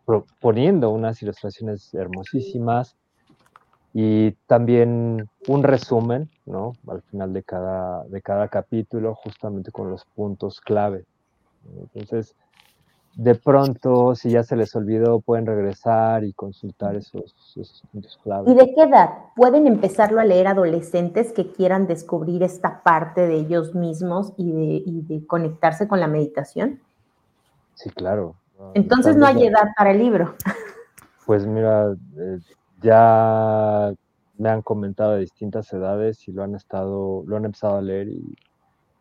proponiendo 0.05 0.89
unas 0.89 1.21
ilustraciones 1.21 1.93
hermosísimas 1.93 2.95
y 3.93 4.31
también 4.47 5.29
un 5.47 5.63
resumen, 5.63 6.29
¿no? 6.45 6.73
Al 6.87 7.01
final 7.03 7.31
de 7.33 7.43
cada, 7.43 8.03
de 8.05 8.21
cada 8.21 8.47
capítulo, 8.47 9.15
justamente 9.15 9.71
con 9.71 9.89
los 9.89 10.05
puntos 10.15 10.59
clave. 10.61 11.05
Entonces, 11.79 12.35
de 13.15 13.35
pronto, 13.35 14.15
si 14.15 14.31
ya 14.31 14.43
se 14.43 14.55
les 14.55 14.75
olvidó, 14.75 15.19
pueden 15.19 15.45
regresar 15.45 16.23
y 16.23 16.33
consultar 16.33 16.95
esos, 16.95 17.35
puntos 17.91 18.19
clave. 18.23 18.51
¿Y 18.51 18.55
de 18.55 18.73
qué 18.73 18.83
edad? 18.83 19.09
¿Pueden 19.35 19.67
empezarlo 19.67 20.19
a 20.19 20.25
leer 20.25 20.47
adolescentes 20.47 21.31
que 21.31 21.51
quieran 21.51 21.85
descubrir 21.85 22.41
esta 22.41 22.81
parte 22.81 23.27
de 23.27 23.35
ellos 23.35 23.75
mismos 23.75 24.33
y 24.37 24.51
de, 24.51 24.83
y 24.85 25.01
de 25.01 25.27
conectarse 25.27 25.87
con 25.87 25.99
la 25.99 26.07
meditación? 26.07 26.81
Sí, 27.75 27.91
claro. 27.91 28.35
Entonces 28.73 29.15
no 29.15 29.25
hay 29.25 29.45
edad 29.45 29.69
para 29.77 29.91
el 29.91 29.99
libro. 29.99 30.35
Pues 31.25 31.47
mira, 31.47 31.95
eh, 32.17 32.39
ya 32.81 33.93
me 34.37 34.49
han 34.49 34.61
comentado 34.61 35.13
de 35.13 35.21
distintas 35.21 35.71
edades 35.71 36.27
y 36.27 36.33
lo 36.33 36.43
han 36.43 36.53
estado, 36.53 37.23
lo 37.25 37.37
han 37.37 37.45
empezado 37.45 37.77
a 37.77 37.81
leer 37.81 38.09
y 38.09 38.35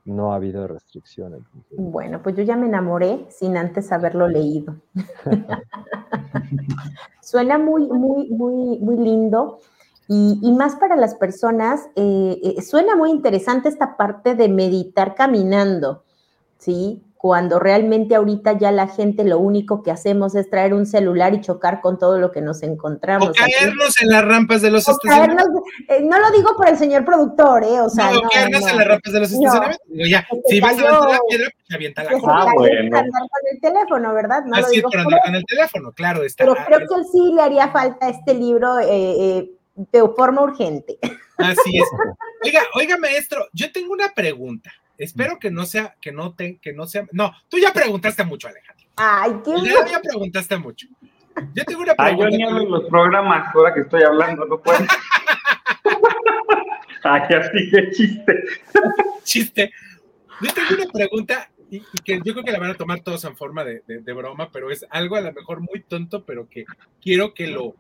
no 0.05 0.33
ha 0.33 0.37
habido 0.37 0.67
restricciones. 0.67 1.43
Bueno, 1.71 2.23
pues 2.23 2.37
yo 2.37 2.43
ya 2.43 2.57
me 2.57 2.67
enamoré 2.67 3.27
sin 3.31 3.57
antes 3.57 3.93
haberlo 3.93 4.29
leído. 4.29 4.77
Suena 7.21 7.59
muy, 7.59 7.89
muy, 7.89 8.29
muy, 8.31 8.79
muy 8.79 8.97
lindo. 8.97 9.61
Y, 10.09 10.53
más 10.53 10.77
para 10.77 10.95
las 10.95 11.15
personas, 11.15 11.89
eh, 11.97 12.39
eh, 12.43 12.61
suena 12.61 12.97
muy 12.97 13.11
interesante 13.11 13.71
esta 13.71 13.97
parte 13.97 14.35
de 14.35 14.51
meditar 14.51 15.15
caminando, 15.15 16.03
¿sí? 16.59 17.03
Cuando 17.23 17.61
realmente 17.61 18.17
ahorita 18.17 18.59
ya 18.59 18.73
la 18.73 18.89
gente 18.89 19.23
lo 19.23 19.39
único 19.39 19.85
que 19.85 19.93
hacemos 19.93 20.35
es 20.35 20.51
traer 20.51 20.75
un 20.75 20.87
celular 20.87 21.33
y 21.35 21.41
chocar 21.41 21.81
con 21.81 21.97
todo 21.97 22.19
lo 22.19 22.33
que 22.33 22.41
nos 22.41 22.65
encontramos. 22.65 23.29
O 23.29 23.33
caernos 23.33 24.03
en 24.03 24.09
las 24.09 24.25
rampas 24.25 24.61
de 24.61 24.73
los 24.73 24.89
estacionamientos. 24.89 25.47
Eh, 25.87 26.01
no 26.03 26.19
lo 26.19 26.33
digo 26.33 26.57
por 26.57 26.69
el 26.69 26.77
señor 26.77 27.05
productor, 27.05 27.63
¿eh? 27.63 27.81
O 27.81 27.89
sea, 27.89 28.11
no, 28.11 28.23
caernos 28.23 28.67
en 28.67 28.77
las 28.77 28.89
rampas 28.89 29.13
de 29.13 29.21
los 29.21 29.31
estacionamientos. 29.31 29.89
ya, 30.11 30.27
si 30.49 30.59
vas 30.59 30.73
a 30.73 30.81
aventar 30.81 31.11
la 31.11 31.19
piedra, 31.29 31.51
pues 31.55 31.77
avienta 31.77 32.03
la 32.03 32.11
Ah, 32.27 32.47
bueno. 32.57 32.99
andar 32.99 33.13
con 33.13 33.53
el 33.53 33.61
teléfono, 33.61 34.15
¿verdad? 34.15 34.45
No 34.45 34.57
Así 34.57 34.63
lo 34.63 34.71
digo 34.71 34.91
por 34.91 34.99
andar 34.99 35.21
con 35.25 35.35
el 35.37 35.45
teléfono, 35.45 35.93
claro. 35.93 36.25
Está, 36.25 36.45
Pero 36.45 36.57
creo 36.67 36.81
que 36.81 37.05
sí 37.13 37.33
le 37.37 37.41
haría 37.43 37.69
falta 37.69 38.09
este 38.09 38.35
libro 38.35 38.81
eh, 38.81 38.89
eh, 38.91 39.51
de 39.77 40.09
forma 40.17 40.43
urgente. 40.43 40.99
Así 41.37 41.79
es. 41.79 41.89
Oiga, 42.45 42.63
oiga, 42.75 42.97
maestro, 42.97 43.47
yo 43.53 43.71
tengo 43.71 43.93
una 43.93 44.13
pregunta. 44.13 44.73
Espero 44.99 45.39
que 45.39 45.51
no 45.51 45.67
sea, 45.67 45.97
que 46.01 46.13
no 46.13 46.35
te, 46.35 46.59
que 46.59 46.73
no 46.73 46.87
sea. 46.87 47.07
No, 47.13 47.33
tú 47.49 47.59
ya 47.59 47.73
preguntaste 47.73 48.25
mucho, 48.25 48.49
Alejandro. 48.49 48.87
Ay, 48.97 49.33
qué 49.45 49.53
Ya, 49.65 49.87
ya 49.91 50.01
preguntaste 50.01 50.57
mucho. 50.59 50.87
Yo 51.55 51.65
tengo 51.65 51.83
una 51.83 51.95
pregunta. 51.95 52.27
Ay, 52.27 52.33
yo 52.33 52.37
ni 52.37 52.43
hablo 52.43 52.63
en 52.63 52.71
los 52.71 52.85
programas 52.85 53.55
ahora 53.55 53.75
que 53.75 53.81
estoy 53.81 54.03
hablando, 54.03 54.45
no 54.45 54.61
puedo. 54.61 54.79
Ay, 57.05 57.23
así 57.35 57.71
que 57.71 57.91
chiste. 57.91 58.45
chiste. 59.25 59.73
Yo 60.41 60.53
tengo 60.53 60.83
una 60.83 60.93
pregunta 60.93 61.51
y, 61.71 61.81
que 62.05 62.21
yo 62.25 62.35
creo 62.35 62.45
que 62.45 62.53
la 62.53 62.59
van 62.59 62.73
a 62.73 62.77
tomar 62.77 63.01
todos 63.01 63.25
en 63.25 63.37
forma 63.37 63.65
de, 63.65 63.83
de, 63.87 64.13
broma, 64.13 64.51
pero 64.53 64.71
es 64.71 64.85
algo 64.91 65.17
a 65.17 65.23
lo 65.23 65.33
mejor 65.33 65.61
muy 65.61 65.81
tonto, 65.81 66.25
pero 66.25 66.49
que 66.49 66.65
quiero 67.01 67.33
que 67.33 67.47
lo, 67.47 67.75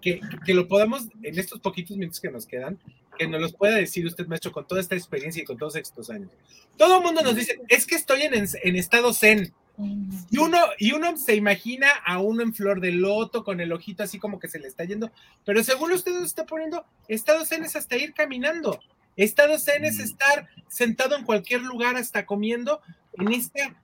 que, 0.00 0.20
que, 0.46 0.54
lo 0.54 0.68
podamos, 0.68 1.08
en 1.22 1.38
estos 1.38 1.58
poquitos 1.58 1.96
minutos 1.96 2.20
que 2.20 2.30
nos 2.30 2.46
quedan, 2.46 2.78
que 3.18 3.26
nos 3.26 3.40
los 3.40 3.52
pueda 3.52 3.76
decir 3.76 4.06
usted, 4.06 4.26
maestro, 4.26 4.52
con 4.52 4.66
toda 4.66 4.80
esta 4.80 4.94
experiencia 4.94 5.42
y 5.42 5.44
con 5.44 5.56
todos 5.56 5.76
estos 5.76 6.10
años. 6.10 6.30
Todo 6.76 6.98
el 6.98 7.02
mundo 7.02 7.22
nos 7.22 7.36
dice, 7.36 7.60
es 7.68 7.86
que 7.86 7.94
estoy 7.94 8.22
en, 8.22 8.34
en 8.34 8.76
estado 8.76 9.12
zen. 9.12 9.52
Y 10.30 10.38
uno, 10.38 10.58
y 10.78 10.92
uno 10.92 11.16
se 11.16 11.34
imagina 11.34 11.88
a 12.04 12.18
uno 12.20 12.42
en 12.42 12.54
flor 12.54 12.80
de 12.80 12.92
loto, 12.92 13.42
con 13.42 13.60
el 13.60 13.72
ojito 13.72 14.02
así 14.02 14.18
como 14.18 14.38
que 14.38 14.48
se 14.48 14.58
le 14.58 14.68
está 14.68 14.84
yendo, 14.84 15.10
pero 15.44 15.64
según 15.64 15.92
usted 15.92 16.12
nos 16.12 16.24
está 16.24 16.44
poniendo, 16.44 16.84
estado 17.08 17.44
zen 17.44 17.64
es 17.64 17.74
hasta 17.74 17.96
ir 17.96 18.12
caminando. 18.12 18.78
Estado 19.16 19.58
zen 19.58 19.84
es 19.84 19.98
estar 19.98 20.48
sentado 20.68 21.16
en 21.16 21.24
cualquier 21.24 21.62
lugar 21.62 21.96
hasta 21.96 22.26
comiendo 22.26 22.80
en 23.14 23.32
este, 23.32 23.74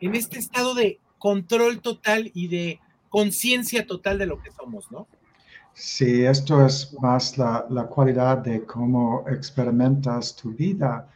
en 0.00 0.14
este 0.14 0.38
estado 0.38 0.74
de 0.74 0.98
control 1.18 1.80
total 1.80 2.30
y 2.34 2.48
de 2.48 2.80
conciencia 3.08 3.86
total 3.86 4.18
de 4.18 4.26
lo 4.26 4.42
que 4.42 4.50
somos, 4.52 4.90
¿no? 4.90 5.08
Sí, 5.80 6.24
esto 6.24 6.66
es 6.66 6.92
más 7.00 7.38
la, 7.38 7.64
la, 7.70 7.86
cualidad 7.86 8.38
de 8.38 8.64
cómo 8.66 9.24
experimentas 9.28 10.34
tu 10.34 10.50
vida. 10.52 11.06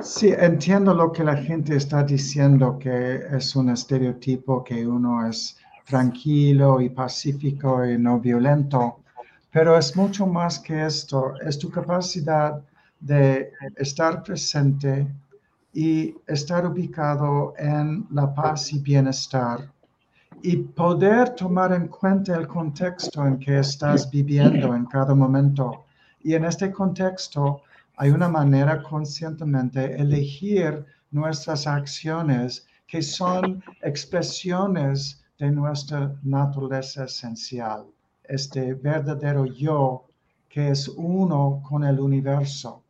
Sí, 0.00 0.32
entiendo 0.38 0.94
lo 0.94 1.10
que 1.10 1.24
la 1.24 1.36
gente 1.36 1.74
está 1.74 2.04
diciendo, 2.04 2.78
que 2.78 3.16
es 3.36 3.56
un 3.56 3.70
estereotipo, 3.70 4.62
que 4.62 4.86
uno 4.86 5.26
es 5.26 5.58
tranquilo 5.84 6.80
y 6.80 6.90
pacífico 6.90 7.84
y 7.84 7.98
no 7.98 8.20
violento, 8.20 9.00
pero 9.50 9.76
es 9.76 9.96
mucho 9.96 10.28
más 10.28 10.60
que 10.60 10.86
esto. 10.86 11.34
Es 11.44 11.58
tu 11.58 11.68
capacidad 11.68 12.62
de 13.00 13.50
estar 13.74 14.22
presente 14.22 15.08
y 15.72 16.14
estar 16.28 16.64
ubicado 16.66 17.54
en 17.58 18.06
la 18.12 18.32
paz 18.32 18.72
y 18.72 18.78
bienestar 18.78 19.72
y 20.42 20.56
poder 20.56 21.30
tomar 21.30 21.72
en 21.72 21.86
cuenta 21.86 22.36
el 22.36 22.48
contexto 22.48 23.24
en 23.24 23.38
que 23.38 23.60
estás 23.60 24.10
viviendo 24.10 24.74
en 24.74 24.86
cada 24.86 25.14
momento. 25.14 25.84
Y 26.22 26.34
en 26.34 26.44
este 26.44 26.72
contexto 26.72 27.62
hay 27.96 28.10
una 28.10 28.28
manera 28.28 28.82
conscientemente 28.82 30.00
elegir 30.00 30.84
nuestras 31.12 31.66
acciones 31.66 32.66
que 32.88 33.02
son 33.02 33.62
expresiones 33.82 35.24
de 35.38 35.50
nuestra 35.50 36.14
naturaleza 36.22 37.04
esencial, 37.04 37.86
este 38.24 38.74
verdadero 38.74 39.46
yo 39.46 40.06
que 40.48 40.70
es 40.70 40.88
uno 40.88 41.62
con 41.66 41.84
el 41.84 41.98
universo. 41.98 42.82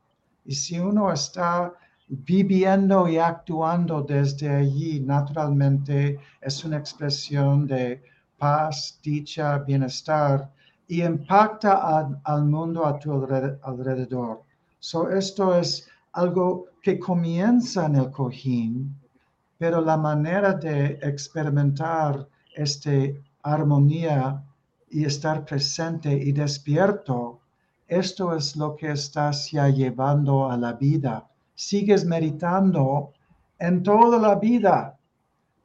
Y 0.44 0.54
si 0.54 0.78
uno 0.78 1.12
está 1.12 1.72
viviendo 2.12 3.08
y 3.08 3.16
actuando 3.16 4.02
desde 4.02 4.46
allí 4.46 5.00
naturalmente 5.00 6.20
es 6.42 6.62
una 6.62 6.76
expresión 6.76 7.66
de 7.66 8.02
paz, 8.36 9.00
dicha, 9.02 9.58
bienestar 9.60 10.52
y 10.86 11.02
impacta 11.02 12.06
al 12.22 12.44
mundo 12.44 12.84
a 12.84 12.98
tu 12.98 13.12
alrededor. 13.14 14.42
So, 14.78 15.08
esto 15.08 15.56
es 15.56 15.88
algo 16.12 16.66
que 16.82 16.98
comienza 16.98 17.86
en 17.86 17.96
el 17.96 18.10
cojín, 18.10 18.94
pero 19.56 19.80
la 19.80 19.96
manera 19.96 20.52
de 20.52 20.98
experimentar 21.00 22.28
esta 22.54 22.90
armonía 23.42 24.44
y 24.90 25.06
estar 25.06 25.46
presente 25.46 26.12
y 26.12 26.32
despierto, 26.32 27.40
esto 27.88 28.34
es 28.34 28.54
lo 28.54 28.76
que 28.76 28.90
estás 28.90 29.50
ya 29.50 29.68
llevando 29.68 30.50
a 30.50 30.58
la 30.58 30.74
vida 30.74 31.26
sigues 31.68 32.04
meditando 32.04 33.12
en 33.58 33.82
toda 33.82 34.18
la 34.18 34.34
vida, 34.34 34.98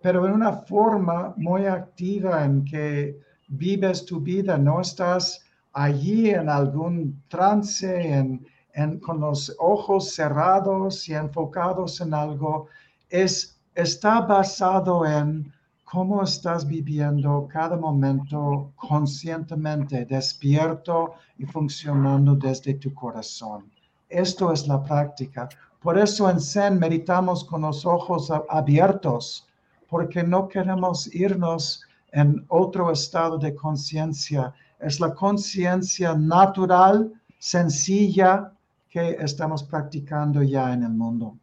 pero 0.02 0.28
en 0.28 0.34
una 0.34 0.54
forma 0.54 1.34
muy 1.38 1.66
activa 1.66 2.46
en 2.46 2.64
que 2.64 3.20
vives 3.48 4.06
tu 4.06 4.20
vida, 4.20 4.58
no 4.58 4.82
estás 4.82 5.44
allí 5.74 6.30
en 6.30 6.50
algún 6.50 7.24
trance, 7.28 7.90
en, 8.14 9.00
con 9.00 9.20
los 9.20 9.56
ojos 9.58 10.14
cerrados 10.14 11.10
y 11.10 11.16
enfocados 11.16 12.00
en 12.00 12.14
algo, 12.14 12.68
es, 13.10 13.60
está 13.74 14.22
basado 14.22 15.04
en 15.04 15.52
cómo 15.84 16.22
estás 16.22 16.68
viviendo 16.68 17.48
cada 17.52 17.76
momento 17.76 18.72
conscientemente, 18.76 20.06
despierto 20.06 21.14
y 21.40 21.46
funcionando 21.46 22.36
desde 22.36 22.76
tu 22.76 22.94
corazón. 22.94 23.72
Esto 24.10 24.54
es 24.54 24.68
la 24.68 24.84
práctica. 24.84 25.50
Por 25.82 25.98
eso 25.98 26.30
en 26.30 26.40
Zen 26.40 26.80
meditamos 26.80 27.44
con 27.44 27.62
los 27.62 27.86
ojos 27.86 28.32
abiertos, 28.50 29.48
porque 29.88 30.24
no 30.24 30.48
queremos 30.48 31.14
irnos 31.14 31.84
en 32.12 32.46
otro 32.48 32.92
estado 32.92 33.38
de 33.38 33.56
conciencia. 33.56 34.54
Es 34.80 35.00
la 35.00 35.14
conciencia 35.14 36.14
natural, 36.14 37.12
sencilla, 37.40 38.52
que 38.90 39.18
estamos 39.20 39.64
practicando 39.64 40.42
ya 40.42 40.74
en 40.74 40.84
el 40.84 40.90
mundo. 40.90 41.38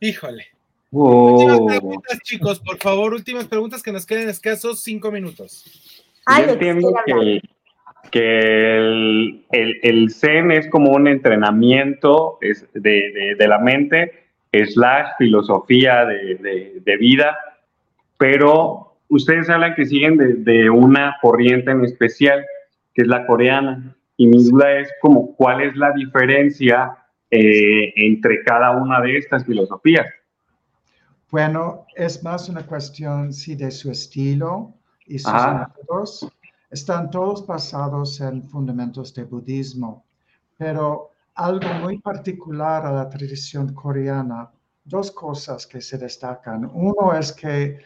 Híjole. 0.00 0.46
Últimas 0.90 1.60
preguntas, 1.60 2.18
chicos, 2.22 2.60
por 2.60 2.78
favor, 2.78 3.12
últimas 3.12 3.46
preguntas 3.46 3.82
que 3.82 3.92
nos 3.92 4.06
queden 4.06 4.28
escasos 4.28 4.80
cinco 4.82 5.10
minutos. 5.10 5.64
entiendo 6.26 6.92
que, 7.04 7.40
que 8.10 8.76
el, 8.76 9.46
el, 9.50 10.10
Zen 10.10 10.50
es 10.50 10.68
como 10.70 10.92
un 10.92 11.08
entrenamiento 11.08 12.38
de, 12.74 13.34
de, 13.36 13.48
la 13.48 13.58
mente, 13.58 14.12
slash 14.52 15.08
filosofía 15.18 16.04
de, 16.04 16.80
de, 16.84 16.96
vida, 16.96 17.36
pero 18.16 18.96
ustedes 19.08 19.48
hablan 19.50 19.74
que 19.74 19.86
siguen 19.86 20.16
de, 20.16 20.34
de, 20.34 20.70
una 20.70 21.16
corriente 21.20 21.70
en 21.70 21.84
especial, 21.84 22.44
que 22.94 23.02
es 23.02 23.08
la 23.08 23.26
coreana. 23.26 23.94
Y 24.16 24.26
mi 24.26 24.42
duda 24.42 24.78
es 24.78 24.92
como, 25.00 25.34
¿cuál 25.36 25.60
es 25.60 25.76
la 25.76 25.92
diferencia 25.92 26.96
eh, 27.30 27.92
entre 27.96 28.42
cada 28.42 28.70
una 28.70 29.00
de 29.00 29.18
estas 29.18 29.44
filosofías? 29.44 30.06
Bueno, 31.30 31.86
es 31.94 32.22
más 32.22 32.48
una 32.48 32.64
cuestión, 32.64 33.34
sí, 33.34 33.54
de 33.54 33.70
su 33.70 33.90
estilo 33.90 34.72
y 35.06 35.18
sus 35.18 35.32
métodos. 35.32 36.32
Están 36.70 37.10
todos 37.10 37.46
basados 37.46 38.20
en 38.20 38.42
fundamentos 38.42 39.14
de 39.14 39.24
budismo, 39.24 40.04
pero 40.56 41.12
algo 41.34 41.68
muy 41.80 41.98
particular 41.98 42.84
a 42.84 42.92
la 42.92 43.08
tradición 43.08 43.72
coreana, 43.72 44.50
dos 44.84 45.10
cosas 45.10 45.66
que 45.66 45.80
se 45.80 45.96
destacan. 45.96 46.70
Uno 46.74 47.14
es 47.14 47.32
que 47.32 47.78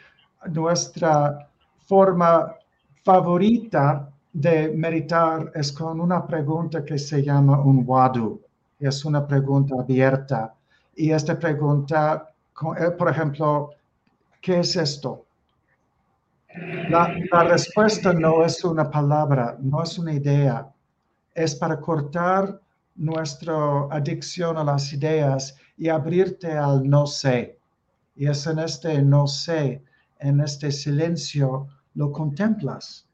nuestra 0.50 1.48
forma 1.84 2.56
favorita 3.04 4.10
de 4.32 4.72
meditar 4.74 5.52
es 5.54 5.70
con 5.72 6.00
una 6.00 6.26
pregunta 6.26 6.84
que 6.84 6.98
se 6.98 7.22
llama 7.22 7.60
un 7.60 7.84
wadu. 7.86 8.40
Es 8.80 9.04
una 9.04 9.26
pregunta 9.26 9.76
abierta. 9.78 10.54
Y 10.96 11.10
esta 11.10 11.38
pregunta, 11.38 12.30
eh, 12.78 12.90
por 12.90 13.08
ejemplo, 13.08 13.70
¿qué 14.40 14.60
es 14.60 14.74
esto? 14.76 15.26
La, 16.90 17.44
respuesta 17.44 18.12
no 18.12 18.44
es 18.44 18.64
una 18.64 18.90
palabra, 18.90 19.56
no 19.60 19.82
es 19.82 19.98
una 19.98 20.12
idea. 20.12 20.70
Es 21.34 21.54
para 21.54 21.80
cortar 21.80 22.60
nuestra 22.94 23.86
adicción 23.90 24.58
a 24.58 24.64
las 24.64 24.92
ideas 24.92 25.56
y 25.78 25.88
abrirte 25.88 26.52
al 26.52 26.88
no 26.88 27.06
sé. 27.06 27.58
Y 28.14 28.26
es 28.26 28.46
en 28.46 28.58
este 28.58 29.02
no 29.02 29.26
sé 29.26 29.82
en 30.22 30.40
este 30.40 30.70
silencio 30.70 31.68
lo 31.94 32.10
contemplas. 32.12 33.06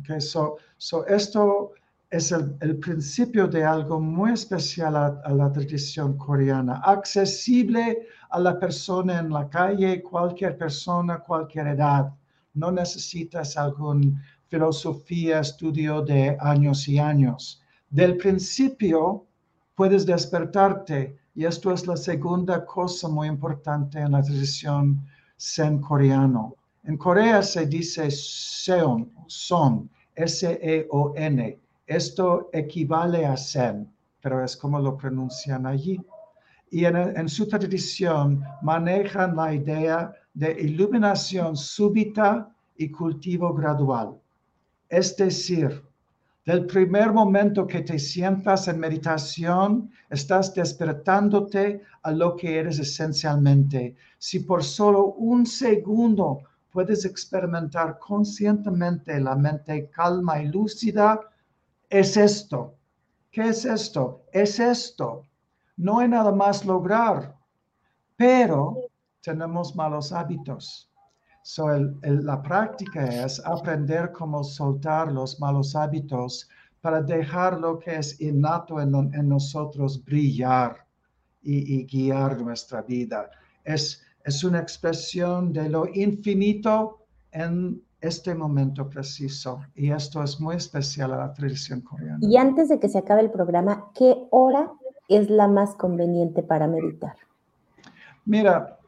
Okay, 0.00 0.20
so, 0.20 0.56
so 0.78 1.06
esto 1.06 1.72
es 2.10 2.32
el, 2.32 2.78
principio 2.78 3.46
de 3.46 3.64
algo 3.64 4.00
muy 4.00 4.32
especial 4.32 4.96
a, 4.96 5.32
la 5.32 5.52
tradición 5.52 6.16
coreana, 6.16 6.80
accesible 6.84 8.06
a 8.30 8.38
la 8.38 8.58
persona 8.58 9.18
en 9.18 9.30
la 9.30 9.48
calle, 9.48 10.02
cualquier 10.02 10.56
persona, 10.56 11.18
cualquier 11.18 11.68
edad. 11.68 12.12
No 12.54 12.70
necesitas 12.70 13.56
algún 13.56 14.20
filosofía, 14.48 15.40
estudio 15.40 16.02
de 16.02 16.36
años 16.40 16.86
y 16.86 16.98
años. 16.98 17.62
Del 17.88 18.18
principio 18.18 19.26
puedes 19.74 20.04
despertarte 20.04 21.16
y 21.34 21.46
esto 21.46 21.72
es 21.72 21.86
la 21.86 21.96
segunda 21.96 22.66
cosa 22.66 23.08
muy 23.08 23.28
importante 23.28 23.98
en 23.98 24.12
la 24.12 24.22
tradición 24.22 25.02
Zen 25.38 25.80
coreano. 25.80 26.54
En 26.84 26.98
Corea 26.98 27.42
se 27.42 27.66
dice 27.66 28.10
seon, 28.10 29.10
son, 29.26 29.88
S-E-O-N. 30.14 31.58
Esto 31.86 32.50
equivale 32.52 33.24
a 33.24 33.36
Zen, 33.36 33.90
pero 34.20 34.44
es 34.44 34.56
como 34.56 34.78
lo 34.78 34.96
pronuncian 34.96 35.64
allí. 35.64 35.98
Y 36.70 36.84
en, 36.84 36.96
en 36.96 37.28
su 37.28 37.48
tradición 37.48 38.42
manejan 38.60 39.36
la 39.36 39.54
idea 39.54 40.12
de 40.34 40.52
iluminación 40.60 41.56
súbita 41.56 42.54
y 42.76 42.90
cultivo 42.90 43.52
gradual. 43.52 44.20
Es 44.88 45.16
decir, 45.16 45.82
del 46.44 46.66
primer 46.66 47.12
momento 47.12 47.66
que 47.66 47.82
te 47.82 47.98
sientas 47.98 48.66
en 48.66 48.80
meditación, 48.80 49.90
estás 50.10 50.52
despertándote 50.54 51.82
a 52.02 52.10
lo 52.10 52.34
que 52.34 52.58
eres 52.58 52.78
esencialmente. 52.78 53.94
Si 54.18 54.40
por 54.40 54.64
solo 54.64 55.14
un 55.14 55.46
segundo 55.46 56.40
puedes 56.72 57.04
experimentar 57.04 57.98
conscientemente 57.98 59.20
la 59.20 59.36
mente 59.36 59.88
calma 59.90 60.42
y 60.42 60.48
lúcida, 60.48 61.20
es 61.88 62.16
esto. 62.16 62.74
¿Qué 63.30 63.48
es 63.48 63.64
esto? 63.64 64.22
Es 64.32 64.58
esto. 64.58 65.26
No 65.76 66.00
hay 66.00 66.08
nada 66.08 66.32
más 66.32 66.64
lograr, 66.64 67.34
pero 68.16 68.76
tenemos 69.22 69.74
malos 69.76 70.12
hábitos. 70.12 70.90
So, 71.42 71.68
la 72.02 72.40
práctica 72.42 73.24
es 73.24 73.44
aprender 73.44 74.12
cómo 74.12 74.44
soltar 74.44 75.10
los 75.10 75.40
malos 75.40 75.74
hábitos 75.74 76.48
para 76.80 77.00
dejar 77.00 77.58
lo 77.58 77.78
que 77.78 77.96
es 77.96 78.20
innato 78.20 78.80
en, 78.80 78.92
nosotros 79.28 80.04
brillar 80.04 80.76
y, 81.42 81.84
guiar 81.86 82.40
nuestra 82.40 82.82
vida. 82.82 83.30
Es, 83.64 84.02
es 84.24 84.44
una 84.44 84.60
expresión 84.60 85.52
de 85.52 85.68
lo 85.68 85.86
infinito 85.92 87.06
en 87.32 87.82
este 88.00 88.34
momento 88.34 88.88
preciso. 88.88 89.60
Y 89.74 89.90
esto 89.90 90.22
es 90.22 90.40
muy 90.40 90.56
especial 90.56 91.12
a 91.12 91.18
la 91.18 91.32
tradición 91.32 91.80
coreana. 91.80 92.18
Y 92.20 92.36
antes 92.36 92.68
de 92.68 92.78
que 92.78 92.88
se 92.88 92.98
acabe 92.98 93.22
el 93.22 93.30
programa, 93.30 93.90
¿qué 93.94 94.16
hora 94.30 94.72
es 95.08 95.30
la 95.30 95.48
más 95.48 95.74
conveniente 95.74 96.42
para 96.42 96.66
meditar? 96.66 97.14
Mira, 98.24 98.78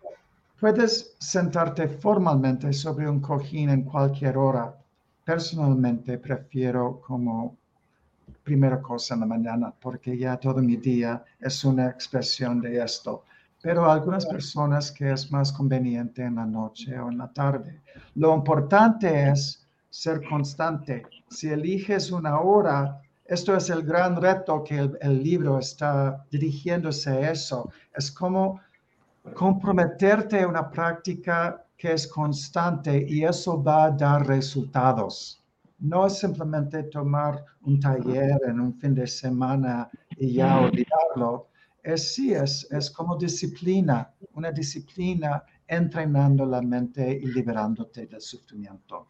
Puedes 0.58 1.16
sentarte 1.18 1.88
formalmente 1.88 2.72
sobre 2.72 3.08
un 3.08 3.20
cojín 3.20 3.70
en 3.70 3.82
cualquier 3.82 4.36
hora. 4.36 4.74
Personalmente 5.24 6.16
prefiero 6.18 7.00
como 7.00 7.56
primera 8.42 8.80
cosa 8.80 9.14
en 9.14 9.20
la 9.20 9.26
mañana 9.26 9.74
porque 9.78 10.16
ya 10.16 10.36
todo 10.38 10.62
mi 10.62 10.76
día 10.76 11.24
es 11.40 11.64
una 11.64 11.88
expresión 11.88 12.60
de 12.60 12.82
esto. 12.82 13.24
Pero 13.60 13.90
algunas 13.90 14.26
personas 14.26 14.92
que 14.92 15.10
es 15.10 15.32
más 15.32 15.52
conveniente 15.52 16.22
en 16.22 16.36
la 16.36 16.46
noche 16.46 16.98
o 16.98 17.10
en 17.10 17.18
la 17.18 17.32
tarde. 17.32 17.80
Lo 18.14 18.34
importante 18.34 19.30
es 19.30 19.66
ser 19.90 20.22
constante. 20.28 21.04
Si 21.30 21.48
eliges 21.48 22.12
una 22.12 22.40
hora, 22.40 23.00
esto 23.24 23.56
es 23.56 23.70
el 23.70 23.82
gran 23.82 24.20
reto 24.20 24.62
que 24.62 24.78
el, 24.78 24.98
el 25.00 25.22
libro 25.22 25.58
está 25.58 26.24
dirigiéndose 26.30 27.10
a 27.10 27.30
eso. 27.32 27.70
Es 27.92 28.10
como 28.12 28.60
comprometerte 29.32 30.40
a 30.40 30.48
una 30.48 30.70
práctica 30.70 31.64
que 31.76 31.92
es 31.92 32.06
constante 32.06 33.04
y 33.08 33.24
eso 33.24 33.62
va 33.62 33.84
a 33.84 33.90
dar 33.90 34.26
resultados. 34.26 35.42
No 35.78 36.06
es 36.06 36.18
simplemente 36.18 36.84
tomar 36.84 37.44
un 37.62 37.80
taller 37.80 38.38
en 38.46 38.60
un 38.60 38.78
fin 38.78 38.94
de 38.94 39.06
semana 39.06 39.90
y 40.16 40.34
ya 40.34 40.60
olvidarlo. 40.60 41.48
Es 41.82 42.14
sí, 42.14 42.32
es, 42.32 42.66
es 42.70 42.90
como 42.90 43.16
disciplina, 43.16 44.10
una 44.34 44.50
disciplina 44.50 45.42
entrenando 45.66 46.46
la 46.46 46.62
mente 46.62 47.18
y 47.20 47.26
liberándote 47.26 48.06
del 48.06 48.20
sufrimiento. 48.20 49.08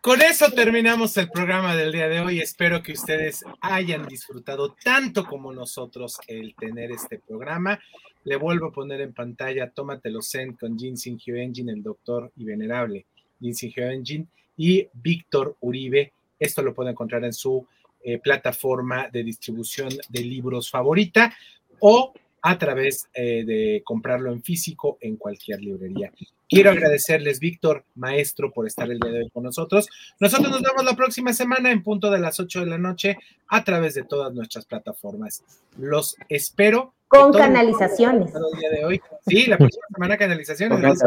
Con 0.00 0.22
eso 0.22 0.52
terminamos 0.52 1.16
el 1.16 1.28
programa 1.30 1.74
del 1.74 1.90
día 1.90 2.08
de 2.08 2.20
hoy. 2.20 2.40
Espero 2.40 2.80
que 2.80 2.92
ustedes 2.92 3.44
hayan 3.60 4.06
disfrutado 4.06 4.76
tanto 4.84 5.26
como 5.26 5.52
nosotros 5.52 6.18
el 6.28 6.54
tener 6.54 6.92
este 6.92 7.18
programa. 7.18 7.78
Le 8.26 8.34
vuelvo 8.34 8.66
a 8.66 8.72
poner 8.72 9.00
en 9.02 9.12
pantalla 9.12 9.70
Tómatelo 9.70 10.20
Zen 10.20 10.54
con 10.54 10.76
Ginseng 10.76 11.20
Engine, 11.26 11.70
el 11.70 11.80
doctor 11.80 12.32
y 12.36 12.44
venerable 12.44 13.06
Ginseng 13.40 13.72
Engine 13.76 14.26
y 14.56 14.88
Víctor 14.94 15.56
Uribe. 15.60 16.12
Esto 16.36 16.60
lo 16.60 16.74
puede 16.74 16.90
encontrar 16.90 17.24
en 17.24 17.32
su 17.32 17.64
eh, 18.02 18.18
plataforma 18.18 19.08
de 19.10 19.22
distribución 19.22 19.90
de 20.08 20.20
libros 20.22 20.68
favorita 20.68 21.32
o 21.78 22.12
a 22.42 22.58
través 22.58 23.08
eh, 23.14 23.44
de 23.44 23.82
comprarlo 23.84 24.32
en 24.32 24.42
físico 24.42 24.98
en 25.00 25.16
cualquier 25.16 25.60
librería. 25.60 26.10
Quiero 26.48 26.72
agradecerles, 26.72 27.38
Víctor, 27.38 27.84
maestro, 27.94 28.52
por 28.52 28.66
estar 28.66 28.90
el 28.90 28.98
día 28.98 29.12
de 29.12 29.18
hoy 29.20 29.30
con 29.30 29.44
nosotros. 29.44 29.88
Nosotros 30.18 30.50
nos 30.50 30.62
vemos 30.62 30.84
la 30.84 30.96
próxima 30.96 31.32
semana 31.32 31.70
en 31.70 31.84
punto 31.84 32.10
de 32.10 32.18
las 32.18 32.40
8 32.40 32.60
de 32.60 32.66
la 32.66 32.78
noche 32.78 33.18
a 33.46 33.62
través 33.62 33.94
de 33.94 34.02
todas 34.02 34.34
nuestras 34.34 34.64
plataformas. 34.64 35.44
Los 35.78 36.16
espero. 36.28 36.95
Con 37.08 37.32
canalizaciones. 37.32 38.32
El 38.34 38.58
día 38.58 38.70
de 38.70 38.84
hoy. 38.84 39.00
Sí, 39.26 39.46
la 39.46 39.56
próxima 39.58 39.86
semana 39.94 40.16
canalizaciones. 40.16 41.02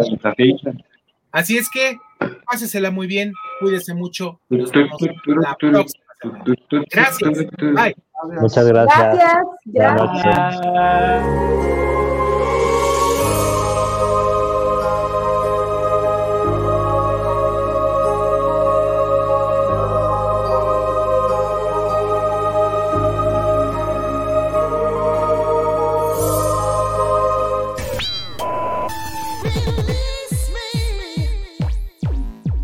Así 1.32 1.58
es 1.58 1.70
que 1.70 1.98
pásesela 2.46 2.92
muy 2.92 3.08
bien, 3.08 3.34
cuídese 3.60 3.94
mucho. 3.94 4.40
Nos 4.50 4.72
vemos 4.72 5.02
la 5.26 5.56
próxima 5.58 6.04
semana. 6.22 6.44
Gracias. 6.92 7.38
Bye. 7.60 7.96
Muchas 8.42 8.68
gracias. 8.68 9.18
Gracias. 9.66 10.16
gracias. 10.56 11.89